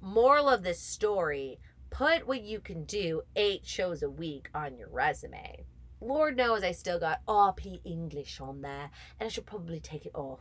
moral 0.00 0.48
of 0.48 0.62
this 0.62 0.80
story 0.80 1.58
put 1.92 2.26
what 2.26 2.40
you 2.40 2.58
can 2.58 2.84
do 2.84 3.22
eight 3.36 3.66
shows 3.66 4.02
a 4.02 4.10
week 4.10 4.48
on 4.54 4.76
your 4.78 4.88
resume. 4.88 5.66
Lord 6.00 6.36
knows 6.36 6.64
I 6.64 6.72
still 6.72 6.98
got 6.98 7.24
RP 7.26 7.80
English 7.84 8.40
on 8.40 8.62
there, 8.62 8.90
and 9.20 9.26
I 9.26 9.28
should 9.28 9.46
probably 9.46 9.78
take 9.78 10.06
it 10.06 10.14
off. 10.14 10.40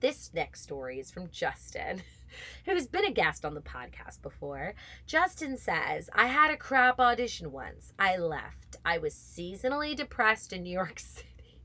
This 0.00 0.30
next 0.34 0.62
story 0.62 0.98
is 0.98 1.10
from 1.10 1.30
Justin, 1.30 2.02
who's 2.66 2.88
been 2.88 3.06
a 3.06 3.12
guest 3.12 3.44
on 3.44 3.54
the 3.54 3.60
podcast 3.60 4.20
before. 4.20 4.74
Justin 5.06 5.56
says, 5.56 6.10
I 6.12 6.26
had 6.26 6.50
a 6.50 6.56
crap 6.56 6.98
audition 6.98 7.50
once. 7.52 7.92
I 7.98 8.16
left. 8.16 8.76
I 8.84 8.98
was 8.98 9.14
seasonally 9.14 9.96
depressed 9.96 10.52
in 10.52 10.64
New 10.64 10.72
York 10.72 10.98
City. 10.98 11.60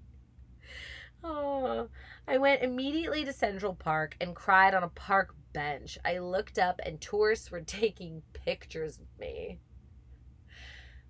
Oh, 1.24 1.90
I 2.28 2.38
went 2.38 2.62
immediately 2.62 3.26
to 3.26 3.34
Central 3.34 3.74
Park 3.74 4.16
and 4.22 4.36
cried 4.36 4.74
on 4.74 4.84
a 4.84 4.90
park 4.90 5.36
bench. 5.54 5.98
I 6.04 6.18
looked 6.18 6.58
up 6.58 6.80
and 6.86 7.00
tourists 7.00 7.52
were 7.52 7.62
taking 7.66 8.24
pictures 8.34 8.98
of 8.98 9.08
me. 9.20 9.60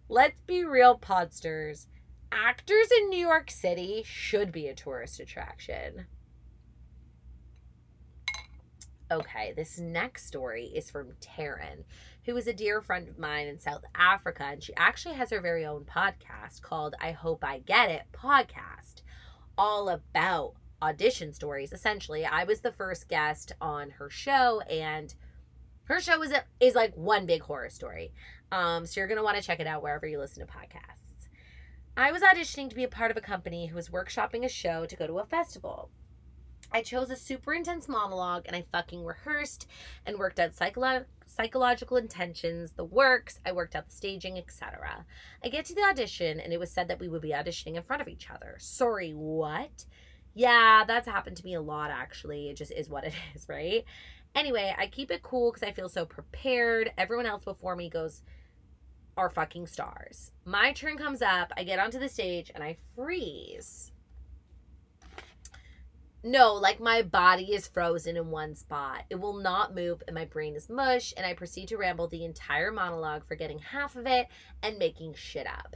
Let's 0.10 0.42
be 0.42 0.64
real, 0.64 0.98
podsters. 0.98 1.88
Actors 2.32 2.88
in 2.98 3.10
New 3.10 3.20
York 3.20 3.50
City 3.50 4.04
should 4.06 4.52
be 4.52 4.68
a 4.68 4.76
tourist 4.76 5.20
attraction. 5.20 6.08
Okay, 9.12 9.54
this 9.56 9.78
next 9.78 10.26
story 10.26 10.72
is 10.74 10.90
from 10.90 11.14
Taryn, 11.22 11.84
who 12.26 12.36
is 12.36 12.48
a 12.48 12.54
dear 12.54 12.82
friend 12.82 13.08
of 13.08 13.20
mine 13.20 13.48
in 13.48 13.60
South 13.60 13.84
Africa, 13.94 14.44
and 14.44 14.64
she 14.64 14.74
actually 14.76 15.14
has 15.16 15.30
her 15.30 15.42
very 15.42 15.66
own 15.66 15.86
podcast 15.86 16.62
called 16.64 16.96
I 17.00 17.12
Hope 17.12 17.44
I 17.44 17.60
Get 17.60 17.92
It 17.92 18.04
podcast, 18.12 19.04
all 19.56 19.90
about 19.90 20.56
audition 20.84 21.34
stories. 21.34 21.72
Essentially, 21.72 22.26
I 22.26 22.44
was 22.44 22.62
the 22.62 22.72
first 22.72 23.08
guest 23.08 23.54
on 23.62 23.92
her 23.92 24.10
show, 24.10 24.62
and 24.62 25.14
her 25.86 26.00
show 26.00 26.22
is 26.22 26.32
a, 26.32 26.44
is 26.60 26.76
like 26.76 26.94
one 26.96 27.26
big 27.26 27.42
horror 27.42 27.70
story. 27.70 28.14
Um, 28.52 28.86
so 28.86 29.00
you're 29.00 29.08
gonna 29.08 29.24
want 29.24 29.38
to 29.38 29.44
check 29.44 29.60
it 29.60 29.68
out 29.68 29.82
wherever 29.82 30.06
you 30.06 30.20
listen 30.20 30.46
to 30.46 30.52
podcasts. 30.52 31.28
I 31.96 32.12
was 32.12 32.22
auditioning 32.22 32.70
to 32.70 32.76
be 32.76 32.84
a 32.84 32.90
part 32.90 33.12
of 33.12 33.18
a 33.18 33.22
company 33.22 33.68
who 33.68 33.76
was 33.76 33.90
workshopping 33.90 34.44
a 34.44 34.50
show 34.50 34.86
to 34.86 34.96
go 34.96 35.08
to 35.08 35.20
a 35.20 35.24
festival. 35.24 35.90
I 36.72 36.82
chose 36.82 37.12
a 37.12 37.16
super 37.16 37.54
intense 37.54 37.88
monologue 37.88 38.46
and 38.48 38.56
I 38.56 38.66
fucking 38.72 39.06
rehearsed 39.06 39.68
and 40.08 40.18
worked 40.18 40.40
out 40.40 40.56
psycholo- 40.56 41.06
psychological 41.28 41.98
intentions, 41.98 42.72
the 42.72 42.84
works, 42.84 43.40
I 43.46 43.52
worked 43.52 43.76
out 43.76 43.86
the 43.86 43.96
staging, 43.96 44.40
etc. 44.40 45.06
I 45.44 45.50
get 45.50 45.66
to 45.66 45.76
the 45.76 45.84
audition 45.84 46.40
and 46.40 46.52
it 46.52 46.60
was 46.60 46.72
said 46.72 46.88
that 46.88 47.00
we 47.00 47.08
would 47.08 47.22
be 47.22 47.30
auditioning 47.30 47.76
in 47.76 47.84
front 47.84 48.02
of 48.02 48.08
each 48.08 48.28
other. 48.32 48.56
Sorry, 48.60 49.12
what? 49.12 49.86
Yeah, 50.34 50.84
that's 50.88 51.08
happened 51.08 51.38
to 51.38 51.46
me 51.46 51.54
a 51.54 51.62
lot 51.62 51.92
actually. 51.92 52.50
It 52.50 52.58
just 52.58 52.72
is 52.72 52.90
what 52.90 53.04
it 53.04 53.14
is, 53.36 53.48
right? 53.48 53.84
Anyway, 54.36 54.74
I 54.78 54.88
keep 54.88 55.12
it 55.12 55.22
cool 55.22 55.52
because 55.52 55.68
I 55.68 55.74
feel 55.74 55.90
so 55.90 56.06
prepared. 56.06 56.92
Everyone 56.98 57.28
else 57.28 57.44
before 57.44 57.76
me 57.76 57.90
goes, 57.90 58.24
are 59.16 59.30
fucking 59.30 59.68
stars. 59.68 60.32
My 60.46 60.74
turn 60.74 60.98
comes 60.98 61.22
up, 61.22 61.52
I 61.56 61.64
get 61.64 61.80
onto 61.80 62.00
the 62.00 62.10
stage 62.10 62.52
and 62.54 62.64
I 62.64 62.78
freeze. 62.96 63.92
No, 66.26 66.54
like 66.54 66.80
my 66.80 67.02
body 67.02 67.54
is 67.54 67.68
frozen 67.68 68.16
in 68.16 68.32
one 68.32 68.56
spot. 68.56 69.04
It 69.10 69.20
will 69.20 69.36
not 69.36 69.76
move 69.76 70.02
and 70.08 70.16
my 70.16 70.26
brain 70.26 70.56
is 70.56 70.70
mush 70.70 71.14
and 71.18 71.26
I 71.26 71.34
proceed 71.34 71.68
to 71.68 71.78
ramble 71.78 72.08
the 72.08 72.24
entire 72.24 72.72
monologue, 72.72 73.26
forgetting 73.26 73.60
half 73.60 73.96
of 73.96 74.08
it 74.08 74.28
and 74.62 74.78
making 74.78 75.16
shit 75.16 75.46
up. 75.46 75.76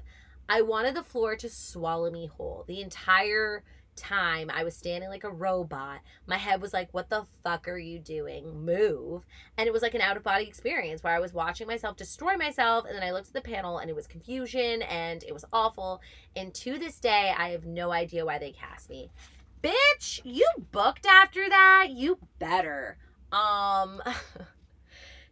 I 0.49 0.61
wanted 0.61 0.95
the 0.95 1.03
floor 1.03 1.35
to 1.35 1.49
swallow 1.49 2.09
me 2.09 2.27
whole. 2.27 2.63
The 2.65 2.81
entire 2.81 3.63
time 3.97 4.49
I 4.53 4.63
was 4.63 4.75
standing 4.75 5.09
like 5.09 5.23
a 5.23 5.29
robot. 5.29 5.99
My 6.25 6.37
head 6.37 6.61
was 6.61 6.73
like, 6.73 6.93
What 6.93 7.09
the 7.09 7.25
fuck 7.43 7.67
are 7.67 7.77
you 7.77 7.99
doing? 7.99 8.63
Move. 8.63 9.25
And 9.57 9.67
it 9.67 9.73
was 9.73 9.81
like 9.81 9.95
an 9.95 10.01
out 10.01 10.17
of 10.17 10.23
body 10.23 10.45
experience 10.45 11.03
where 11.03 11.13
I 11.13 11.19
was 11.19 11.33
watching 11.33 11.67
myself 11.67 11.97
destroy 11.97 12.37
myself. 12.37 12.85
And 12.85 12.95
then 12.95 13.03
I 13.03 13.11
looked 13.11 13.27
at 13.27 13.33
the 13.33 13.41
panel 13.41 13.79
and 13.79 13.89
it 13.89 13.95
was 13.95 14.07
confusion 14.07 14.81
and 14.83 15.23
it 15.23 15.33
was 15.33 15.45
awful. 15.51 16.01
And 16.35 16.53
to 16.55 16.77
this 16.77 16.99
day, 16.99 17.33
I 17.37 17.49
have 17.49 17.65
no 17.65 17.91
idea 17.91 18.25
why 18.25 18.37
they 18.37 18.51
cast 18.51 18.89
me. 18.89 19.11
Bitch, 19.61 20.21
you 20.23 20.47
booked 20.71 21.05
after 21.05 21.49
that? 21.49 21.87
You 21.89 22.19
better. 22.39 22.97
Um. 23.31 24.01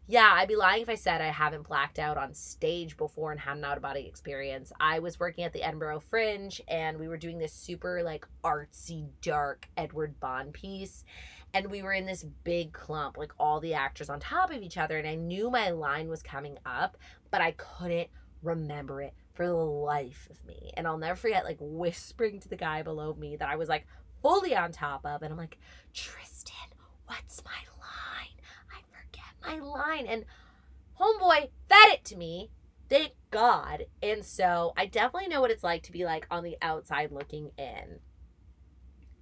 Yeah, 0.08 0.30
I'd 0.34 0.48
be 0.48 0.56
lying 0.56 0.84
if 0.84 0.90
I 0.90 0.96
said 0.96 1.20
I 1.20 1.32
haven't 1.32 1.68
blacked 1.68 1.98
out 1.98 2.18
on 2.18 2.34
stage 2.34 2.96
before 2.96 3.32
and 3.32 3.40
had 3.40 3.58
an 3.58 3.66
out 3.66 3.78
of 3.78 3.82
body 3.82 4.06
experience. 4.06 4.72
I 4.80 5.00
was 5.00 5.20
working 5.20 5.44
at 5.44 5.52
the 5.52 5.64
Edinburgh 5.64 6.02
Fringe 6.02 6.62
and 6.68 7.00
we 7.00 7.08
were 7.08 7.18
doing 7.18 7.40
this 7.40 7.54
super 7.54 8.04
like 8.04 8.28
artsy, 8.44 9.08
dark 9.22 9.68
Edward 9.76 10.20
Bond 10.20 10.54
piece. 10.54 11.06
And 11.56 11.72
we 11.72 11.82
were 11.82 11.94
in 11.94 12.06
this 12.06 12.24
big 12.44 12.72
clump, 12.72 13.18
like 13.18 13.32
all 13.40 13.60
the 13.60 13.74
actors 13.74 14.10
on 14.10 14.20
top 14.20 14.52
of 14.52 14.62
each 14.62 14.78
other. 14.78 14.98
And 14.98 15.08
I 15.08 15.16
knew 15.16 15.50
my 15.50 15.72
line 15.72 16.08
was 16.08 16.22
coming 16.22 16.60
up, 16.68 16.98
but 17.32 17.42
I 17.42 17.52
couldn't 17.52 18.10
remember 18.44 19.02
it 19.02 19.16
for 19.34 19.48
the 19.48 19.54
life 19.54 20.28
of 20.30 20.46
me. 20.46 20.72
And 20.78 20.86
I'll 20.86 21.00
never 21.00 21.16
forget 21.16 21.46
like 21.46 21.58
whispering 21.60 22.40
to 22.42 22.50
the 22.50 22.56
guy 22.56 22.84
below 22.84 23.16
me 23.16 23.38
that 23.38 23.50
I 23.50 23.56
was 23.56 23.70
like 23.70 23.88
fully 24.22 24.56
on 24.56 24.72
top 24.72 25.04
of. 25.04 25.24
And 25.24 25.32
I'm 25.32 25.38
like, 25.38 25.58
Tristan 25.94 26.56
What's 27.08 27.44
my 27.44 27.52
line? 27.52 27.75
My 29.46 29.60
line. 29.60 30.06
And 30.08 30.26
homeboy 31.00 31.50
fed 31.70 31.90
it 31.90 32.06
to 32.06 32.16
me. 32.16 32.52
Thank 32.90 33.14
God. 33.32 33.86
And 34.02 34.24
so 34.24 34.74
I 34.78 34.86
definitely 34.86 35.30
know 35.30 35.42
what 35.42 35.52
it's 35.52 35.64
like 35.64 35.84
to 35.84 35.92
be 35.92 36.06
like 36.06 36.28
on 36.30 36.44
the 36.44 36.58
outside 36.62 37.12
looking 37.12 37.52
in. 37.58 38.00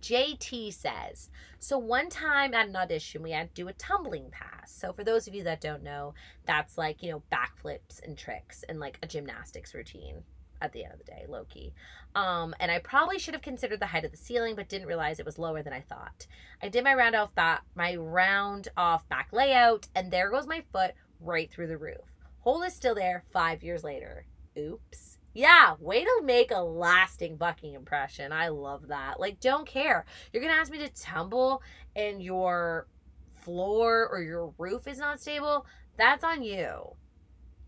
JT 0.02 0.74
says, 0.74 1.30
so 1.60 1.78
one 1.78 2.10
time 2.10 2.54
at 2.54 2.68
an 2.68 2.76
audition, 2.76 3.24
we 3.24 3.32
had 3.32 3.56
to 3.56 3.62
do 3.62 3.70
a 3.70 3.74
tumbling 3.74 4.30
pass. 4.32 4.70
So 4.70 4.92
for 4.92 5.06
those 5.06 5.30
of 5.30 5.34
you 5.34 5.44
that 5.46 5.62
don't 5.62 5.82
know, 5.82 6.14
that's 6.46 6.78
like, 6.78 7.02
you 7.02 7.10
know, 7.10 7.24
backflips 7.32 8.04
and 8.04 8.18
tricks 8.18 8.66
and 8.68 8.82
like 8.82 9.00
a 9.02 9.08
gymnastics 9.08 9.74
routine 9.74 10.24
at 10.64 10.72
the 10.72 10.84
end 10.84 10.94
of 10.94 11.00
the 11.00 11.06
day, 11.06 11.26
low 11.28 11.44
key. 11.44 11.74
Um, 12.16 12.56
and 12.60 12.72
I 12.72 12.80
probably 12.80 13.20
should 13.20 13.34
have 13.34 13.44
considered 13.44 13.82
the 13.82 13.88
height 13.88 14.06
of 14.06 14.12
the 14.12 14.18
ceiling, 14.18 14.56
but 14.56 14.70
didn't 14.70 14.88
realize 14.88 15.20
it 15.20 15.26
was 15.26 15.38
lower 15.38 15.62
than 15.62 15.74
I 15.74 15.82
thought. 15.82 16.26
I 16.62 16.70
did 16.70 16.84
my 16.84 16.94
round 16.94 17.16
off 17.16 17.36
back, 17.36 17.64
my 17.76 17.96
round 17.96 18.70
off 18.78 19.08
back 19.10 19.28
layout, 19.34 19.88
and 19.94 20.10
there 20.10 20.32
goes 20.32 20.48
my 20.48 20.64
foot 20.72 20.94
right 21.20 21.52
through 21.52 21.68
the 21.68 21.78
roof. 21.78 21.98
Hole 22.40 22.64
is 22.64 22.74
still 22.74 22.96
there 22.96 23.26
five 23.32 23.62
years 23.62 23.84
later. 23.84 24.26
Oops. 24.58 25.18
Yeah, 25.34 25.76
way 25.80 26.04
to 26.04 26.22
make 26.24 26.52
a 26.52 26.62
lasting 26.62 27.38
bucking 27.38 27.74
impression. 27.74 28.32
I 28.32 28.50
love 28.50 28.88
that. 28.88 29.20
Like, 29.20 29.40
don't 29.40 29.68
care. 29.68 30.06
You're 30.32 30.44
to 30.44 30.50
ask 30.50 30.72
me 30.72 30.78
to 30.78 30.90
tumble 30.90 31.62
and 31.96 32.22
your 32.22 32.88
floor 33.34 34.08
or 34.08 34.22
your 34.22 34.54
roof 34.58 34.88
is 34.88 35.00
not 35.00 35.20
stable. 35.20 35.66
That's 35.98 36.24
on 36.24 36.44
you. 36.44 36.96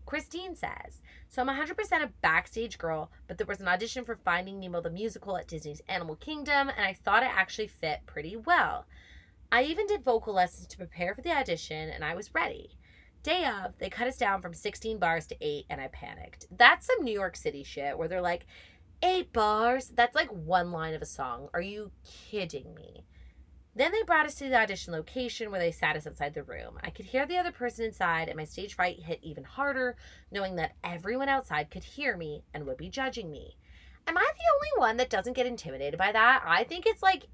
Christine 0.06 0.54
says, 0.54 1.02
So 1.28 1.42
I'm 1.42 1.48
100% 1.48 2.02
a 2.02 2.12
backstage 2.22 2.78
girl, 2.78 3.10
but 3.26 3.36
there 3.36 3.46
was 3.46 3.60
an 3.60 3.68
audition 3.68 4.04
for 4.04 4.16
Finding 4.16 4.60
Nemo 4.60 4.80
the 4.80 4.90
musical 4.90 5.36
at 5.36 5.48
Disney's 5.48 5.82
Animal 5.88 6.16
Kingdom, 6.16 6.68
and 6.68 6.86
I 6.86 6.92
thought 6.92 7.22
it 7.22 7.30
actually 7.32 7.66
fit 7.66 8.00
pretty 8.06 8.36
well. 8.36 8.86
I 9.50 9.62
even 9.64 9.86
did 9.86 10.02
vocal 10.02 10.34
lessons 10.34 10.66
to 10.68 10.76
prepare 10.76 11.14
for 11.14 11.22
the 11.22 11.36
audition, 11.36 11.90
and 11.90 12.04
I 12.04 12.14
was 12.14 12.34
ready. 12.34 12.78
Day 13.22 13.44
of, 13.44 13.76
they 13.78 13.90
cut 13.90 14.06
us 14.06 14.16
down 14.16 14.40
from 14.40 14.54
16 14.54 14.98
bars 14.98 15.26
to 15.26 15.36
eight, 15.40 15.66
and 15.68 15.80
I 15.80 15.88
panicked. 15.88 16.46
That's 16.50 16.86
some 16.86 17.04
New 17.04 17.12
York 17.12 17.36
City 17.36 17.64
shit 17.64 17.98
where 17.98 18.08
they're 18.08 18.20
like, 18.20 18.46
eight 19.02 19.32
bars? 19.32 19.88
That's 19.88 20.14
like 20.14 20.30
one 20.30 20.72
line 20.72 20.94
of 20.94 21.02
a 21.02 21.06
song. 21.06 21.48
Are 21.52 21.60
you 21.60 21.90
kidding 22.04 22.74
me? 22.74 23.04
Then 23.76 23.92
they 23.92 24.02
brought 24.04 24.24
us 24.24 24.34
to 24.36 24.48
the 24.48 24.58
audition 24.58 24.94
location 24.94 25.50
where 25.50 25.60
they 25.60 25.70
sat 25.70 25.96
us 25.96 26.06
outside 26.06 26.32
the 26.32 26.42
room. 26.42 26.78
I 26.82 26.88
could 26.88 27.04
hear 27.04 27.26
the 27.26 27.36
other 27.36 27.52
person 27.52 27.84
inside, 27.84 28.28
and 28.28 28.36
my 28.38 28.44
stage 28.44 28.74
fright 28.74 29.00
hit 29.00 29.20
even 29.22 29.44
harder, 29.44 29.96
knowing 30.32 30.56
that 30.56 30.74
everyone 30.82 31.28
outside 31.28 31.70
could 31.70 31.84
hear 31.84 32.16
me 32.16 32.42
and 32.54 32.64
would 32.64 32.78
be 32.78 32.88
judging 32.88 33.30
me. 33.30 33.58
Am 34.06 34.16
I 34.16 34.22
the 34.22 34.54
only 34.54 34.88
one 34.88 34.96
that 34.96 35.10
doesn't 35.10 35.34
get 35.36 35.46
intimidated 35.46 35.98
by 35.98 36.10
that? 36.10 36.42
I 36.46 36.64
think 36.64 36.86
it's 36.86 37.02
like 37.02 37.26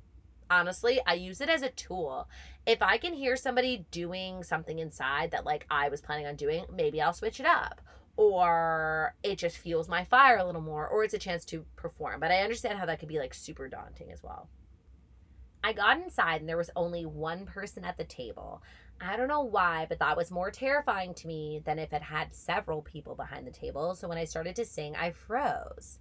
honestly, 0.50 1.00
I 1.06 1.14
use 1.14 1.40
it 1.40 1.48
as 1.48 1.62
a 1.62 1.70
tool. 1.70 2.28
If 2.66 2.82
I 2.82 2.98
can 2.98 3.14
hear 3.14 3.36
somebody 3.36 3.86
doing 3.90 4.42
something 4.42 4.80
inside 4.80 5.30
that 5.30 5.46
like 5.46 5.64
I 5.70 5.88
was 5.88 6.00
planning 6.00 6.26
on 6.26 6.34
doing, 6.34 6.64
maybe 6.74 7.00
I'll 7.00 7.12
switch 7.12 7.38
it 7.38 7.46
up. 7.46 7.80
Or 8.16 9.14
it 9.22 9.38
just 9.38 9.56
fuels 9.56 9.88
my 9.88 10.04
fire 10.04 10.38
a 10.38 10.44
little 10.44 10.60
more, 10.60 10.86
or 10.86 11.04
it's 11.04 11.14
a 11.14 11.18
chance 11.18 11.44
to 11.46 11.64
perform. 11.76 12.20
But 12.20 12.32
I 12.32 12.42
understand 12.42 12.78
how 12.78 12.86
that 12.86 12.98
could 12.98 13.08
be 13.08 13.18
like 13.20 13.32
super 13.32 13.68
daunting 13.68 14.10
as 14.12 14.22
well. 14.22 14.48
I 15.64 15.72
got 15.72 16.00
inside 16.00 16.40
and 16.40 16.48
there 16.48 16.56
was 16.56 16.70
only 16.74 17.06
one 17.06 17.46
person 17.46 17.84
at 17.84 17.96
the 17.96 18.04
table. 18.04 18.62
I 19.00 19.16
don't 19.16 19.28
know 19.28 19.42
why, 19.42 19.86
but 19.88 19.98
that 19.98 20.16
was 20.16 20.30
more 20.30 20.50
terrifying 20.50 21.14
to 21.14 21.26
me 21.26 21.60
than 21.64 21.78
if 21.78 21.92
it 21.92 22.02
had 22.02 22.34
several 22.34 22.82
people 22.82 23.14
behind 23.14 23.46
the 23.46 23.52
table. 23.52 23.94
So 23.94 24.08
when 24.08 24.18
I 24.18 24.24
started 24.24 24.56
to 24.56 24.64
sing, 24.64 24.94
I 24.96 25.10
froze. 25.10 25.98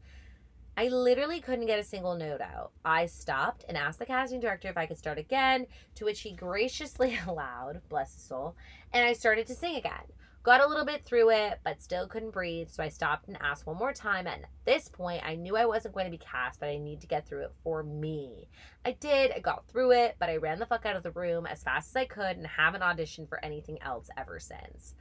I 0.77 0.87
literally 0.87 1.41
couldn't 1.41 1.65
get 1.65 1.79
a 1.79 1.83
single 1.83 2.15
note 2.15 2.41
out. 2.41 2.71
I 2.85 3.05
stopped 3.05 3.65
and 3.67 3.77
asked 3.77 3.99
the 3.99 4.05
casting 4.05 4.39
director 4.39 4.69
if 4.69 4.77
I 4.77 4.85
could 4.85 4.97
start 4.97 5.17
again, 5.17 5.67
to 5.95 6.05
which 6.05 6.21
he 6.21 6.31
graciously 6.31 7.19
allowed, 7.27 7.81
bless 7.89 8.13
his 8.13 8.23
soul, 8.23 8.55
and 8.93 9.05
I 9.05 9.13
started 9.13 9.47
to 9.47 9.55
sing 9.55 9.75
again. 9.75 10.05
Got 10.43 10.63
a 10.63 10.67
little 10.67 10.85
bit 10.85 11.05
through 11.05 11.29
it, 11.29 11.59
but 11.63 11.83
still 11.83 12.07
couldn't 12.07 12.31
breathe, 12.31 12.69
so 12.69 12.81
I 12.81 12.89
stopped 12.89 13.27
and 13.27 13.37
asked 13.41 13.67
one 13.67 13.77
more 13.77 13.93
time. 13.93 14.25
And 14.25 14.43
at 14.43 14.49
this 14.65 14.87
point, 14.87 15.21
I 15.23 15.35
knew 15.35 15.55
I 15.55 15.65
wasn't 15.65 15.93
going 15.93 16.07
to 16.07 16.11
be 16.11 16.17
cast, 16.17 16.59
but 16.59 16.69
I 16.69 16.79
need 16.79 17.01
to 17.01 17.07
get 17.07 17.27
through 17.27 17.43
it 17.43 17.53
for 17.63 17.83
me. 17.83 18.47
I 18.83 18.93
did, 18.93 19.31
I 19.31 19.39
got 19.39 19.67
through 19.67 19.91
it, 19.91 20.15
but 20.19 20.29
I 20.29 20.37
ran 20.37 20.57
the 20.57 20.65
fuck 20.65 20.87
out 20.87 20.95
of 20.95 21.03
the 21.03 21.11
room 21.11 21.45
as 21.45 21.61
fast 21.61 21.89
as 21.89 21.95
I 21.95 22.05
could 22.05 22.37
and 22.37 22.47
haven't 22.47 22.81
auditioned 22.81 23.29
for 23.29 23.43
anything 23.45 23.79
else 23.83 24.09
ever 24.17 24.39
since. 24.39 24.95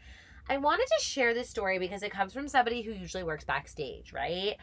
I 0.46 0.58
wanted 0.58 0.86
to 0.86 1.04
share 1.04 1.32
this 1.32 1.48
story 1.48 1.78
because 1.78 2.02
it 2.02 2.12
comes 2.12 2.34
from 2.34 2.46
somebody 2.46 2.82
who 2.82 2.92
usually 2.92 3.24
works 3.24 3.44
backstage, 3.44 4.12
right? 4.12 4.56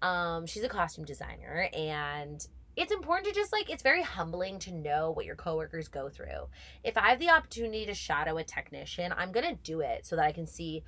Um, 0.00 0.46
she's 0.46 0.64
a 0.64 0.68
costume 0.68 1.04
designer 1.04 1.68
and 1.74 2.46
it's 2.76 2.92
important 2.92 3.26
to 3.26 3.38
just 3.38 3.52
like 3.52 3.70
it's 3.70 3.82
very 3.82 4.02
humbling 4.02 4.58
to 4.60 4.72
know 4.72 5.10
what 5.10 5.26
your 5.26 5.34
coworkers 5.34 5.88
go 5.88 6.08
through. 6.08 6.48
If 6.82 6.96
I 6.96 7.10
have 7.10 7.18
the 7.18 7.30
opportunity 7.30 7.84
to 7.86 7.94
shadow 7.94 8.38
a 8.38 8.44
technician, 8.44 9.12
I'm 9.16 9.32
going 9.32 9.46
to 9.46 9.62
do 9.62 9.80
it 9.80 10.06
so 10.06 10.16
that 10.16 10.24
I 10.24 10.32
can 10.32 10.46
see 10.46 10.82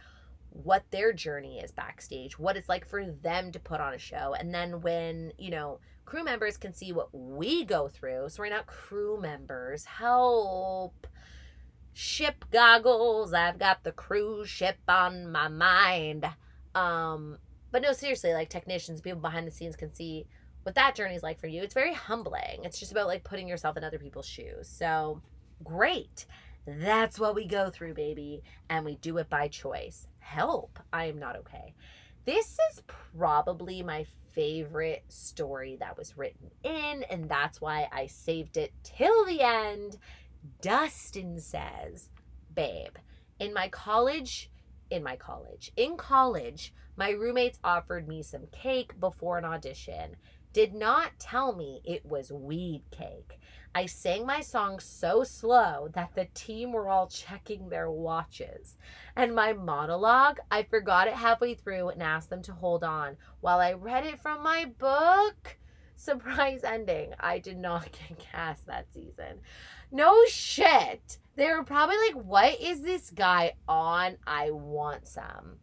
what 0.51 0.85
their 0.91 1.13
journey 1.13 1.59
is 1.59 1.73
backstage, 1.73 2.39
what 2.39 2.57
it's 2.57 2.69
like 2.69 2.87
for 2.87 3.05
them 3.05 3.53
to 3.53 3.61
put 3.61 3.81
on 3.81 3.93
a 3.93 3.99
show. 3.99 4.35
And 4.39 4.55
then 4.55 4.81
when, 4.81 5.33
you 5.37 5.51
know, 5.51 5.81
crew 6.05 6.25
members 6.25 6.57
can 6.57 6.73
see 6.73 6.93
what 6.93 7.09
we 7.13 7.65
go 7.65 7.89
through. 7.89 8.29
So 8.29 8.43
we're 8.43 8.51
not 8.51 8.67
crew 8.67 9.21
members. 9.21 9.85
Help. 9.85 11.07
Ship 11.93 12.45
goggles. 12.51 13.35
I've 13.35 13.59
got 13.59 13.85
the 13.85 13.93
cruise 13.93 14.49
ship 14.49 14.79
on 14.89 15.31
my 15.31 15.49
mind. 15.49 16.27
Um 16.75 17.39
but 17.71 17.83
no, 17.83 17.93
seriously, 17.93 18.33
like 18.33 18.51
technicians, 18.51 19.01
people 19.01 19.19
behind 19.19 19.49
the 19.49 19.51
scenes 19.51 19.75
can 19.75 19.93
see 19.93 20.27
what 20.65 20.75
that 20.75 20.97
journey 20.97 21.15
is 21.15 21.23
like 21.23 21.39
for 21.39 21.47
you. 21.47 21.63
It's 21.63 21.75
very 21.75 21.95
humbling. 21.95 22.65
It's 22.65 22.81
just 22.81 22.93
about 22.93 23.07
like 23.07 23.23
putting 23.23 23.49
yourself 23.49 23.77
in 23.77 23.85
other 23.85 23.99
people's 23.99 24.27
shoes. 24.27 24.69
So 24.69 25.23
great. 25.63 26.27
That's 26.67 27.19
what 27.19 27.35
we 27.35 27.47
go 27.47 27.71
through, 27.71 27.95
baby. 27.95 28.43
And 28.69 28.85
we 28.85 28.97
do 28.97 29.19
it 29.19 29.29
by 29.29 29.49
choice. 29.49 30.09
Help. 30.19 30.79
I 30.93 31.07
am 31.07 31.19
not 31.19 31.37
okay. 31.37 31.75
This 32.25 32.57
is 32.71 32.83
probably 33.17 33.83
my 33.83 34.07
favorite 34.35 35.05
story 35.09 35.77
that 35.81 35.97
was 35.97 36.17
written 36.17 36.51
in, 36.63 37.05
and 37.11 37.29
that's 37.29 37.61
why 37.61 37.89
I 37.93 38.07
saved 38.07 38.57
it 38.57 38.73
till 38.83 39.27
the 39.27 39.43
end. 39.43 39.99
Dustin 40.63 41.39
says, 41.39 42.09
Babe, 42.55 42.97
in 43.39 43.53
my 43.53 43.69
college, 43.69 44.51
in 44.91 45.03
my 45.03 45.17
college, 45.17 45.71
in 45.77 45.97
college, 45.97 46.73
my 46.97 47.11
roommates 47.11 47.59
offered 47.63 48.09
me 48.09 48.23
some 48.23 48.47
cake 48.53 48.99
before 48.99 49.37
an 49.39 49.45
audition. 49.45 50.17
Did 50.55 50.73
not 50.73 51.19
tell 51.19 51.53
me 51.53 51.81
it 51.85 52.07
was 52.07 52.31
weed 52.31 52.85
cake. 52.93 53.41
I 53.75 53.87
sang 53.87 54.25
my 54.25 54.41
song 54.41 54.79
so 54.79 55.25
slow 55.25 55.89
that 55.95 56.15
the 56.15 56.27
team 56.27 56.71
were 56.71 56.89
all 56.89 57.09
checking 57.09 57.69
their 57.69 57.91
watches. 57.91 58.77
And 59.17 59.35
my 59.35 59.53
monologue, 59.53 60.39
I 60.53 60.63
forgot 60.63 61.09
it 61.09 61.15
halfway 61.15 61.55
through 61.55 61.89
and 61.89 62.01
asked 62.01 62.31
them 62.31 62.41
to 62.43 62.53
hold 62.53 62.85
on 62.85 63.17
while 63.41 63.59
I 63.59 63.73
read 63.73 64.07
it 64.07 64.21
from 64.21 64.45
my 64.45 64.67
book. 64.67 65.57
Surprise 65.97 66.63
ending. 66.63 67.15
I 67.19 67.41
did 67.41 67.59
not 67.59 67.91
get 68.09 68.21
cast 68.21 68.65
that 68.67 68.93
season. 68.95 69.41
No 69.91 70.25
shit. 70.27 71.19
They 71.35 71.51
were 71.51 71.65
probably 71.65 71.97
like, 71.97 72.15
what 72.15 72.61
is 72.61 72.83
this 72.83 73.11
guy 73.11 73.55
on? 73.67 74.19
I 74.25 74.53
want 74.53 75.09
some. 75.09 75.57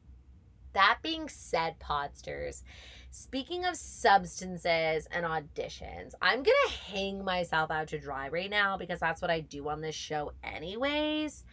That 0.74 1.00
being 1.02 1.28
said, 1.30 1.80
Podsters, 1.80 2.64
speaking 3.12 3.66
of 3.66 3.76
substances 3.76 5.08
and 5.12 5.26
auditions, 5.26 6.14
I'm 6.22 6.44
going 6.44 6.56
to 6.68 6.74
hang 6.92 7.24
myself 7.24 7.70
out 7.70 7.90
to 7.90 8.00
dry 8.00 8.30
right 8.30 8.50
now 8.50 8.78
because 8.78 9.00
that's 9.00 9.22
what 9.22 9.30
I 9.30 9.42
do 9.42 9.70
on 9.70 9.82
this 9.82 9.96
show, 9.96 10.32
anyways. 10.44 11.44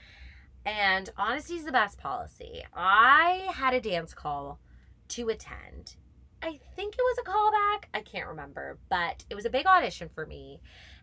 And 0.65 1.11
honesty 1.17 1.55
is 1.55 1.65
the 1.65 1.73
best 1.73 1.99
policy. 1.99 2.65
I 2.75 3.49
had 3.53 3.75
a 3.75 3.81
dance 3.81 4.15
call 4.15 4.61
to 5.09 5.29
attend. 5.29 5.97
I 6.43 6.61
think 6.77 6.95
it 6.95 7.03
was 7.03 7.19
a 7.19 7.29
callback. 7.29 7.89
I 7.93 8.03
can't 8.03 8.29
remember, 8.29 8.79
but 8.89 9.25
it 9.29 9.35
was 9.35 9.45
a 9.45 9.51
big 9.51 9.67
audition 9.67 10.09
for 10.15 10.25
me 10.25 10.61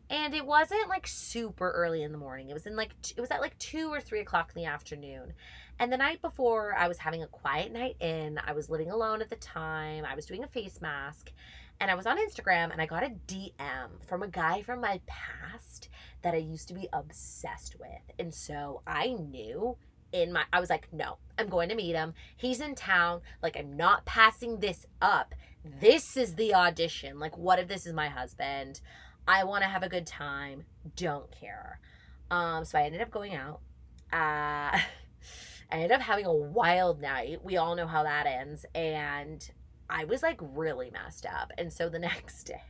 and 0.10 0.34
it 0.36 0.46
wasn't 0.46 0.88
like 0.88 1.08
super 1.08 1.72
early 1.72 2.04
in 2.04 2.12
the 2.12 2.18
morning. 2.18 2.50
It 2.50 2.54
was 2.54 2.66
in 2.66 2.76
like 2.76 2.92
it 3.16 3.20
was 3.20 3.32
at 3.32 3.42
like 3.42 3.58
two 3.58 3.92
or 3.92 4.00
three 4.00 4.20
o'clock 4.20 4.52
in 4.56 4.62
the 4.62 4.68
afternoon. 4.68 5.34
And 5.80 5.92
the 5.92 5.98
night 5.98 6.22
before, 6.22 6.74
I 6.74 6.88
was 6.88 7.00
having 7.00 7.22
a 7.22 7.28
quiet 7.28 7.72
night 7.72 7.98
in. 8.00 8.40
I 8.46 8.54
was 8.54 8.70
living 8.70 8.90
alone 8.90 9.22
at 9.22 9.30
the 9.30 9.36
time. 9.36 10.06
I 10.06 10.16
was 10.16 10.26
doing 10.26 10.44
a 10.44 10.48
face 10.48 10.82
mask, 10.82 11.32
and 11.80 11.92
I 11.92 11.96
was 11.96 12.06
on 12.06 12.18
Instagram, 12.18 12.72
and 12.72 12.82
I 12.82 12.86
got 12.86 13.04
a 13.04 13.12
DM 13.28 14.06
from 14.08 14.24
a 14.24 14.28
guy 14.28 14.62
from 14.62 14.80
my 14.80 15.02
past 15.06 15.90
that 16.22 16.34
I 16.34 16.38
used 16.38 16.70
to 16.70 16.74
be 16.74 16.88
obsessed 16.94 17.76
with, 17.80 18.16
and 18.18 18.34
so 18.34 18.82
I 18.88 19.14
knew 19.14 19.78
in 20.12 20.32
my 20.32 20.44
I 20.54 20.60
was 20.60 20.70
like, 20.70 20.88
no, 20.94 21.18
I'm 21.38 21.50
going 21.50 21.70
to 21.70 21.76
meet 21.76 21.96
him. 21.96 22.14
He's 22.38 22.62
in 22.62 22.76
town. 22.76 23.22
Like 23.44 23.58
I'm 23.58 23.76
not 23.76 24.06
passing 24.06 24.60
this 24.60 24.86
up. 25.02 25.36
This 25.64 26.16
is 26.16 26.36
the 26.36 26.54
audition. 26.54 27.20
Like 27.20 27.38
what 27.38 27.60
if 27.60 27.68
this 27.68 27.86
is 27.86 27.94
my 27.94 28.08
husband? 28.08 28.82
I 29.28 29.44
want 29.44 29.64
to 29.64 29.70
have 29.70 29.84
a 29.84 29.90
good 29.90 30.08
time. 30.08 30.66
Don't 30.96 31.32
care. 31.32 31.80
Um, 32.32 32.64
so 32.66 32.78
I 32.78 32.84
ended 32.84 33.02
up 33.02 33.12
going 33.12 33.36
out. 33.36 33.60
Uh, 34.14 34.80
I 35.72 35.76
ended 35.76 35.92
up 35.92 36.02
having 36.02 36.26
a 36.26 36.34
wild 36.34 37.02
night. 37.02 37.44
We 37.44 37.58
all 37.58 37.76
know 37.76 37.88
how 37.88 38.04
that 38.04 38.28
ends. 38.28 38.66
And 38.74 39.48
I 39.90 40.06
was 40.06 40.24
like 40.24 40.40
really 40.42 40.92
messed 40.92 41.26
up. 41.26 41.52
And 41.58 41.72
so 41.72 41.90
the 41.90 42.00
next 42.12 42.44
day, 42.44 42.62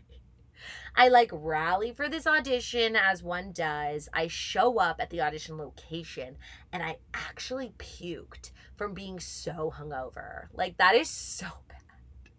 I 0.96 1.10
like 1.10 1.30
rally 1.34 1.92
for 1.92 2.08
this 2.08 2.26
audition 2.26 2.96
as 2.96 3.22
one 3.22 3.52
does. 3.52 4.08
I 4.14 4.28
show 4.28 4.80
up 4.80 4.98
at 5.00 5.10
the 5.10 5.22
audition 5.22 5.58
location 5.58 6.38
and 6.72 6.82
I 6.82 6.98
actually 7.14 7.74
puked 7.78 8.52
from 8.76 8.94
being 8.94 9.20
so 9.20 9.74
hungover. 9.76 10.48
Like, 10.54 10.78
that 10.78 10.96
is 10.96 11.10
so 11.10 11.48
bad. 11.68 12.32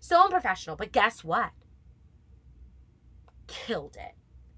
So 0.00 0.22
unprofessional. 0.22 0.76
But 0.76 0.92
guess 0.92 1.24
what? 1.24 1.50
Killed 3.46 3.96
it. 3.96 4.14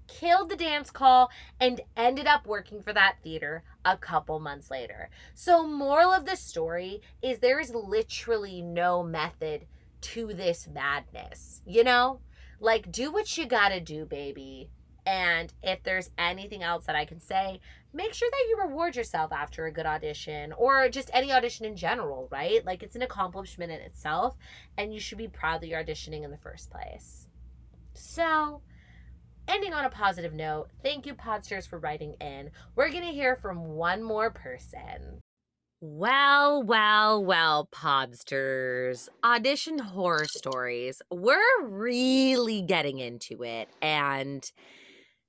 Killed 0.07 0.49
the 0.49 0.55
dance 0.55 0.89
call 0.89 1.29
and 1.59 1.81
ended 1.95 2.25
up 2.25 2.47
working 2.47 2.81
for 2.81 2.93
that 2.93 3.17
theater 3.23 3.63
a 3.85 3.97
couple 3.97 4.39
months 4.39 4.69
later. 4.69 5.09
So, 5.33 5.65
moral 5.65 6.11
of 6.11 6.25
the 6.25 6.35
story 6.35 7.01
is 7.21 7.39
there 7.39 7.59
is 7.59 7.73
literally 7.73 8.61
no 8.61 9.03
method 9.03 9.65
to 10.01 10.27
this 10.27 10.67
madness. 10.67 11.61
You 11.65 11.83
know? 11.83 12.21
Like, 12.59 12.91
do 12.91 13.11
what 13.11 13.37
you 13.37 13.45
gotta 13.45 13.79
do, 13.79 14.05
baby. 14.05 14.69
And 15.05 15.51
if 15.63 15.81
there's 15.81 16.11
anything 16.17 16.61
else 16.61 16.85
that 16.85 16.95
I 16.95 17.05
can 17.05 17.19
say, 17.19 17.61
make 17.93 18.13
sure 18.13 18.29
that 18.29 18.45
you 18.49 18.59
reward 18.61 18.95
yourself 18.95 19.31
after 19.31 19.65
a 19.65 19.71
good 19.71 19.85
audition 19.85 20.53
or 20.53 20.89
just 20.89 21.09
any 21.13 21.31
audition 21.31 21.65
in 21.65 21.75
general, 21.75 22.27
right? 22.31 22.63
Like, 22.65 22.83
it's 22.83 22.95
an 22.95 23.01
accomplishment 23.01 23.71
in 23.71 23.79
itself, 23.79 24.35
and 24.77 24.93
you 24.93 24.99
should 24.99 25.17
be 25.17 25.27
proud 25.27 25.61
that 25.61 25.67
you're 25.67 25.83
auditioning 25.83 26.23
in 26.23 26.31
the 26.31 26.37
first 26.37 26.69
place. 26.69 27.27
So, 27.93 28.61
ending 29.49 29.73
on 29.73 29.85
a 29.85 29.89
positive 29.89 30.33
note, 30.33 30.69
thank 30.83 31.05
you, 31.05 31.13
Podsters, 31.13 31.67
for 31.67 31.79
writing 31.79 32.13
in. 32.21 32.51
We're 32.75 32.89
going 32.89 33.05
to 33.05 33.11
hear 33.11 33.35
from 33.35 33.65
one 33.65 34.03
more 34.03 34.29
person. 34.29 35.21
Well, 35.81 36.61
well, 36.61 37.23
well, 37.23 37.69
Podsters. 37.71 39.07
Audition 39.23 39.79
horror 39.79 40.25
stories. 40.25 41.01
We're 41.09 41.63
really 41.63 42.61
getting 42.61 42.99
into 42.99 43.43
it. 43.43 43.69
And 43.81 44.49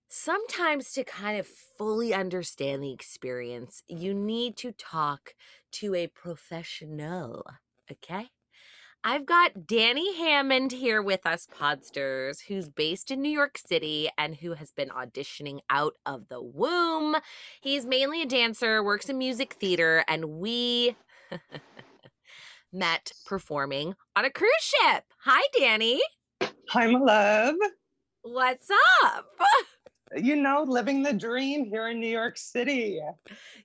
sometimes 0.09 0.93
to 0.93 1.05
kind 1.05 1.39
of 1.39 1.47
fully 1.47 2.12
understand 2.12 2.83
the 2.83 2.93
experience, 2.93 3.85
you 3.89 4.12
need 4.12 4.57
to 4.59 4.73
talk 4.73 5.35
to 5.73 5.95
a 5.95 6.09
professional. 6.09 7.45
Okay? 7.91 8.31
I've 9.03 9.24
got 9.24 9.66
Danny 9.66 10.14
Hammond 10.18 10.72
here 10.72 11.01
with 11.01 11.24
us, 11.24 11.46
Podsters, 11.59 12.42
who's 12.48 12.68
based 12.68 13.11
in 13.11 13.22
New 13.22 13.30
York 13.30 13.57
City 13.57 14.11
and 14.18 14.36
who 14.36 14.53
has 14.53 14.72
been 14.72 14.90
auditioning 14.90 15.61
out 15.70 15.94
of 16.05 16.28
the 16.28 16.42
womb. 16.42 17.16
He's 17.62 17.86
mainly 17.86 18.20
a 18.20 18.26
dancer, 18.26 18.84
works 18.84 19.09
in 19.09 19.16
music 19.16 19.55
theater, 19.55 20.05
and 20.07 20.26
we 20.26 20.96
met 22.72 23.12
performing 23.24 23.94
on 24.14 24.26
a 24.26 24.30
cruise 24.30 24.51
ship. 24.61 25.05
Hi, 25.24 25.46
Danny. 25.59 26.03
Hi, 26.68 26.86
my 26.86 26.98
love. 26.98 27.55
What's 28.22 28.68
up? 29.03 29.26
You 30.16 30.34
know, 30.34 30.64
living 30.66 31.05
the 31.05 31.12
dream 31.12 31.66
here 31.66 31.86
in 31.86 32.01
New 32.01 32.09
York 32.09 32.36
City. 32.36 33.01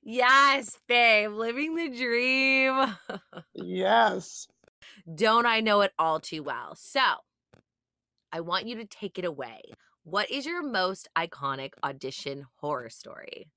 Yes, 0.03 0.77
babe, 0.87 1.31
living 1.31 1.73
the 1.73 1.89
dream. 1.89 2.95
Yes. 3.55 4.47
Don't 5.13 5.45
I 5.45 5.59
know 5.59 5.81
it 5.81 5.91
all 5.97 6.19
too 6.19 6.43
well? 6.43 6.75
So, 6.75 7.01
I 8.31 8.39
want 8.41 8.67
you 8.67 8.75
to 8.75 8.85
take 8.85 9.17
it 9.17 9.25
away. 9.25 9.61
What 10.03 10.29
is 10.29 10.45
your 10.45 10.61
most 10.61 11.09
iconic 11.17 11.73
audition 11.83 12.45
horror 12.57 12.89
story? 12.89 13.47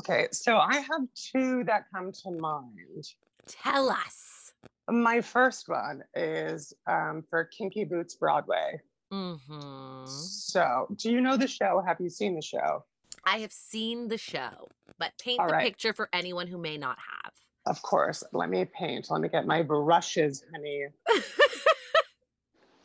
Okay, 0.00 0.28
so 0.32 0.56
I 0.56 0.76
have 0.76 1.02
two 1.14 1.64
that 1.64 1.84
come 1.94 2.12
to 2.12 2.30
mind. 2.30 3.06
Tell 3.46 3.88
us. 3.88 4.52
My 4.90 5.20
first 5.20 5.68
one 5.68 6.02
is 6.14 6.72
um, 6.86 7.24
for 7.30 7.44
Kinky 7.44 7.84
Boots 7.84 8.14
Broadway. 8.14 8.80
Mm-hmm. 9.12 10.06
So, 10.06 10.88
do 10.96 11.10
you 11.10 11.20
know 11.20 11.36
the 11.36 11.46
show? 11.46 11.82
Have 11.86 12.00
you 12.00 12.10
seen 12.10 12.34
the 12.34 12.42
show? 12.42 12.84
I 13.24 13.38
have 13.38 13.52
seen 13.52 14.08
the 14.08 14.18
show, 14.18 14.68
but 14.98 15.12
paint 15.18 15.40
All 15.40 15.46
the 15.46 15.54
right. 15.54 15.64
picture 15.64 15.92
for 15.92 16.08
anyone 16.12 16.46
who 16.46 16.58
may 16.58 16.76
not 16.76 16.98
have. 16.98 17.32
Of 17.66 17.80
course. 17.82 18.22
Let 18.32 18.50
me 18.50 18.64
paint. 18.66 19.06
Let 19.10 19.20
me 19.20 19.28
get 19.28 19.46
my 19.46 19.62
brushes, 19.62 20.44
honey. 20.52 20.86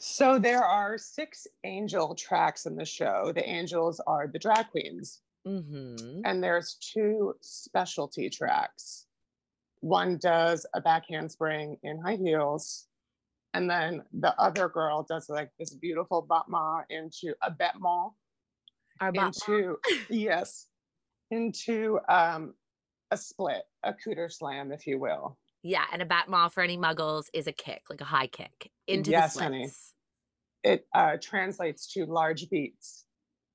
So, 0.01 0.39
there 0.39 0.63
are 0.63 0.97
six 0.97 1.45
angel 1.65 2.15
tracks 2.15 2.65
in 2.65 2.77
the 2.77 2.85
show. 2.85 3.33
The 3.35 3.47
angels 3.47 3.99
are 4.07 4.27
the 4.31 4.39
drag 4.39 4.69
queens. 4.69 5.19
mm-hmm. 5.45 6.21
and 6.23 6.41
there's 6.41 6.75
two 6.75 7.33
specialty 7.41 8.29
tracks. 8.29 9.07
One 9.81 10.17
does 10.17 10.65
a 10.73 10.79
back 10.79 11.03
handspring 11.09 11.77
in 11.83 11.99
high 11.99 12.15
heels, 12.15 12.87
and 13.53 13.69
then 13.69 14.03
the 14.13 14.33
other 14.39 14.69
girl 14.69 15.03
does 15.03 15.27
like 15.29 15.51
this 15.59 15.73
beautiful 15.73 16.21
battement 16.21 16.85
into 16.89 17.35
a 17.41 17.51
battement 17.51 18.13
into 19.01 19.77
yes, 20.09 20.67
into 21.31 21.99
um 22.07 22.53
a 23.11 23.17
split, 23.17 23.63
a 23.83 23.93
cooter 23.93 24.31
slam, 24.31 24.71
if 24.71 24.85
you 24.87 24.99
will. 24.99 25.37
yeah, 25.63 25.83
and 25.91 26.01
a 26.01 26.05
battement 26.05 26.51
for 26.53 26.61
any 26.63 26.77
muggles 26.77 27.25
is 27.33 27.47
a 27.47 27.51
kick, 27.51 27.83
like 27.89 28.01
a 28.01 28.05
high 28.05 28.27
kick 28.27 28.71
into 28.87 29.11
Yes, 29.11 29.33
the 29.35 29.43
honey. 29.43 29.69
It 30.63 30.85
uh, 30.93 31.17
translates 31.21 31.91
to 31.93 32.05
large 32.05 32.49
beats 32.49 33.05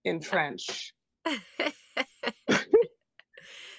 in 0.04 0.20
French. 0.20 0.92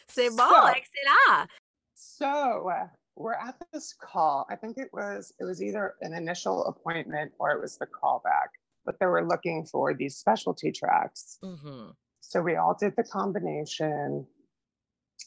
C'est 0.07 0.29
So- 0.29 0.37
bon, 0.37 0.69
excellent. 0.69 1.49
So 1.93 2.69
uh, 2.69 2.87
we're 3.15 3.33
at 3.33 3.55
this 3.73 3.93
call. 4.01 4.45
I 4.49 4.55
think 4.55 4.77
it 4.77 4.89
was 4.93 5.33
it 5.39 5.43
was 5.43 5.61
either 5.61 5.95
an 6.01 6.13
initial 6.13 6.65
appointment 6.65 7.33
or 7.39 7.51
it 7.51 7.61
was 7.61 7.77
the 7.77 7.87
callback, 7.87 8.49
but 8.85 8.99
they 8.99 9.05
were 9.05 9.25
looking 9.27 9.65
for 9.65 9.93
these 9.93 10.15
specialty 10.17 10.71
tracks. 10.71 11.37
Mm-hmm. 11.43 11.89
So 12.21 12.41
we 12.41 12.55
all 12.55 12.75
did 12.79 12.93
the 12.95 13.03
combination, 13.03 14.25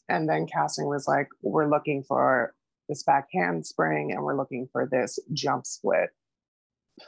and 0.09 0.29
then 0.29 0.47
casting 0.47 0.87
was 0.87 1.09
like, 1.09 1.29
"We're 1.43 1.69
looking 1.69 2.03
for 2.03 2.55
this 2.89 3.03
back 3.03 3.29
handspring 3.33 4.13
and 4.13 4.23
we're 4.23 4.37
looking 4.37 4.69
for 4.73 4.87
this 4.87 5.19
jump 5.33 5.67
split." 5.67 6.11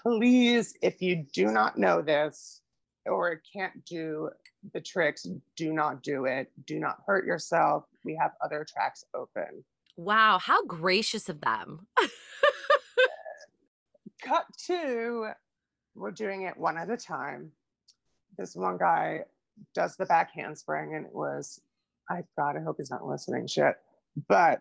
Please, 0.03 0.75
if 0.83 1.03
you 1.03 1.27
do 1.33 1.47
not 1.47 1.79
know 1.79 2.01
this 2.03 2.61
or 3.07 3.43
can't 3.53 3.85
do 3.85 4.31
the 4.73 4.81
tricks, 4.81 5.27
do 5.57 5.73
not 5.73 6.03
do 6.03 6.27
it. 6.27 6.53
Do 6.67 6.79
not 6.79 7.03
hurt 7.07 7.25
yourself. 7.25 7.85
We 8.05 8.15
have 8.17 8.33
other 8.41 8.65
tracks 8.69 9.05
open. 9.15 9.65
Wow, 9.97 10.39
how 10.39 10.65
gracious 10.65 11.29
of 11.29 11.41
them. 11.41 11.87
cut 14.23 14.45
to 14.67 15.31
we're 15.95 16.11
doing 16.11 16.43
it 16.43 16.57
one 16.57 16.77
at 16.77 16.91
a 16.91 16.97
time 16.97 17.51
this 18.39 18.55
one 18.55 18.79
guy 18.79 19.21
does 19.75 19.97
the 19.97 20.07
back 20.07 20.31
handspring 20.35 20.95
and 20.95 21.07
it 21.07 21.15
was 21.15 21.61
i 22.11 22.23
god 22.37 22.57
i 22.57 22.61
hope 22.61 22.77
he's 22.79 22.91
not 22.91 23.07
listening 23.07 23.47
shit. 23.47 23.77
But 24.29 24.61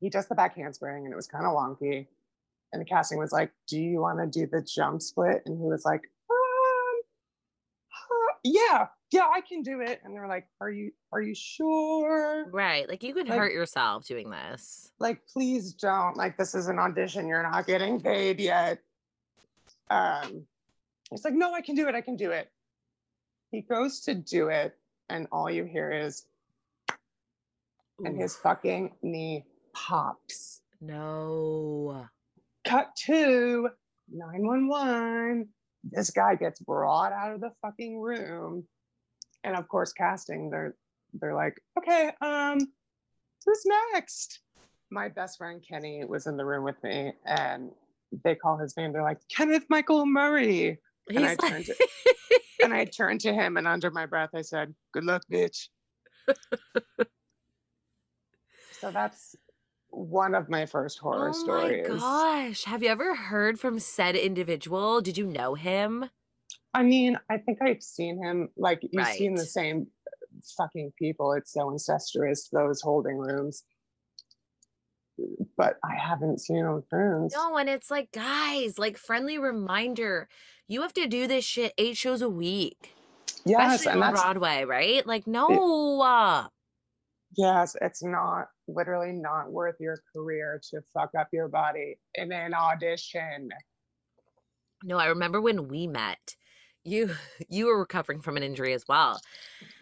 he 0.00 0.08
does 0.08 0.28
the 0.28 0.34
back 0.36 0.56
handspring 0.56 1.04
and 1.04 1.12
it 1.12 1.16
was 1.16 1.26
kind 1.26 1.44
of 1.44 1.52
wonky. 1.52 2.06
And 2.72 2.80
the 2.80 2.84
casting 2.86 3.18
was 3.18 3.32
like 3.32 3.50
do 3.66 3.78
you 3.80 4.00
want 4.00 4.18
to 4.20 4.26
do 4.40 4.46
the 4.46 4.62
jump 4.62 5.02
split? 5.02 5.42
And 5.46 5.58
he 5.58 5.64
was 5.66 5.84
like 5.84 6.02
um, 6.30 7.00
yeah 8.44 8.86
yeah 9.10 9.26
i 9.34 9.40
can 9.40 9.62
do 9.62 9.80
it. 9.80 10.00
And 10.04 10.14
they 10.14 10.20
were 10.20 10.28
like 10.28 10.46
are 10.60 10.70
you 10.70 10.92
are 11.12 11.20
you 11.20 11.34
sure? 11.34 12.46
Right. 12.50 12.88
Like 12.88 13.02
you 13.02 13.12
could 13.14 13.28
Like- 13.28 13.38
hurt 13.38 13.52
yourself 13.52 14.06
doing 14.06 14.30
this. 14.30 14.92
like 14.98 15.26
please 15.26 15.72
don't 15.72 16.16
like 16.16 16.36
this 16.36 16.54
is 16.54 16.68
an 16.68 16.78
audition 16.78 17.26
you're 17.26 17.42
not 17.42 17.66
getting 17.66 18.00
paid 18.00 18.38
yet. 18.40 18.78
Um 19.90 20.46
he's 21.10 21.24
like 21.24 21.34
no 21.34 21.52
i 21.54 21.60
can 21.62 21.74
do 21.74 21.88
it 21.88 21.94
i 21.94 22.00
can 22.02 22.16
do 22.16 22.30
it. 22.30 22.50
He 23.50 23.62
goes 23.62 24.00
to 24.00 24.14
do 24.14 24.48
it 24.48 24.76
and 25.08 25.26
all 25.32 25.50
you 25.50 25.64
hear 25.64 25.90
is 25.90 26.26
and 28.04 28.16
his 28.20 28.36
fucking 28.36 28.92
knee 29.02 29.44
pops. 29.74 30.60
No. 30.80 32.06
cut 32.66 32.88
to 33.06 33.68
911 34.12 35.48
this 35.84 36.10
guy 36.10 36.34
gets 36.34 36.60
brought 36.60 37.12
out 37.12 37.32
of 37.34 37.40
the 37.40 37.50
fucking 37.62 38.00
room. 38.00 38.64
And 39.44 39.56
of 39.56 39.68
course 39.68 39.92
casting 39.92 40.50
they're 40.50 40.74
they're 41.20 41.34
like 41.34 41.60
okay 41.78 42.12
um 42.20 42.58
who's 43.44 43.62
next? 43.92 44.40
My 44.90 45.08
best 45.08 45.38
friend 45.38 45.62
kenny 45.66 46.04
was 46.04 46.26
in 46.26 46.36
the 46.36 46.44
room 46.44 46.64
with 46.64 46.82
me 46.82 47.12
and 47.26 47.70
they 48.24 48.34
call 48.34 48.56
his 48.56 48.76
name. 48.76 48.92
They're 48.92 49.02
like 49.02 49.20
kenneth 49.34 49.64
michael 49.68 50.06
murray. 50.06 50.78
And 51.08 51.24
I 51.24 51.34
turned 51.36 51.68
like- 51.68 51.90
and 52.62 52.74
i 52.74 52.84
turned 52.84 53.20
to 53.22 53.32
him 53.32 53.56
and 53.56 53.66
under 53.68 53.90
my 53.90 54.04
breath 54.04 54.30
i 54.34 54.42
said 54.42 54.74
good 54.92 55.04
luck 55.04 55.22
bitch 55.32 55.68
so 58.80 58.90
that's 58.90 59.36
one 59.90 60.34
of 60.34 60.48
my 60.48 60.66
first 60.66 60.98
horror 60.98 61.30
oh 61.30 61.32
stories 61.32 61.88
my 61.88 61.96
gosh. 61.96 62.64
Have 62.64 62.82
you 62.82 62.88
ever 62.90 63.14
heard 63.14 63.58
from 63.58 63.78
said 63.78 64.16
individual? 64.16 65.00
Did 65.00 65.16
you 65.16 65.26
know 65.26 65.54
him? 65.54 66.10
I 66.74 66.82
mean, 66.82 67.18
I 67.30 67.38
think 67.38 67.58
I've 67.62 67.82
seen 67.82 68.22
him. 68.22 68.50
Like 68.56 68.80
you've 68.90 69.06
seen 69.08 69.34
the 69.34 69.46
same 69.46 69.86
fucking 70.56 70.92
people. 70.98 71.32
It's 71.32 71.52
so 71.52 71.70
incestuous. 71.70 72.48
Those 72.52 72.80
holding 72.80 73.18
rooms. 73.18 73.64
but 75.56 75.76
I 75.84 75.94
haven't 75.96 76.40
seen 76.40 76.64
them 76.64 76.82
since. 76.90 77.34
No, 77.34 77.56
and 77.56 77.68
it's 77.68 77.90
like, 77.90 78.12
guys, 78.12 78.78
like 78.78 78.96
friendly 78.96 79.38
reminder, 79.38 80.28
you 80.68 80.82
have 80.82 80.92
to 80.94 81.06
do 81.06 81.26
this 81.26 81.44
shit 81.44 81.72
eight 81.78 81.96
shows 81.96 82.22
a 82.22 82.28
week, 82.28 82.94
yes, 83.44 83.80
especially 83.80 83.92
and 83.92 84.02
on 84.04 84.12
that's 84.12 84.22
Broadway, 84.22 84.64
right? 84.64 85.06
Like, 85.06 85.26
no. 85.26 86.00
uh, 86.00 86.46
yes, 87.36 87.76
it's 87.80 88.02
not 88.02 88.48
literally 88.68 89.12
not 89.12 89.50
worth 89.50 89.76
your 89.80 89.98
career 90.14 90.60
to 90.70 90.80
fuck 90.94 91.14
up 91.18 91.28
your 91.32 91.48
body 91.48 91.98
in 92.14 92.32
an 92.32 92.54
audition. 92.54 93.48
No, 94.84 94.98
I 94.98 95.06
remember 95.06 95.40
when 95.40 95.68
we 95.68 95.86
met. 95.86 96.36
You 96.84 97.10
you 97.48 97.66
were 97.66 97.78
recovering 97.78 98.20
from 98.20 98.36
an 98.36 98.42
injury 98.42 98.72
as 98.74 98.84
well. 98.88 99.20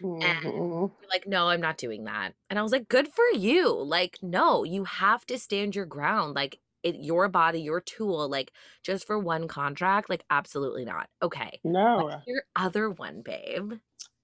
Mhm. 0.01 0.43
You're 0.43 1.09
like, 1.09 1.27
no, 1.27 1.49
I'm 1.49 1.61
not 1.61 1.77
doing 1.77 2.05
that. 2.05 2.33
And 2.49 2.57
I 2.57 2.61
was 2.61 2.71
like, 2.71 2.89
good 2.89 3.07
for 3.07 3.37
you. 3.37 3.71
Like, 3.71 4.17
no, 4.21 4.63
you 4.63 4.85
have 4.85 5.25
to 5.27 5.37
stand 5.37 5.75
your 5.75 5.85
ground. 5.85 6.35
Like, 6.35 6.59
it, 6.83 6.95
your 6.95 7.27
body, 7.27 7.61
your 7.61 7.81
tool, 7.81 8.29
like, 8.29 8.51
just 8.83 9.05
for 9.05 9.17
one 9.17 9.47
contract, 9.47 10.09
like, 10.09 10.23
absolutely 10.29 10.85
not. 10.85 11.09
Okay. 11.21 11.59
No. 11.63 12.05
What's 12.05 12.27
your 12.27 12.43
other 12.55 12.89
one, 12.89 13.21
babe? 13.21 13.73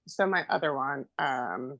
So 0.06 0.26
my 0.26 0.44
other 0.48 0.74
one 0.74 1.06
um 1.18 1.78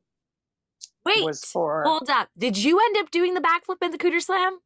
Wait, 1.05 1.25
was 1.25 1.45
for 1.45 1.83
hold 1.87 2.09
up. 2.11 2.29
Did 2.37 2.57
you 2.57 2.79
end 2.81 2.97
up 2.99 3.11
doing 3.11 3.35
the 3.35 3.41
backflip 3.41 3.77
and 3.83 3.93
the 3.93 3.99
cooter 3.99 4.21
slam? 4.21 4.59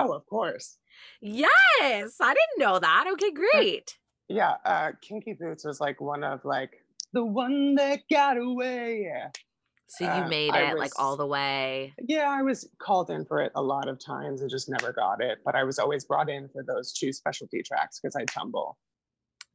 oh, 0.00 0.12
of 0.12 0.24
course. 0.26 0.78
Yes, 1.20 2.16
I 2.20 2.34
didn't 2.34 2.58
know 2.58 2.78
that. 2.78 3.06
Okay, 3.14 3.30
great. 3.32 3.98
Yeah, 4.28 4.56
uh 4.64 4.92
Kinky 5.00 5.32
Boots 5.32 5.64
was 5.64 5.80
like 5.80 6.00
one 6.00 6.22
of 6.24 6.44
like 6.44 6.70
the 7.12 7.24
one 7.24 7.74
that 7.76 8.00
got 8.10 8.36
away. 8.36 9.02
Yeah. 9.06 9.30
So 9.90 10.04
you 10.04 10.10
Uh, 10.10 10.28
made 10.28 10.54
it 10.54 10.76
like 10.76 10.92
all 10.98 11.16
the 11.16 11.26
way. 11.26 11.94
Yeah, 12.06 12.28
I 12.28 12.42
was 12.42 12.68
called 12.78 13.08
in 13.10 13.24
for 13.24 13.40
it 13.40 13.52
a 13.54 13.62
lot 13.62 13.88
of 13.88 13.98
times 13.98 14.42
and 14.42 14.50
just 14.50 14.68
never 14.68 14.92
got 14.92 15.22
it. 15.22 15.38
But 15.44 15.54
I 15.54 15.64
was 15.64 15.78
always 15.78 16.04
brought 16.04 16.28
in 16.28 16.48
for 16.50 16.62
those 16.62 16.92
two 16.92 17.10
specialty 17.12 17.62
tracks 17.62 17.98
because 17.98 18.14
I 18.14 18.24
tumble. 18.26 18.76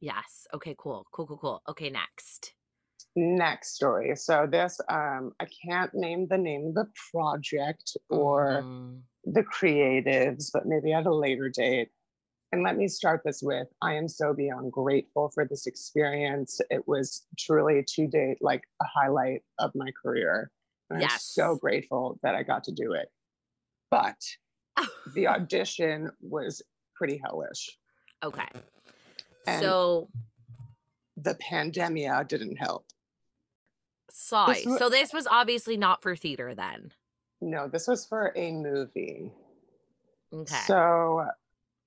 Yes. 0.00 0.46
Okay, 0.52 0.74
cool. 0.76 1.06
Cool, 1.12 1.26
cool, 1.28 1.38
cool. 1.38 1.62
Okay, 1.68 1.88
next. 1.88 2.52
Next 3.16 3.74
story. 3.76 4.16
So 4.16 4.46
this 4.50 4.80
um 4.88 5.32
I 5.40 5.46
can't 5.64 5.94
name 5.94 6.26
the 6.28 6.38
name 6.38 6.66
of 6.68 6.74
the 6.74 6.90
project 7.12 7.96
or 8.10 8.62
Mhm. 8.62 9.02
the 9.24 9.42
creatives, 9.44 10.50
but 10.52 10.66
maybe 10.66 10.92
at 10.92 11.06
a 11.06 11.14
later 11.14 11.48
date. 11.48 11.90
And 12.50 12.62
let 12.62 12.76
me 12.76 12.88
start 12.88 13.22
this 13.24 13.40
with 13.42 13.68
I 13.82 13.94
am 13.94 14.08
so 14.08 14.34
beyond 14.34 14.72
grateful 14.72 15.30
for 15.30 15.44
this 15.46 15.66
experience. 15.66 16.60
It 16.70 16.86
was 16.88 17.24
truly 17.38 17.84
to 17.94 18.06
date 18.08 18.38
like 18.40 18.62
a 18.82 18.86
highlight 18.86 19.42
of 19.60 19.72
my 19.76 19.90
career. 20.02 20.50
And 20.90 21.02
I'm 21.02 21.18
so 21.18 21.56
grateful 21.56 22.18
that 22.22 22.34
I 22.34 22.42
got 22.42 22.64
to 22.64 22.72
do 22.72 22.92
it. 22.94 23.08
But 23.90 24.16
the 25.14 25.28
audition 25.28 26.10
was 26.20 26.62
pretty 26.96 27.18
hellish. 27.24 27.78
Okay. 28.24 28.48
And- 29.46 29.62
so 29.62 30.10
The 31.16 31.36
pandemia 31.36 32.26
didn't 32.26 32.56
help. 32.56 32.86
Sorry. 34.14 34.62
wa- 34.66 34.78
So 34.78 34.88
this 34.88 35.12
was 35.12 35.26
obviously 35.26 35.76
not 35.76 36.02
for 36.02 36.14
theater 36.16 36.54
then. 36.54 36.92
No, 37.40 37.68
this 37.68 37.86
was 37.88 38.06
for 38.06 38.32
a 38.36 38.52
movie. 38.52 39.30
Okay. 40.32 40.54
So, 40.66 41.26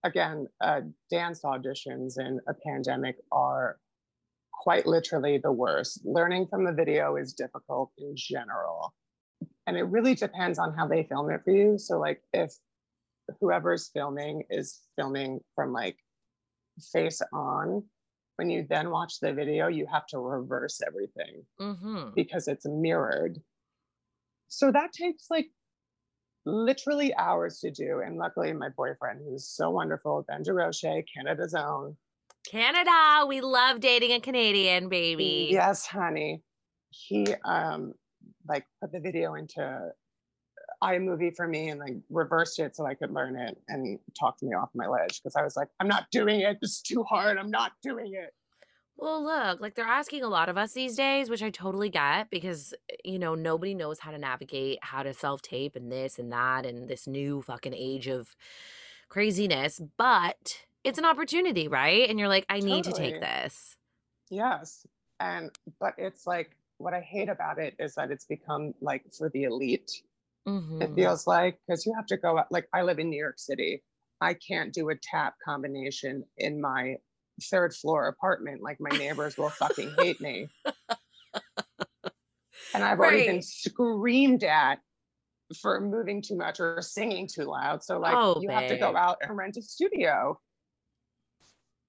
again, 0.03 0.47
uh, 0.61 0.81
dance 1.09 1.41
auditions 1.41 2.19
in 2.19 2.39
a 2.47 2.53
pandemic 2.53 3.15
are 3.31 3.79
quite 4.53 4.85
literally 4.85 5.37
the 5.37 5.51
worst. 5.51 6.01
Learning 6.05 6.47
from 6.47 6.63
the 6.65 6.73
video 6.73 7.15
is 7.15 7.33
difficult 7.33 7.91
in 7.97 8.13
general. 8.15 8.93
And 9.65 9.75
it 9.77 9.83
really 9.83 10.15
depends 10.15 10.59
on 10.59 10.73
how 10.73 10.87
they 10.87 11.03
film 11.03 11.29
it 11.31 11.41
for 11.43 11.51
you. 11.51 11.77
So, 11.77 11.99
like, 11.99 12.21
if 12.33 12.53
whoever's 13.41 13.89
filming 13.89 14.43
is 14.49 14.81
filming 14.95 15.39
from 15.55 15.73
like 15.73 15.97
face 16.93 17.21
on, 17.33 17.83
when 18.37 18.49
you 18.49 18.65
then 18.69 18.91
watch 18.91 19.19
the 19.19 19.33
video, 19.33 19.67
you 19.67 19.87
have 19.91 20.05
to 20.07 20.19
reverse 20.19 20.79
everything 20.85 21.43
mm-hmm. 21.59 22.09
because 22.15 22.47
it's 22.47 22.65
mirrored. 22.65 23.41
So 24.47 24.71
that 24.71 24.93
takes 24.93 25.25
like 25.29 25.47
literally 26.45 27.13
hours 27.15 27.59
to 27.59 27.71
do. 27.71 28.01
And 28.05 28.17
luckily, 28.17 28.53
my 28.53 28.69
boyfriend, 28.69 29.21
who's 29.27 29.47
so 29.47 29.71
wonderful, 29.71 30.23
Ben 30.27 30.43
DeRoche, 30.43 31.03
Canada's 31.13 31.53
own. 31.53 31.97
Canada, 32.49 33.25
we 33.27 33.41
love 33.41 33.79
dating 33.79 34.13
a 34.13 34.21
Canadian 34.21 34.87
baby. 34.87 35.49
Yes, 35.51 35.85
honey. 35.85 36.43
He 36.89 37.25
um 37.43 37.93
like 38.47 38.65
put 38.81 38.91
the 38.91 38.99
video 38.99 39.33
into 39.33 39.91
iMovie 40.83 41.35
for 41.35 41.47
me 41.47 41.69
and 41.69 41.79
like 41.79 41.95
reversed 42.09 42.59
it 42.59 42.75
so 42.75 42.85
I 42.85 42.93
could 42.93 43.11
learn 43.11 43.35
it 43.35 43.57
and 43.67 43.99
talked 44.19 44.43
me 44.43 44.53
off 44.53 44.69
my 44.75 44.87
ledge 44.87 45.21
because 45.21 45.35
I 45.35 45.43
was 45.43 45.55
like, 45.55 45.69
I'm 45.79 45.87
not 45.87 46.05
doing 46.11 46.41
it. 46.41 46.59
This 46.61 46.71
is 46.71 46.81
too 46.81 47.03
hard. 47.03 47.37
I'm 47.37 47.51
not 47.51 47.71
doing 47.81 48.13
it. 48.13 48.33
Well, 48.97 49.23
look, 49.23 49.61
like 49.61 49.75
they're 49.75 49.85
asking 49.85 50.23
a 50.23 50.27
lot 50.27 50.49
of 50.49 50.57
us 50.57 50.73
these 50.73 50.95
days, 50.95 51.29
which 51.29 51.43
I 51.43 51.51
totally 51.51 51.89
get 51.89 52.31
because, 52.31 52.73
eh, 52.89 52.95
you 53.05 53.19
know, 53.19 53.35
nobody 53.35 53.75
knows 53.75 53.99
how 53.99 54.11
to 54.11 54.17
navigate, 54.17 54.79
how 54.81 55.03
to 55.03 55.13
self 55.13 55.41
tape 55.41 55.75
and 55.75 55.91
this 55.91 56.17
and 56.17 56.31
that 56.31 56.65
and 56.65 56.87
this 56.87 57.05
new 57.07 57.43
fucking 57.43 57.75
age 57.75 58.07
of 58.07 58.35
craziness. 59.07 59.79
But 59.97 60.65
it's 60.83 60.97
an 60.97 61.05
opportunity, 61.05 61.67
right? 61.67 62.09
And 62.09 62.17
you're 62.17 62.27
like, 62.27 62.45
I 62.49 62.59
need 62.59 62.85
to 62.85 62.91
take 62.91 63.21
this. 63.21 63.77
Yes. 64.29 64.85
And 65.19 65.51
but 65.79 65.93
it's 65.97 66.25
like 66.25 66.55
what 66.77 66.93
I 66.93 67.01
hate 67.01 67.29
about 67.29 67.59
it 67.59 67.75
is 67.79 67.95
that 67.95 68.11
it's 68.11 68.25
become 68.25 68.73
like 68.81 69.03
for 69.13 69.29
the 69.29 69.43
elite. 69.43 70.01
It 70.47 70.91
Mhm. 70.91 70.95
feels 70.95 71.27
like 71.27 71.59
because 71.67 71.85
you 71.85 71.93
have 71.95 72.05
to 72.07 72.17
go 72.17 72.37
out 72.37 72.51
like 72.51 72.67
I 72.73 72.81
live 72.83 72.99
in 72.99 73.09
New 73.09 73.19
York 73.19 73.37
City. 73.37 73.83
I 74.21 74.33
can't 74.33 74.73
do 74.73 74.89
a 74.89 74.95
tap 74.95 75.35
combination 75.43 76.23
in 76.37 76.61
my 76.61 76.97
third 77.51 77.75
floor 77.75 78.07
apartment. 78.07 78.61
Like 78.61 78.79
my 78.79 78.91
neighbors 78.91 79.35
will 79.37 79.51
fucking 79.59 79.95
hate 79.97 80.21
me. 80.21 80.49
And 82.73 82.83
I've 82.83 82.99
already 82.99 83.25
been 83.25 83.41
screamed 83.41 84.43
at 84.43 84.79
for 85.61 85.79
moving 85.81 86.21
too 86.21 86.35
much 86.35 86.59
or 86.59 86.81
singing 86.81 87.27
too 87.27 87.43
loud. 87.43 87.83
So 87.83 87.99
like 87.99 88.15
Oh, 88.17 88.39
you 88.39 88.49
have 88.49 88.67
to 88.67 88.77
go 88.77 88.95
out 88.95 89.17
and 89.21 89.35
rent 89.35 89.57
a 89.57 89.61
studio. 89.61 90.39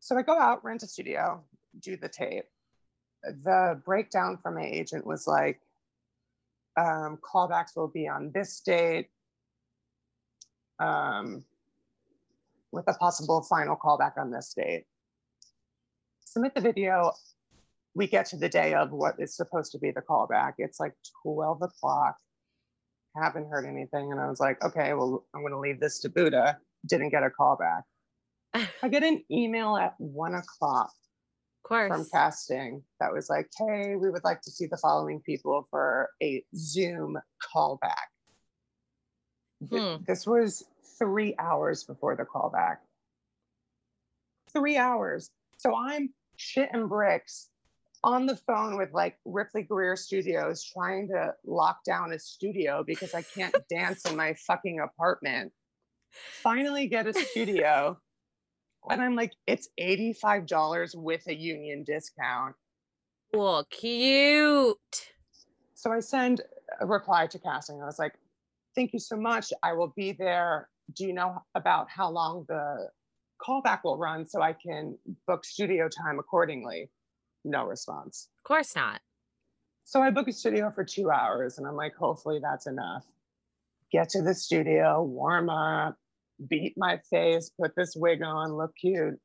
So 0.00 0.16
I 0.16 0.22
go 0.22 0.38
out, 0.38 0.64
rent 0.64 0.82
a 0.82 0.86
studio, 0.86 1.44
do 1.80 1.96
the 1.96 2.09
tape. 2.09 2.46
The 3.22 3.80
breakdown 3.84 4.38
from 4.42 4.54
my 4.54 4.64
agent 4.64 5.06
was 5.06 5.26
like, 5.26 5.61
um, 6.78 7.18
callbacks 7.18 7.76
will 7.76 7.88
be 7.88 8.06
on 8.08 8.30
this 8.32 8.60
date, 8.60 9.08
um, 10.78 11.44
with 12.72 12.84
a 12.88 12.94
possible 12.94 13.42
final 13.42 13.76
callback 13.76 14.16
on 14.16 14.30
this 14.30 14.54
date. 14.56 14.84
Submit 16.24 16.54
the 16.54 16.60
video. 16.60 17.12
We 17.94 18.06
get 18.06 18.26
to 18.26 18.36
the 18.36 18.48
day 18.48 18.74
of 18.74 18.92
what 18.92 19.16
is 19.18 19.34
supposed 19.34 19.72
to 19.72 19.78
be 19.78 19.90
the 19.90 20.02
callback. 20.02 20.54
It's 20.58 20.78
like 20.78 20.92
12 21.22 21.62
o'clock. 21.62 22.16
Haven't 23.16 23.48
heard 23.48 23.66
anything. 23.66 24.12
And 24.12 24.20
I 24.20 24.28
was 24.28 24.38
like, 24.38 24.62
okay, 24.62 24.94
well, 24.94 25.24
I'm 25.34 25.40
going 25.40 25.52
to 25.52 25.58
leave 25.58 25.80
this 25.80 25.98
to 26.00 26.08
Buddha. 26.08 26.58
Didn't 26.86 27.08
get 27.08 27.24
a 27.24 27.30
callback. 27.30 27.82
I 28.82 28.88
get 28.88 29.02
an 29.02 29.24
email 29.32 29.76
at 29.76 29.94
one 29.98 30.34
o'clock 30.34 30.92
course. 31.68 31.90
from 31.90 32.06
casting 32.12 32.82
that 33.00 33.12
was 33.12 33.28
like, 33.28 33.48
hey, 33.58 33.96
we 33.96 34.10
would 34.10 34.24
like 34.24 34.40
to 34.42 34.50
see 34.50 34.66
the 34.66 34.76
following 34.76 35.20
people 35.20 35.66
for 35.70 36.08
a 36.22 36.42
Zoom 36.56 37.18
callback. 37.54 38.08
Hmm. 39.68 39.96
This 40.06 40.26
was 40.26 40.64
three 40.98 41.34
hours 41.38 41.84
before 41.84 42.16
the 42.16 42.24
callback. 42.24 42.76
Three 44.52 44.76
hours. 44.76 45.30
So 45.58 45.74
I'm 45.76 46.10
shitting 46.38 46.88
bricks 46.88 47.50
on 48.04 48.26
the 48.26 48.36
phone 48.36 48.76
with 48.76 48.92
like 48.92 49.18
Ripley 49.24 49.62
Grier 49.62 49.96
Studios 49.96 50.64
trying 50.64 51.08
to 51.08 51.34
lock 51.44 51.82
down 51.84 52.12
a 52.12 52.18
studio 52.18 52.84
because 52.86 53.14
I 53.14 53.22
can't 53.22 53.54
dance 53.70 54.04
in 54.08 54.16
my 54.16 54.34
fucking 54.46 54.80
apartment. 54.80 55.52
Finally 56.42 56.86
get 56.86 57.06
a 57.06 57.12
studio. 57.12 57.98
And 58.90 59.02
I'm 59.02 59.14
like, 59.14 59.32
it's 59.46 59.68
$85 59.80 60.94
with 60.94 61.26
a 61.26 61.34
union 61.34 61.84
discount. 61.84 62.54
Cool. 63.32 63.66
Cute. 63.70 65.12
So 65.74 65.92
I 65.92 66.00
send 66.00 66.40
a 66.80 66.86
reply 66.86 67.26
to 67.26 67.38
casting. 67.38 67.82
I 67.82 67.86
was 67.86 67.98
like, 67.98 68.14
thank 68.74 68.92
you 68.92 68.98
so 68.98 69.16
much. 69.16 69.52
I 69.62 69.72
will 69.74 69.92
be 69.96 70.12
there. 70.12 70.68
Do 70.94 71.04
you 71.04 71.12
know 71.12 71.42
about 71.54 71.88
how 71.90 72.10
long 72.10 72.46
the 72.48 72.88
callback 73.40 73.80
will 73.84 73.98
run 73.98 74.26
so 74.26 74.40
I 74.40 74.54
can 74.54 74.96
book 75.26 75.44
studio 75.44 75.88
time 75.88 76.18
accordingly? 76.18 76.88
No 77.44 77.64
response. 77.66 78.28
Of 78.38 78.44
course 78.44 78.74
not. 78.74 79.00
So 79.84 80.02
I 80.02 80.10
book 80.10 80.28
a 80.28 80.32
studio 80.32 80.70
for 80.70 80.84
two 80.84 81.10
hours 81.10 81.58
and 81.58 81.66
I'm 81.66 81.76
like, 81.76 81.94
hopefully 81.94 82.40
that's 82.42 82.66
enough. 82.66 83.04
Get 83.90 84.10
to 84.10 84.22
the 84.22 84.34
studio, 84.34 85.02
warm 85.02 85.48
up, 85.48 85.96
beat 86.49 86.74
my 86.76 86.99
face, 87.11 87.51
put 87.61 87.72
this 87.76 87.95
wig 87.97 88.22
on, 88.22 88.53
look 88.55 88.72
cute, 88.80 89.18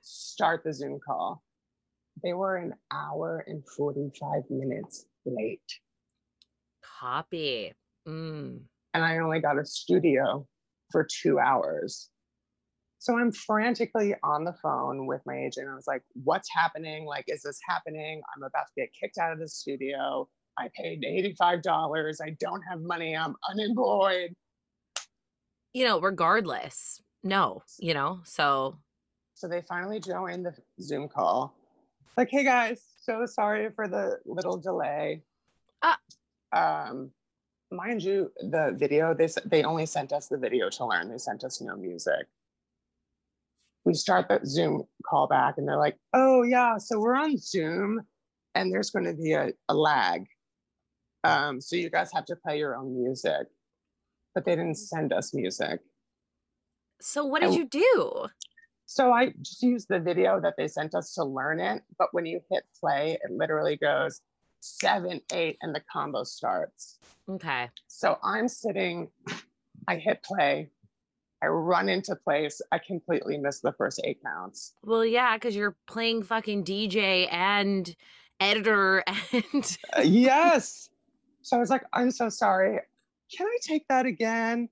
start 0.00 0.62
the 0.64 0.72
Zoom 0.72 0.98
call. 1.06 1.42
They 2.22 2.32
were 2.32 2.56
an 2.56 2.74
hour 2.92 3.44
and 3.46 3.62
45 3.76 4.42
minutes 4.50 5.06
late. 5.24 5.60
Copy. 7.00 7.72
Mm. 8.06 8.60
and 8.92 9.02
I 9.04 9.18
only 9.18 9.40
got 9.40 9.58
a 9.58 9.64
studio 9.64 10.46
for 10.92 11.06
two 11.22 11.38
hours. 11.38 12.10
So 12.98 13.18
I'm 13.18 13.32
frantically 13.32 14.14
on 14.22 14.44
the 14.44 14.54
phone 14.62 15.06
with 15.06 15.20
my 15.26 15.36
agent. 15.36 15.68
I 15.70 15.74
was 15.74 15.86
like, 15.86 16.02
what's 16.22 16.48
happening? 16.54 17.04
Like, 17.04 17.24
is 17.28 17.42
this 17.42 17.58
happening? 17.68 18.22
I'm 18.34 18.42
about 18.42 18.66
to 18.66 18.80
get 18.80 18.90
kicked 18.98 19.18
out 19.18 19.32
of 19.32 19.38
the 19.38 19.48
studio. 19.48 20.28
I 20.58 20.68
paid 20.74 21.02
$85. 21.38 22.14
I 22.22 22.36
don't 22.40 22.62
have 22.62 22.80
money. 22.80 23.16
I'm 23.16 23.34
unemployed. 23.50 24.34
You 25.74 25.84
know, 25.84 26.00
regardless, 26.00 27.02
no, 27.22 27.62
you 27.78 27.92
know, 27.92 28.20
so. 28.24 28.78
So 29.34 29.48
they 29.48 29.60
finally 29.62 30.00
joined 30.00 30.46
the 30.46 30.54
Zoom 30.80 31.08
call. 31.08 31.54
Like, 32.16 32.30
hey 32.30 32.44
guys, 32.44 32.80
so 33.02 33.26
sorry 33.26 33.68
for 33.74 33.88
the 33.88 34.18
little 34.24 34.56
delay. 34.56 35.22
Ah. 35.82 35.98
Um, 36.52 37.10
mind 37.70 38.02
you, 38.02 38.30
the 38.38 38.74
video, 38.78 39.12
they, 39.12 39.28
they 39.44 39.64
only 39.64 39.84
sent 39.84 40.12
us 40.12 40.28
the 40.28 40.38
video 40.38 40.70
to 40.70 40.86
learn. 40.86 41.10
They 41.10 41.18
sent 41.18 41.44
us 41.44 41.60
no 41.60 41.76
music 41.76 42.28
we 43.84 43.94
start 43.94 44.28
that 44.28 44.46
Zoom 44.46 44.84
call 45.04 45.26
back 45.26 45.54
and 45.58 45.68
they're 45.68 45.78
like, 45.78 45.96
oh, 46.12 46.42
yeah, 46.42 46.78
so 46.78 46.98
we're 46.98 47.16
on 47.16 47.36
Zoom 47.36 48.02
and 48.54 48.72
there's 48.72 48.90
going 48.90 49.04
to 49.04 49.14
be 49.14 49.32
a, 49.32 49.52
a 49.68 49.74
lag. 49.74 50.24
Um, 51.22 51.60
so 51.60 51.76
you 51.76 51.90
guys 51.90 52.10
have 52.12 52.24
to 52.26 52.36
play 52.36 52.58
your 52.58 52.76
own 52.76 52.98
music. 52.98 53.46
But 54.34 54.44
they 54.44 54.56
didn't 54.56 54.76
send 54.76 55.12
us 55.12 55.32
music. 55.32 55.80
So 57.00 57.24
what 57.24 57.40
did 57.40 57.50
And- 57.50 57.58
you 57.58 57.66
do? 57.66 58.26
So 58.86 59.12
I 59.12 59.32
just 59.40 59.62
used 59.62 59.88
the 59.88 59.98
video 59.98 60.40
that 60.40 60.54
they 60.58 60.68
sent 60.68 60.94
us 60.94 61.14
to 61.14 61.24
learn 61.24 61.58
it. 61.58 61.82
But 61.98 62.12
when 62.12 62.26
you 62.26 62.40
hit 62.50 62.64
play, 62.78 63.16
it 63.24 63.30
literally 63.30 63.76
goes 63.76 64.20
seven, 64.60 65.20
eight, 65.32 65.56
and 65.62 65.74
the 65.74 65.80
combo 65.90 66.22
starts. 66.24 66.98
Okay. 67.28 67.70
So 67.86 68.18
I'm 68.22 68.46
sitting, 68.46 69.08
I 69.88 69.96
hit 69.96 70.22
play, 70.22 70.68
I 71.42 71.46
run 71.46 71.88
into 71.88 72.14
place, 72.14 72.60
I 72.72 72.78
completely 72.78 73.38
miss 73.38 73.60
the 73.60 73.72
first 73.72 74.00
eight 74.04 74.22
counts. 74.22 74.74
Well, 74.82 75.04
yeah, 75.04 75.36
because 75.36 75.56
you're 75.56 75.76
playing 75.86 76.22
fucking 76.22 76.64
DJ 76.64 77.26
and 77.32 77.94
editor 78.38 79.02
and 79.32 79.78
Uh, 79.96 80.02
yes. 80.02 80.90
So 81.40 81.56
I 81.56 81.60
was 81.60 81.70
like, 81.70 81.84
I'm 81.94 82.10
so 82.10 82.28
sorry. 82.28 82.80
Can 83.36 83.46
I 83.46 83.56
take 83.62 83.86
that 83.88 84.06
again? 84.06 84.68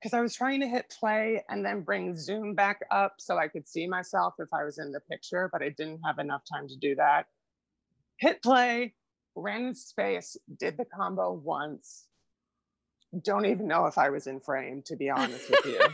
Because 0.00 0.14
I 0.14 0.20
was 0.20 0.34
trying 0.34 0.60
to 0.60 0.68
hit 0.68 0.94
play 0.98 1.42
and 1.48 1.64
then 1.64 1.82
bring 1.82 2.16
Zoom 2.16 2.54
back 2.54 2.80
up 2.90 3.14
so 3.18 3.38
I 3.38 3.48
could 3.48 3.68
see 3.68 3.86
myself 3.86 4.34
if 4.38 4.48
I 4.52 4.64
was 4.64 4.78
in 4.78 4.92
the 4.92 5.00
picture, 5.00 5.48
but 5.52 5.62
I 5.62 5.68
didn't 5.70 6.00
have 6.04 6.18
enough 6.18 6.42
time 6.52 6.68
to 6.68 6.76
do 6.76 6.94
that. 6.96 7.26
Hit 8.18 8.42
play, 8.42 8.94
ran 9.36 9.66
in 9.66 9.74
space, 9.74 10.36
did 10.58 10.76
the 10.76 10.84
combo 10.84 11.32
once. 11.32 12.06
Don't 13.22 13.46
even 13.46 13.68
know 13.68 13.86
if 13.86 13.98
I 13.98 14.10
was 14.10 14.26
in 14.26 14.40
frame, 14.40 14.82
to 14.86 14.96
be 14.96 15.10
honest 15.10 15.50
with 15.50 15.66
you. 15.66 15.80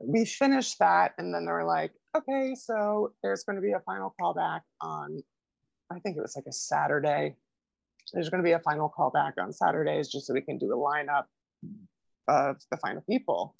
we 0.00 0.24
finished 0.24 0.78
that, 0.78 1.12
and 1.18 1.34
then 1.34 1.44
they 1.44 1.52
were 1.52 1.64
like, 1.64 1.92
okay, 2.16 2.54
so 2.54 3.12
there's 3.22 3.44
going 3.44 3.56
to 3.56 3.62
be 3.62 3.72
a 3.72 3.80
final 3.80 4.14
callback 4.20 4.60
on 4.80 5.22
I 5.90 5.98
think 6.00 6.16
it 6.16 6.22
was 6.22 6.36
like 6.36 6.46
a 6.46 6.52
Saturday. 6.52 7.36
There's 8.14 8.30
going 8.30 8.42
to 8.42 8.46
be 8.46 8.52
a 8.52 8.60
final 8.60 8.92
callback 8.96 9.32
on 9.38 9.52
Saturdays 9.52 10.08
just 10.08 10.26
so 10.26 10.34
we 10.34 10.40
can 10.40 10.56
do 10.56 10.72
a 10.72 10.76
lineup 10.76 11.24
of 12.28 12.56
the 12.70 12.76
final 12.76 13.02
people. 13.02 13.56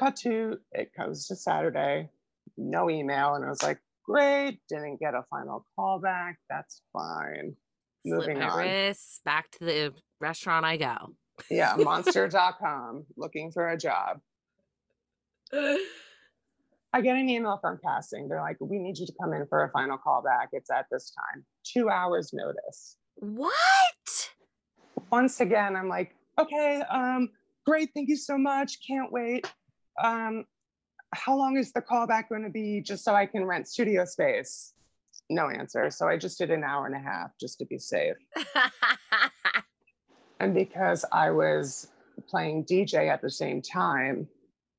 Cut 0.00 0.16
to 0.16 0.58
it 0.72 0.92
comes 0.96 1.28
to 1.28 1.36
Saturday, 1.36 2.10
no 2.58 2.90
email, 2.90 3.34
and 3.34 3.44
I 3.44 3.48
was 3.48 3.62
like, 3.62 3.78
great, 4.04 4.60
didn't 4.68 4.98
get 4.98 5.14
a 5.14 5.22
final 5.30 5.64
callback. 5.78 6.34
That's 6.50 6.82
fine. 6.92 7.54
Moving 8.04 8.42
on. 8.42 8.58
wrists, 8.58 9.20
back 9.24 9.50
to 9.52 9.64
the 9.64 9.94
restaurant 10.20 10.66
I 10.66 10.76
go. 10.76 11.14
Yeah, 11.48 11.76
monster.com 11.78 13.06
looking 13.16 13.52
for 13.52 13.68
a 13.68 13.78
job. 13.78 14.18
I 15.52 17.00
get 17.00 17.16
an 17.16 17.28
email 17.28 17.58
from 17.60 17.78
casting. 17.84 18.28
They're 18.28 18.40
like, 18.40 18.56
we 18.60 18.78
need 18.78 18.98
you 18.98 19.06
to 19.06 19.12
come 19.20 19.32
in 19.32 19.46
for 19.46 19.62
a 19.62 19.70
final 19.70 19.98
callback. 20.04 20.48
It's 20.52 20.70
at 20.70 20.86
this 20.90 21.12
time. 21.12 21.44
Two 21.64 21.88
hours 21.88 22.32
notice. 22.32 22.96
What? 23.16 24.30
once 25.10 25.40
again, 25.40 25.76
I'm 25.76 25.88
like, 25.88 26.14
okay, 26.40 26.82
um, 26.90 27.28
great, 27.64 27.90
thank 27.94 28.08
you 28.08 28.16
so 28.16 28.36
much. 28.36 28.78
Can't 28.86 29.12
wait. 29.12 29.50
Um, 30.02 30.44
how 31.14 31.36
long 31.36 31.56
is 31.56 31.72
the 31.72 31.80
callback 31.80 32.28
going 32.28 32.42
to 32.42 32.50
be 32.50 32.80
just 32.80 33.04
so 33.04 33.14
I 33.14 33.26
can 33.26 33.44
rent 33.44 33.68
studio 33.68 34.04
space? 34.04 34.72
No 35.30 35.48
answer. 35.48 35.90
So 35.90 36.08
I 36.08 36.16
just 36.16 36.38
did 36.38 36.50
an 36.50 36.64
hour 36.64 36.86
and 36.86 36.96
a 36.96 36.98
half 36.98 37.30
just 37.40 37.58
to 37.60 37.64
be 37.66 37.78
safe. 37.78 38.16
And 40.40 40.52
because 40.52 41.06
I 41.10 41.30
was 41.30 41.88
playing 42.28 42.64
DJ 42.64 43.08
at 43.08 43.22
the 43.22 43.30
same 43.30 43.62
time, 43.62 44.28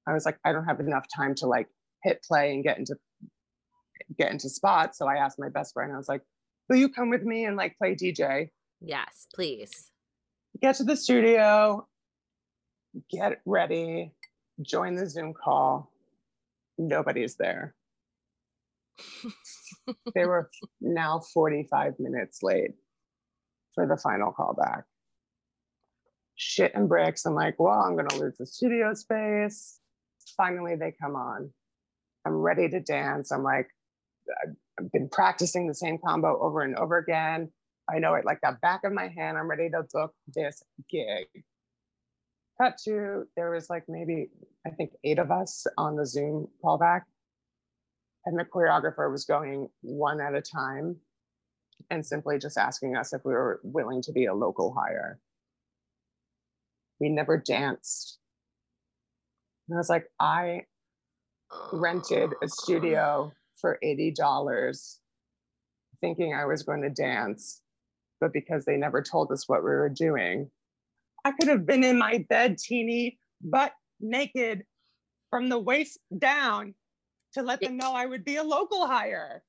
I 0.08 0.14
was 0.14 0.26
like, 0.26 0.38
I 0.46 0.52
don't 0.52 0.66
have 0.66 0.80
enough 0.80 1.06
time 1.16 1.34
to 1.36 1.48
like 1.48 1.68
hit 2.04 2.22
play 2.24 2.54
and 2.54 2.64
get 2.64 2.78
into 2.78 2.96
get 4.18 4.32
into 4.32 4.50
spots. 4.50 5.00
So 5.00 5.08
I 5.08 5.16
asked 5.16 5.40
my 5.40 5.50
best 5.50 5.74
friend, 5.74 5.92
I 5.92 5.98
was 5.98 6.10
like, 6.10 6.22
will 6.70 6.78
you 6.78 6.90
come 6.90 7.10
with 7.10 7.24
me 7.24 7.46
and 7.46 7.56
like 7.58 7.78
play 7.78 7.96
DJ? 7.96 8.50
yes, 8.82 9.28
please. 9.34 9.92
get 10.62 10.76
to 10.76 10.84
the 10.84 10.96
studio, 10.96 11.88
get 13.10 13.42
ready, 13.46 14.12
join 14.62 14.96
the 14.96 15.10
Zoom 15.10 15.34
call. 15.34 15.92
Nobody's 16.78 17.36
there. 17.36 17.74
they 20.16 20.26
were 20.26 20.50
now 20.82 21.22
45 21.34 21.94
minutes 22.00 22.40
late 22.44 22.72
for 23.74 23.86
the 23.88 23.98
final 23.98 24.34
callback. 24.34 24.84
Shit 26.36 26.74
and 26.76 26.90
bricks. 26.90 27.26
I'm 27.26 27.34
like, 27.34 27.56
well, 27.60 27.80
I'm 27.80 27.96
going 27.96 28.08
to 28.10 28.20
lose 28.20 28.36
the 28.38 28.46
studio 28.46 28.94
space. 28.94 29.80
Finally, 30.36 30.76
they 30.76 30.94
come 31.02 31.16
on. 31.16 31.50
I'm 32.26 32.34
ready 32.34 32.68
to 32.70 32.80
dance. 32.80 33.32
I'm 33.32 33.44
like, 33.44 33.68
I've- 34.44 34.90
been 34.92 35.08
practicing 35.08 35.68
the 35.68 35.74
same 35.74 35.98
combo 35.98 36.38
over 36.42 36.62
and 36.62 36.76
over 36.76 36.98
again. 36.98 37.50
I 37.90 38.00
know 38.00 38.16
it 38.16 38.26
like 38.26 38.42
the 38.42 38.58
back 38.62 38.84
of 38.84 38.92
my 38.92 39.08
hand. 39.08 39.38
I'm 39.38 39.50
ready 39.50 39.70
to 39.70 39.84
book 39.94 40.14
this 40.28 40.62
gig. 40.90 41.28
Cut 42.60 42.78
to 42.84 43.26
there 43.36 43.52
was 43.52 43.70
like 43.70 43.84
maybe 43.88 44.30
I 44.66 44.72
think 44.72 44.92
eight 45.04 45.20
of 45.20 45.32
us 45.32 45.66
on 45.78 45.96
the 45.96 46.06
Zoom 46.06 46.50
callback, 46.64 47.04
and 48.26 48.38
the 48.38 48.46
choreographer 48.46 49.10
was 49.12 49.24
going 49.26 49.70
one 49.82 50.20
at 50.20 50.36
a 50.36 50.42
time, 50.42 50.98
and 51.90 52.06
simply 52.06 52.38
just 52.40 52.58
asking 52.58 52.96
us 52.98 53.14
if 53.14 53.24
we 53.24 53.34
were 53.34 53.60
willing 53.64 54.02
to 54.04 54.12
be 54.12 54.26
a 54.26 54.34
local 54.34 54.74
hire. 54.74 55.20
We 57.00 57.10
never 57.10 57.38
danced. 57.38 58.20
And 59.68 59.76
I 59.76 59.80
was 59.80 59.90
like, 59.90 60.10
I 60.20 60.66
rented 61.72 62.34
a 62.42 62.48
studio 62.48 63.32
for 63.66 63.80
$80 63.84 64.98
thinking 66.00 66.36
I 66.36 66.46
was 66.46 66.62
going 66.62 66.84
to 66.84 66.90
dance, 66.92 67.62
but 68.22 68.32
because 68.32 68.64
they 68.64 68.78
never 68.78 69.02
told 69.02 69.32
us 69.32 69.50
what 69.50 69.64
we 69.64 69.72
were 69.72 69.90
doing, 69.90 70.52
I 71.24 71.32
could 71.32 71.48
have 71.48 71.66
been 71.66 71.84
in 71.84 71.98
my 71.98 72.24
bed, 72.30 72.60
teeny, 72.60 73.18
butt 73.42 73.72
naked 74.00 74.66
from 75.32 75.50
the 75.50 75.58
waist 75.58 75.98
down 76.16 76.76
to 77.34 77.42
let 77.42 77.60
them 77.60 77.76
know 77.76 77.94
I 77.94 78.06
would 78.06 78.24
be 78.24 78.36
a 78.36 78.44
local 78.44 78.86
hire. 78.86 79.42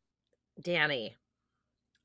Danny, 0.62 1.14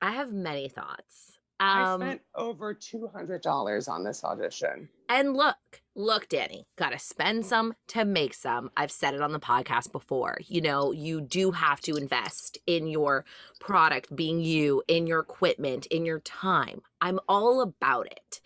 I 0.01 0.11
have 0.11 0.33
many 0.33 0.67
thoughts. 0.67 1.37
I 1.61 1.93
Um, 1.93 2.01
spent 2.01 2.21
over 2.33 2.73
$200 2.73 3.87
on 3.87 4.03
this 4.03 4.23
audition. 4.23 4.89
And 5.09 5.35
look, 5.37 5.57
look, 5.95 6.27
Danny, 6.27 6.65
gotta 6.75 6.97
spend 6.97 7.45
some 7.45 7.75
to 7.89 8.03
make 8.03 8.33
some. 8.33 8.71
I've 8.75 8.91
said 8.91 9.13
it 9.13 9.21
on 9.21 9.31
the 9.31 9.39
podcast 9.39 9.91
before. 9.91 10.37
You 10.47 10.61
know, 10.61 10.91
you 10.91 11.21
do 11.21 11.51
have 11.51 11.79
to 11.81 11.95
invest 11.97 12.57
in 12.65 12.87
your 12.87 13.25
product 13.59 14.15
being 14.15 14.39
you, 14.39 14.81
in 14.87 15.05
your 15.05 15.19
equipment, 15.19 15.85
in 15.87 16.03
your 16.03 16.19
time. 16.21 16.81
I'm 16.99 17.19
all 17.29 17.61
about 17.61 18.07
it. 18.07 18.41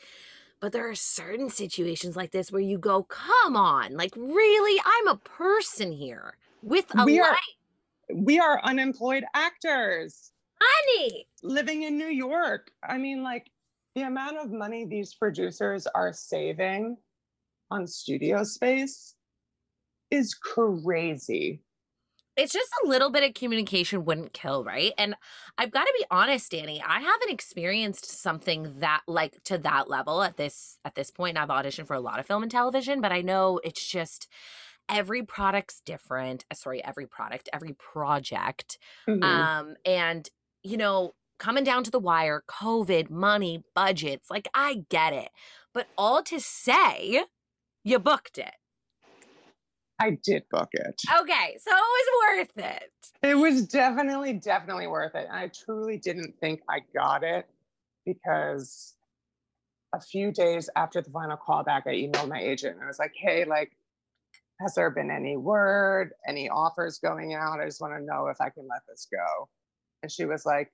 But 0.60 0.72
there 0.74 0.90
are 0.90 0.96
certain 0.96 1.50
situations 1.50 2.16
like 2.18 2.32
this 2.32 2.52
where 2.52 2.62
you 2.62 2.78
go, 2.78 3.04
come 3.04 3.56
on, 3.56 3.96
like, 3.96 4.14
really? 4.18 4.82
I'm 4.86 5.08
a 5.08 5.18
person 5.18 5.92
here 5.94 6.38
with 6.62 6.86
a 6.98 7.06
We 7.06 7.20
are- 7.20 7.30
life, 7.32 7.40
We 8.14 8.40
are 8.40 8.62
unemployed 8.64 9.24
actors. 9.34 10.32
Honey. 10.68 11.28
living 11.44 11.84
in 11.84 11.98
New 11.98 12.08
York. 12.08 12.72
I 12.88 12.98
mean, 12.98 13.24
like 13.24 13.50
the 13.96 14.04
amount 14.04 14.38
of 14.38 14.52
money 14.52 14.86
these 14.86 15.14
producers 15.14 15.88
are 15.96 16.12
saving 16.14 16.98
on 17.72 17.88
studio 17.88 18.44
space 18.44 19.16
is 20.12 20.34
crazy. 20.36 21.62
it's 22.38 22.52
just 22.54 22.70
a 22.84 22.88
little 22.88 23.10
bit 23.10 23.24
of 23.24 23.34
communication 23.34 24.04
wouldn't 24.06 24.34
kill, 24.34 24.64
right? 24.64 24.92
And 24.98 25.16
I've 25.58 25.72
got 25.72 25.86
to 25.86 25.94
be 25.98 26.06
honest, 26.12 26.52
Danny, 26.52 26.82
I 26.86 27.00
haven't 27.00 27.32
experienced 27.32 28.06
something 28.22 28.80
that 28.80 29.02
like 29.08 29.42
to 29.46 29.58
that 29.60 29.90
level 29.90 30.22
at 30.22 30.36
this 30.38 30.78
at 30.84 30.96
this 30.96 31.12
point. 31.12 31.38
I've 31.38 31.50
auditioned 31.50 31.88
for 31.88 31.94
a 31.96 32.02
lot 32.02 32.20
of 32.20 32.26
film 32.28 32.44
and 32.44 32.52
television, 32.52 33.00
but 33.02 33.14
I 33.14 33.22
know 33.22 33.60
it's 33.64 33.86
just 33.86 34.28
every 34.90 35.24
product's 35.24 35.80
different. 35.86 36.46
Sorry, 36.54 36.84
every 36.84 37.08
product, 37.08 37.50
every 37.54 37.74
project. 37.74 38.78
Mhm. 39.08 39.24
Um 39.24 39.76
and 39.86 40.30
you 40.66 40.78
know, 40.78 41.14
coming 41.38 41.64
down 41.64 41.84
to 41.84 41.92
the 41.92 42.00
wire, 42.00 42.44
COVID, 42.50 43.10
money, 43.10 43.64
budgets. 43.76 44.30
Like, 44.30 44.48
I 44.54 44.86
get 44.90 45.14
it. 45.14 45.30
But 45.74 45.88
all 45.98 46.24
to 46.24 46.40
say, 46.40 47.24
you 47.84 48.00
booked 48.00 48.38
it. 48.38 48.54
I 50.00 50.18
did 50.24 50.44
book 50.50 50.70
it. 50.74 51.02
Okay, 51.22 51.58
so 51.60 51.72
it 51.72 51.76
was 51.76 52.48
worth 52.56 52.66
it. 52.66 52.92
It 53.22 53.36
was 53.36 53.68
definitely, 53.68 54.34
definitely 54.34 54.88
worth 54.88 55.16
it. 55.16 55.28
And 55.30 55.38
I 55.38 55.50
truly 55.50 55.98
didn't 55.98 56.36
think 56.42 56.62
I 56.70 56.80
got 56.94 57.24
it 57.24 57.46
because 58.06 58.96
a 59.94 60.02
few 60.02 60.32
days 60.32 60.70
after 60.76 61.02
the 61.02 61.10
final 61.12 61.38
callback, 61.38 61.84
I 61.86 61.92
emailed 61.92 62.28
my 62.28 62.42
agent 62.42 62.76
and 62.76 62.84
I 62.84 62.88
was 62.88 63.00
like, 63.00 63.14
hey, 63.16 63.46
like, 63.46 63.72
has 64.60 64.74
there 64.76 64.90
been 64.90 65.12
any 65.12 65.38
word, 65.38 66.12
any 66.28 66.50
offers 66.50 67.00
going 67.00 67.34
out? 67.34 67.60
I 67.60 67.66
just 67.66 67.82
want 67.82 67.94
to 67.94 68.04
know 68.04 68.28
if 68.28 68.42
I 68.42 68.50
can 68.50 68.68
let 68.70 68.82
this 68.88 69.08
go. 69.12 69.48
And 70.06 70.12
she 70.12 70.26
was 70.26 70.46
like, 70.46 70.72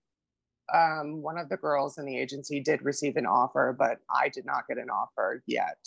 um, 0.74 1.22
one 1.22 1.38
of 1.38 1.48
the 1.48 1.56
girls 1.56 1.98
in 1.98 2.04
the 2.04 2.20
agency 2.20 2.60
did 2.60 2.84
receive 2.84 3.16
an 3.16 3.26
offer, 3.26 3.74
but 3.80 4.00
I 4.14 4.28
did 4.28 4.46
not 4.46 4.68
get 4.68 4.78
an 4.78 4.90
offer 4.90 5.42
yet. 5.48 5.78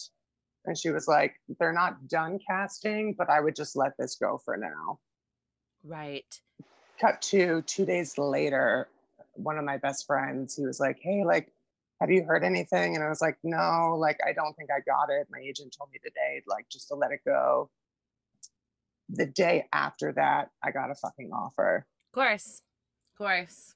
And 0.65 0.79
she 0.79 0.89
was 0.89 1.07
like, 1.07 1.35
they're 1.59 1.75
not 1.75 2.09
done 2.09 2.39
casting, 2.49 3.15
but 3.19 3.29
I 3.29 3.41
would 3.41 3.55
just 3.55 3.77
let 3.77 3.93
this 3.99 4.17
go 4.17 4.41
for 4.43 4.57
now. 4.57 4.99
Right. 5.85 6.41
Cut 6.99 7.21
to 7.21 7.61
two 7.67 7.85
days 7.85 8.17
later, 8.17 8.89
one 9.35 9.59
of 9.59 9.65
my 9.67 9.77
best 9.77 10.07
friends, 10.07 10.57
he 10.57 10.65
was 10.65 10.81
like, 10.81 10.97
hey, 11.03 11.23
like, 11.23 11.53
have 12.01 12.11
you 12.11 12.25
heard 12.25 12.45
anything? 12.45 12.95
And 12.95 13.05
I 13.05 13.11
was 13.11 13.21
like, 13.21 13.37
no, 13.45 13.95
like, 13.99 14.21
I 14.27 14.33
don't 14.33 14.55
think 14.55 14.71
I 14.71 14.81
got 14.91 15.11
it. 15.11 15.27
My 15.31 15.41
agent 15.41 15.75
told 15.77 15.91
me 15.93 15.99
today, 16.03 16.43
like, 16.49 16.67
just 16.73 16.89
to 16.89 16.95
let 16.95 17.11
it 17.11 17.21
go. 17.27 17.69
The 19.11 19.27
day 19.27 19.67
after 19.71 20.15
that, 20.15 20.49
I 20.63 20.71
got 20.71 20.91
a 20.91 20.95
fucking 20.95 21.31
offer. 21.31 21.85
Of 22.09 22.15
course. 22.15 22.63
Of 23.15 23.19
course. 23.19 23.75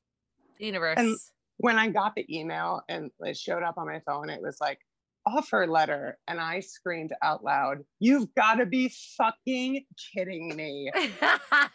The 0.59 0.67
universe. 0.67 0.97
And 0.99 1.17
when 1.59 1.79
I 1.79 1.89
got 1.89 2.15
the 2.15 2.27
email 2.35 2.83
and 2.89 3.11
it 3.21 3.37
showed 3.37 3.63
up 3.63 3.79
on 3.79 3.87
my 3.87 4.01
phone, 4.07 4.31
it 4.31 4.43
was 4.43 4.59
like, 4.61 4.81
offer 5.27 5.67
letter. 5.67 6.19
And 6.27 6.41
I 6.41 6.61
screamed 6.61 7.13
out 7.23 7.45
loud, 7.45 7.79
You've 8.01 8.35
got 8.35 8.55
to 8.57 8.67
be 8.67 8.93
fucking 9.17 9.85
kidding 10.13 10.57
me. 10.57 10.91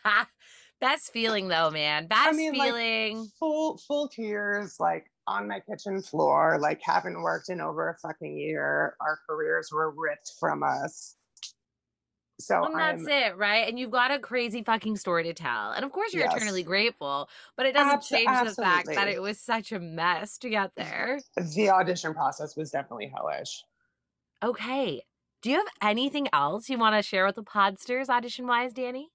Best 0.81 1.13
feeling 1.13 1.47
though, 1.47 1.71
man. 1.71 2.07
Best 2.07 2.27
I 2.27 2.31
mean, 2.33 2.55
like, 2.55 2.69
feeling. 2.69 3.27
full, 3.39 3.77
full 3.87 4.09
tears, 4.09 4.75
like 4.79 5.05
on 5.27 5.47
my 5.47 5.61
kitchen 5.61 6.01
floor, 6.01 6.57
like 6.59 6.81
haven't 6.83 7.21
worked 7.21 7.47
in 7.49 7.61
over 7.61 7.89
a 7.89 7.97
fucking 7.99 8.37
year. 8.37 8.97
Our 8.99 9.19
careers 9.29 9.69
were 9.71 9.93
ripped 9.95 10.33
from 10.39 10.63
us. 10.63 11.15
So 12.43 12.61
Well, 12.61 12.71
that's 12.75 13.01
I'm 13.03 13.09
it, 13.09 13.37
right? 13.37 13.67
And 13.69 13.79
you've 13.79 13.91
got 13.91 14.11
a 14.11 14.19
crazy 14.19 14.63
fucking 14.63 14.97
story 14.97 15.23
to 15.23 15.33
tell. 15.33 15.71
And 15.71 15.85
of 15.85 15.91
course, 15.91 16.13
you're 16.13 16.25
Yes. 16.25 16.35
eternally 16.35 16.63
grateful, 16.63 17.29
but 17.55 17.65
it 17.65 17.73
doesn't 17.73 18.01
Abso- 18.01 18.09
change 18.09 18.55
the 18.55 18.61
fact 18.61 18.87
that 18.87 19.07
it 19.07 19.21
was 19.21 19.39
such 19.39 19.71
a 19.71 19.79
mess 19.79 20.37
to 20.39 20.49
get 20.49 20.75
there. 20.75 21.19
the 21.37 21.69
audition 21.69 22.13
process 22.13 22.55
was 22.57 22.71
definitely 22.71 23.11
hellish. 23.15 23.63
Okay. 24.43 25.03
Do 25.41 25.49
you 25.51 25.57
have 25.57 25.67
anything 25.81 26.27
else 26.33 26.69
you 26.69 26.77
want 26.77 26.95
to 26.95 27.01
share 27.01 27.25
with 27.25 27.35
the 27.35 27.43
podsters 27.43 28.09
audition 28.09 28.45
wise, 28.47 28.73
Danny? 28.73 29.09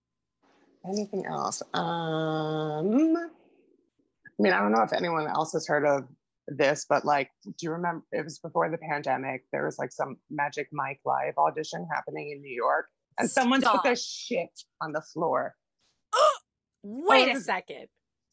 Anything 0.86 1.26
else? 1.26 1.62
Um, 1.74 3.16
I 3.16 4.42
mean, 4.42 4.52
I 4.52 4.60
don't 4.60 4.72
know 4.72 4.82
if 4.82 4.92
anyone 4.92 5.26
else 5.26 5.52
has 5.52 5.66
heard 5.66 5.84
of 5.84 6.04
this, 6.46 6.86
but 6.88 7.04
like, 7.04 7.30
do 7.44 7.52
you 7.60 7.72
remember? 7.72 8.04
It 8.12 8.24
was 8.24 8.38
before 8.38 8.70
the 8.70 8.78
pandemic. 8.78 9.44
There 9.52 9.64
was 9.64 9.78
like 9.78 9.90
some 9.92 10.16
Magic 10.30 10.68
Mike 10.72 11.00
live 11.04 11.34
audition 11.36 11.86
happening 11.92 12.30
in 12.30 12.40
New 12.40 12.54
York, 12.54 12.88
and 13.18 13.30
someone 13.30 13.60
Stop. 13.60 13.82
took 13.82 13.92
a 13.92 13.96
shit 13.96 14.50
on 14.80 14.92
the 14.92 15.00
floor. 15.00 15.54
Wait 16.82 17.28
oh, 17.28 17.36
a 17.36 17.40
second. 17.40 17.88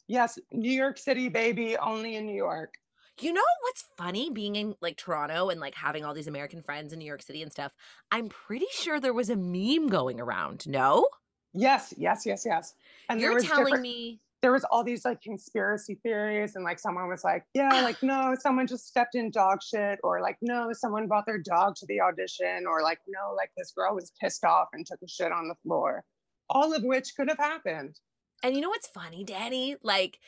Yes, 0.08 0.38
New 0.52 0.72
York 0.72 0.98
City, 0.98 1.30
baby, 1.30 1.78
only 1.78 2.16
in 2.16 2.26
New 2.26 2.36
York. 2.36 2.76
You 3.20 3.32
know 3.32 3.42
what's 3.62 3.86
funny 3.98 4.30
being 4.30 4.56
in 4.56 4.76
like 4.82 4.98
Toronto 4.98 5.50
and 5.50 5.60
like 5.60 5.74
having 5.74 6.04
all 6.04 6.14
these 6.14 6.28
American 6.28 6.62
friends 6.62 6.92
in 6.92 7.00
New 7.00 7.06
York 7.06 7.22
City 7.22 7.42
and 7.42 7.52
stuff? 7.52 7.72
I'm 8.12 8.28
pretty 8.28 8.66
sure 8.72 9.00
there 9.00 9.14
was 9.14 9.30
a 9.30 9.38
meme 9.38 9.88
going 9.88 10.20
around. 10.20 10.68
No? 10.68 11.08
Yes, 11.54 11.94
yes, 11.98 12.26
yes, 12.26 12.44
yes. 12.46 12.76
And 13.10 13.22
You're 13.22 13.40
telling 13.40 13.66
different- 13.66 13.84
me 13.84 14.20
there 14.46 14.52
was 14.52 14.64
all 14.66 14.84
these 14.84 15.04
like 15.06 15.20
conspiracy 15.24 15.98
theories 16.04 16.56
and 16.56 16.64
like 16.64 16.78
someone 16.78 17.10
was 17.10 17.24
like 17.24 17.44
yeah 17.56 17.82
like 17.82 17.98
no 18.04 18.36
someone 18.40 18.68
just 18.68 18.86
stepped 18.86 19.16
in 19.16 19.32
dog 19.32 19.58
shit 19.64 19.98
or 20.04 20.22
like 20.22 20.38
no 20.44 20.70
someone 20.72 21.08
brought 21.08 21.26
their 21.26 21.40
dog 21.40 21.76
to 21.76 21.86
the 21.88 22.00
audition 22.00 22.66
or 22.70 22.84
like 22.84 23.00
no 23.08 23.34
like 23.36 23.50
this 23.58 23.74
girl 23.76 23.96
was 23.96 24.12
pissed 24.22 24.44
off 24.46 24.68
and 24.74 24.86
took 24.86 25.00
a 25.04 25.08
shit 25.08 25.32
on 25.32 25.48
the 25.48 25.56
floor 25.64 26.04
all 26.52 26.74
of 26.76 26.84
which 26.84 27.14
could 27.18 27.28
have 27.28 27.40
happened 27.40 27.96
And 28.44 28.56
you 28.56 28.62
know 28.62 28.70
what's 28.70 28.88
funny, 28.88 29.24
Danny? 29.24 29.78
Like 29.82 30.20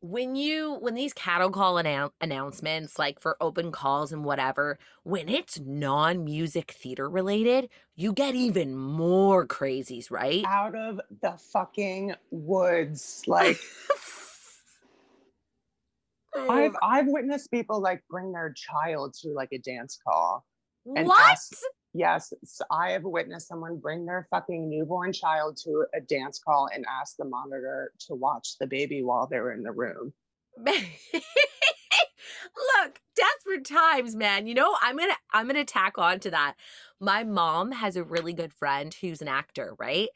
when 0.00 0.36
you 0.36 0.74
when 0.80 0.94
these 0.94 1.12
cattle 1.12 1.50
call 1.50 1.74
annou- 1.74 2.10
announcements 2.20 2.98
like 2.98 3.20
for 3.20 3.36
open 3.40 3.72
calls 3.72 4.12
and 4.12 4.24
whatever, 4.24 4.78
when 5.04 5.28
it's 5.28 5.58
non-music 5.60 6.70
theater 6.72 7.08
related, 7.08 7.68
you 7.94 8.12
get 8.12 8.34
even 8.34 8.76
more 8.76 9.46
crazies, 9.46 10.10
right? 10.10 10.44
out 10.46 10.74
of 10.74 11.00
the 11.22 11.32
fucking 11.52 12.14
woods 12.30 13.22
like 13.26 13.58
i've 16.48 16.74
oh. 16.74 16.86
i've 16.86 17.06
witnessed 17.06 17.50
people 17.50 17.80
like 17.80 18.02
bring 18.10 18.32
their 18.32 18.52
child 18.52 19.14
to 19.14 19.28
like 19.30 19.48
a 19.52 19.58
dance 19.58 19.98
call 20.06 20.44
and 20.94 21.06
what? 21.06 21.32
ask- 21.32 21.54
yes 21.96 22.32
I 22.70 22.90
have 22.90 23.04
witnessed 23.04 23.48
someone 23.48 23.78
bring 23.78 24.06
their 24.06 24.26
fucking 24.30 24.68
newborn 24.68 25.12
child 25.12 25.56
to 25.64 25.86
a 25.94 26.00
dance 26.00 26.38
call 26.38 26.68
and 26.74 26.84
ask 27.00 27.16
the 27.16 27.24
monitor 27.24 27.92
to 28.06 28.14
watch 28.14 28.56
the 28.58 28.66
baby 28.66 29.02
while 29.02 29.26
they 29.26 29.38
were 29.38 29.52
in 29.52 29.62
the 29.62 29.72
room 29.72 30.12
Look, 32.56 33.00
desperate 33.14 33.64
times, 33.64 34.16
man. 34.16 34.46
You 34.46 34.54
know, 34.54 34.76
I'm 34.80 34.96
gonna 34.96 35.16
I'm 35.32 35.46
gonna 35.46 35.64
tack 35.64 35.98
on 35.98 36.20
to 36.20 36.30
that. 36.30 36.54
My 37.00 37.24
mom 37.24 37.72
has 37.72 37.96
a 37.96 38.04
really 38.04 38.32
good 38.32 38.52
friend 38.52 38.94
who's 38.94 39.20
an 39.20 39.28
actor, 39.28 39.74
right? 39.78 40.08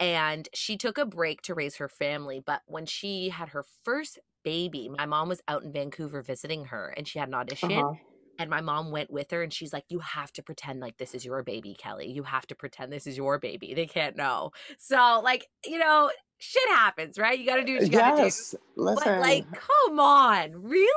And 0.00 0.48
she 0.54 0.76
took 0.76 0.96
a 0.96 1.04
break 1.04 1.42
to 1.42 1.54
raise 1.54 1.76
her 1.76 1.88
family, 1.88 2.40
but 2.44 2.62
when 2.66 2.86
she 2.86 3.30
had 3.30 3.48
her 3.50 3.64
first 3.84 4.18
baby, 4.44 4.88
my 4.88 5.06
mom 5.06 5.28
was 5.28 5.42
out 5.48 5.64
in 5.64 5.72
Vancouver 5.72 6.22
visiting 6.22 6.66
her 6.66 6.94
and 6.96 7.08
she 7.08 7.18
had 7.18 7.28
an 7.28 7.34
audition. 7.34 7.72
Uh-huh. 7.72 7.94
And 8.38 8.48
my 8.48 8.60
mom 8.60 8.90
went 8.92 9.10
with 9.10 9.30
her 9.32 9.42
and 9.42 9.52
she's 9.52 9.72
like, 9.72 9.84
You 9.88 9.98
have 9.98 10.32
to 10.34 10.42
pretend 10.42 10.80
like 10.80 10.96
this 10.98 11.14
is 11.14 11.24
your 11.24 11.42
baby, 11.42 11.74
Kelly. 11.74 12.10
You 12.10 12.22
have 12.22 12.46
to 12.48 12.54
pretend 12.54 12.92
this 12.92 13.06
is 13.06 13.16
your 13.16 13.38
baby. 13.38 13.74
They 13.74 13.86
can't 13.86 14.16
know. 14.16 14.52
So, 14.78 15.20
like, 15.24 15.48
you 15.64 15.78
know, 15.78 16.10
shit 16.38 16.68
happens, 16.68 17.18
right? 17.18 17.38
You 17.38 17.46
gotta 17.46 17.64
do 17.64 17.74
what 17.74 17.82
you 17.82 17.88
gotta 17.88 18.22
yes 18.22 18.52
do. 18.52 18.58
listen 18.76 19.02
But 19.04 19.20
like, 19.20 19.46
come 19.52 19.98
on, 19.98 20.52
really? 20.62 20.92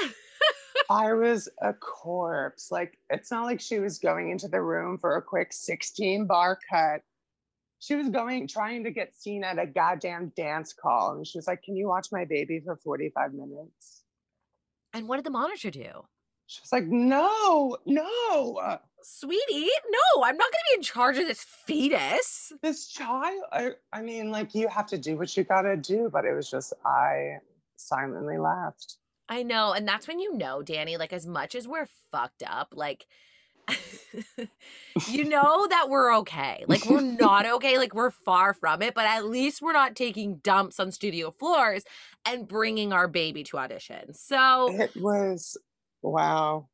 i 0.90 1.12
was 1.12 1.48
a 1.62 1.72
corpse 1.74 2.70
like 2.72 2.98
it's 3.10 3.30
not 3.30 3.44
like 3.44 3.60
she 3.60 3.78
was 3.78 3.98
going 3.98 4.30
into 4.30 4.48
the 4.48 4.60
room 4.60 4.98
for 4.98 5.16
a 5.16 5.22
quick 5.22 5.52
16 5.52 6.26
bar 6.26 6.58
cut 6.70 7.02
she 7.78 7.94
was 7.94 8.08
going 8.08 8.48
trying 8.48 8.84
to 8.84 8.90
get 8.90 9.14
seen 9.14 9.44
at 9.44 9.58
a 9.58 9.66
goddamn 9.66 10.32
dance 10.36 10.72
call 10.72 11.12
and 11.12 11.26
she 11.26 11.38
was 11.38 11.46
like 11.46 11.62
can 11.62 11.76
you 11.76 11.86
watch 11.86 12.08
my 12.10 12.24
baby 12.24 12.60
for 12.64 12.76
45 12.76 13.32
minutes 13.34 14.02
And 14.92 15.06
what 15.08 15.16
did 15.16 15.26
the 15.26 15.30
monitor 15.30 15.70
do? 15.70 16.06
She 16.50 16.60
was 16.62 16.72
like 16.72 16.86
no 16.86 17.76
no 17.86 18.56
uh 18.62 18.78
Sweetie, 19.02 19.70
no, 19.88 20.22
I'm 20.22 20.36
not 20.36 20.44
going 20.44 20.52
to 20.52 20.72
be 20.72 20.76
in 20.76 20.82
charge 20.82 21.16
of 21.16 21.26
this 21.26 21.42
fetus. 21.42 22.52
this 22.60 22.86
child 22.88 23.42
I, 23.50 23.70
I 23.94 24.02
mean 24.02 24.30
like 24.30 24.54
you 24.54 24.68
have 24.68 24.86
to 24.88 24.98
do 24.98 25.16
what 25.16 25.34
you 25.36 25.44
gotta 25.44 25.76
do 25.76 26.10
but 26.12 26.26
it 26.26 26.34
was 26.34 26.50
just 26.50 26.74
i 26.84 27.38
silently 27.76 28.36
laughed 28.36 28.98
I 29.30 29.44
know. 29.44 29.72
And 29.72 29.86
that's 29.86 30.08
when 30.08 30.18
you 30.18 30.36
know, 30.36 30.60
Danny, 30.60 30.96
like, 30.96 31.12
as 31.12 31.24
much 31.24 31.54
as 31.54 31.68
we're 31.68 31.86
fucked 32.10 32.42
up, 32.44 32.74
like, 32.74 33.06
you 35.08 35.24
know 35.24 35.68
that 35.68 35.86
we're 35.88 36.16
okay. 36.18 36.64
Like, 36.66 36.84
we're 36.86 37.00
not 37.00 37.46
okay. 37.54 37.78
Like, 37.78 37.94
we're 37.94 38.10
far 38.10 38.52
from 38.52 38.82
it, 38.82 38.92
but 38.92 39.06
at 39.06 39.26
least 39.26 39.62
we're 39.62 39.72
not 39.72 39.94
taking 39.94 40.38
dumps 40.38 40.80
on 40.80 40.90
studio 40.90 41.30
floors 41.30 41.84
and 42.26 42.48
bringing 42.48 42.92
our 42.92 43.06
baby 43.06 43.44
to 43.44 43.58
audition. 43.58 44.12
So, 44.14 44.74
it 44.74 44.96
was 44.96 45.56
wow 46.02 46.66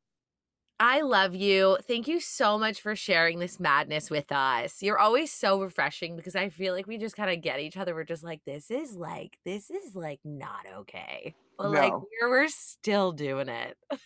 I 0.79 1.01
love 1.01 1.33
you. 1.33 1.79
Thank 1.81 2.07
you 2.07 2.19
so 2.19 2.59
much 2.59 2.81
for 2.81 2.95
sharing 2.95 3.39
this 3.39 3.59
madness 3.59 4.11
with 4.11 4.31
us. 4.31 4.83
You're 4.83 4.99
always 4.99 5.31
so 5.31 5.59
refreshing 5.59 6.15
because 6.15 6.35
I 6.35 6.49
feel 6.49 6.75
like 6.75 6.85
we 6.85 6.99
just 6.99 7.15
kind 7.15 7.31
of 7.31 7.41
get 7.41 7.59
each 7.59 7.77
other. 7.77 7.95
We're 7.95 8.03
just 8.03 8.23
like, 8.23 8.41
this 8.45 8.69
is 8.69 8.95
like, 8.95 9.39
this 9.43 9.71
is 9.71 9.95
like 9.95 10.19
not 10.23 10.67
okay. 10.81 11.33
But 11.57 11.71
like, 11.71 11.93
we're, 11.93 12.29
we're 12.29 12.47
still 12.47 13.11
doing 13.11 13.49
it. 13.49 13.75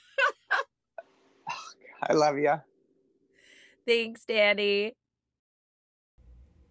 i 2.03 2.13
love 2.13 2.37
you 2.37 2.53
Thanks, 3.85 4.23
Danny. 4.25 4.93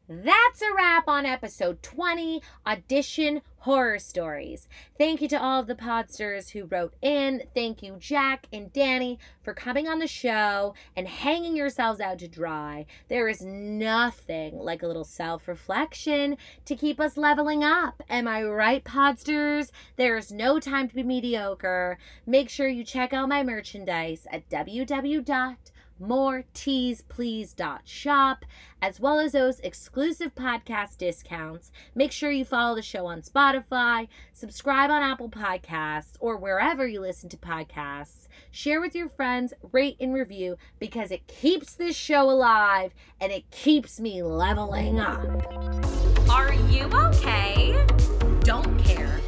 That's 0.09 0.63
a 0.63 0.75
wrap 0.75 1.09
on 1.09 1.27
episode 1.27 1.83
20 1.83 2.41
Audition 2.67 3.43
horror 3.61 3.99
stories. 3.99 4.69
Thank 4.99 5.21
you 5.21 5.29
to 5.29 5.41
all 5.41 5.61
of 5.61 5.67
the 5.67 5.75
podsters 5.75 6.51
who 6.51 6.65
wrote 6.65 6.95
in. 7.03 7.43
Thank 7.55 7.83
you, 7.83 7.97
Jack 7.99 8.47
and 8.53 8.73
Danny, 8.73 9.19
for 9.43 9.55
coming 9.55 9.87
on 9.87 9.99
the 9.99 10.07
show 10.07 10.75
and 10.97 11.07
hanging 11.07 11.57
yourselves 11.57 12.01
out 12.01 12.19
to 12.21 12.29
dry. 12.29 12.87
There 13.09 13.29
is 13.29 13.43
nothing 13.43 14.59
like 14.59 14.83
a 14.83 14.87
little 14.87 15.05
self 15.05 15.47
reflection 15.49 16.37
to 16.65 16.77
keep 16.77 17.01
us 17.01 17.17
leveling 17.17 17.63
up. 17.63 18.03
Am 18.09 18.27
I 18.27 18.43
right, 18.43 18.83
podsters? 18.83 19.71
There 19.97 20.17
is 20.17 20.33
no 20.33 20.59
time 20.59 20.89
to 20.89 20.95
be 20.95 21.03
mediocre. 21.03 21.99
Make 22.27 22.49
sure 22.49 22.69
you 22.69 22.85
check 22.85 23.13
out 23.13 23.29
my 23.29 23.43
merchandise 23.43 24.27
at 24.31 24.49
www 24.49 25.57
moreteasplease.shop, 26.01 28.45
as 28.83 28.99
well 28.99 29.19
as 29.19 29.33
those 29.33 29.61
exclusive 29.61 30.35
podcast 30.35 30.97
discounts. 30.99 31.71
Make 31.95 32.13
sure 32.13 32.31
you 32.31 32.45
follow 32.45 32.75
the 32.75 32.83
show 32.83 33.07
on 33.07 33.23
Spotify, 33.23 34.09
subscribe 34.33 34.91
on 34.91 35.03
Apple 35.03 35.29
Podcasts, 35.29 36.17
or 36.21 36.37
wherever 36.37 36.87
you 36.87 37.01
listen 37.01 37.29
to 37.31 37.37
podcasts. 37.37 38.29
Share 38.51 38.81
with 38.81 38.95
your 38.95 39.09
friends, 39.09 39.53
rate 39.73 39.97
and 40.01 40.15
review 40.15 40.57
because 40.79 41.11
it 41.11 41.27
keeps 41.27 41.75
this 41.75 41.97
show 41.97 42.31
alive 42.31 42.93
and 43.21 43.33
it 43.33 43.51
keeps 43.51 44.01
me 44.01 44.23
leveling 44.23 44.99
up. 44.99 45.25
Are 46.31 46.55
you 46.55 46.85
okay? 46.93 47.87
Don't 48.41 48.79
care. 48.83 49.21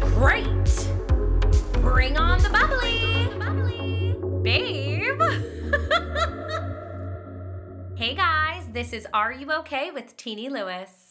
Great. 0.00 0.44
Bring 1.74 2.16
on 2.16 2.42
the 2.42 2.48
bubbly. 2.50 3.04
Babe. 4.42 4.87
Hey 7.98 8.14
guys, 8.14 8.62
this 8.72 8.92
is 8.92 9.08
Are 9.12 9.32
You 9.32 9.50
Okay 9.54 9.90
with 9.90 10.16
Teeny 10.16 10.48
Lewis. 10.48 11.07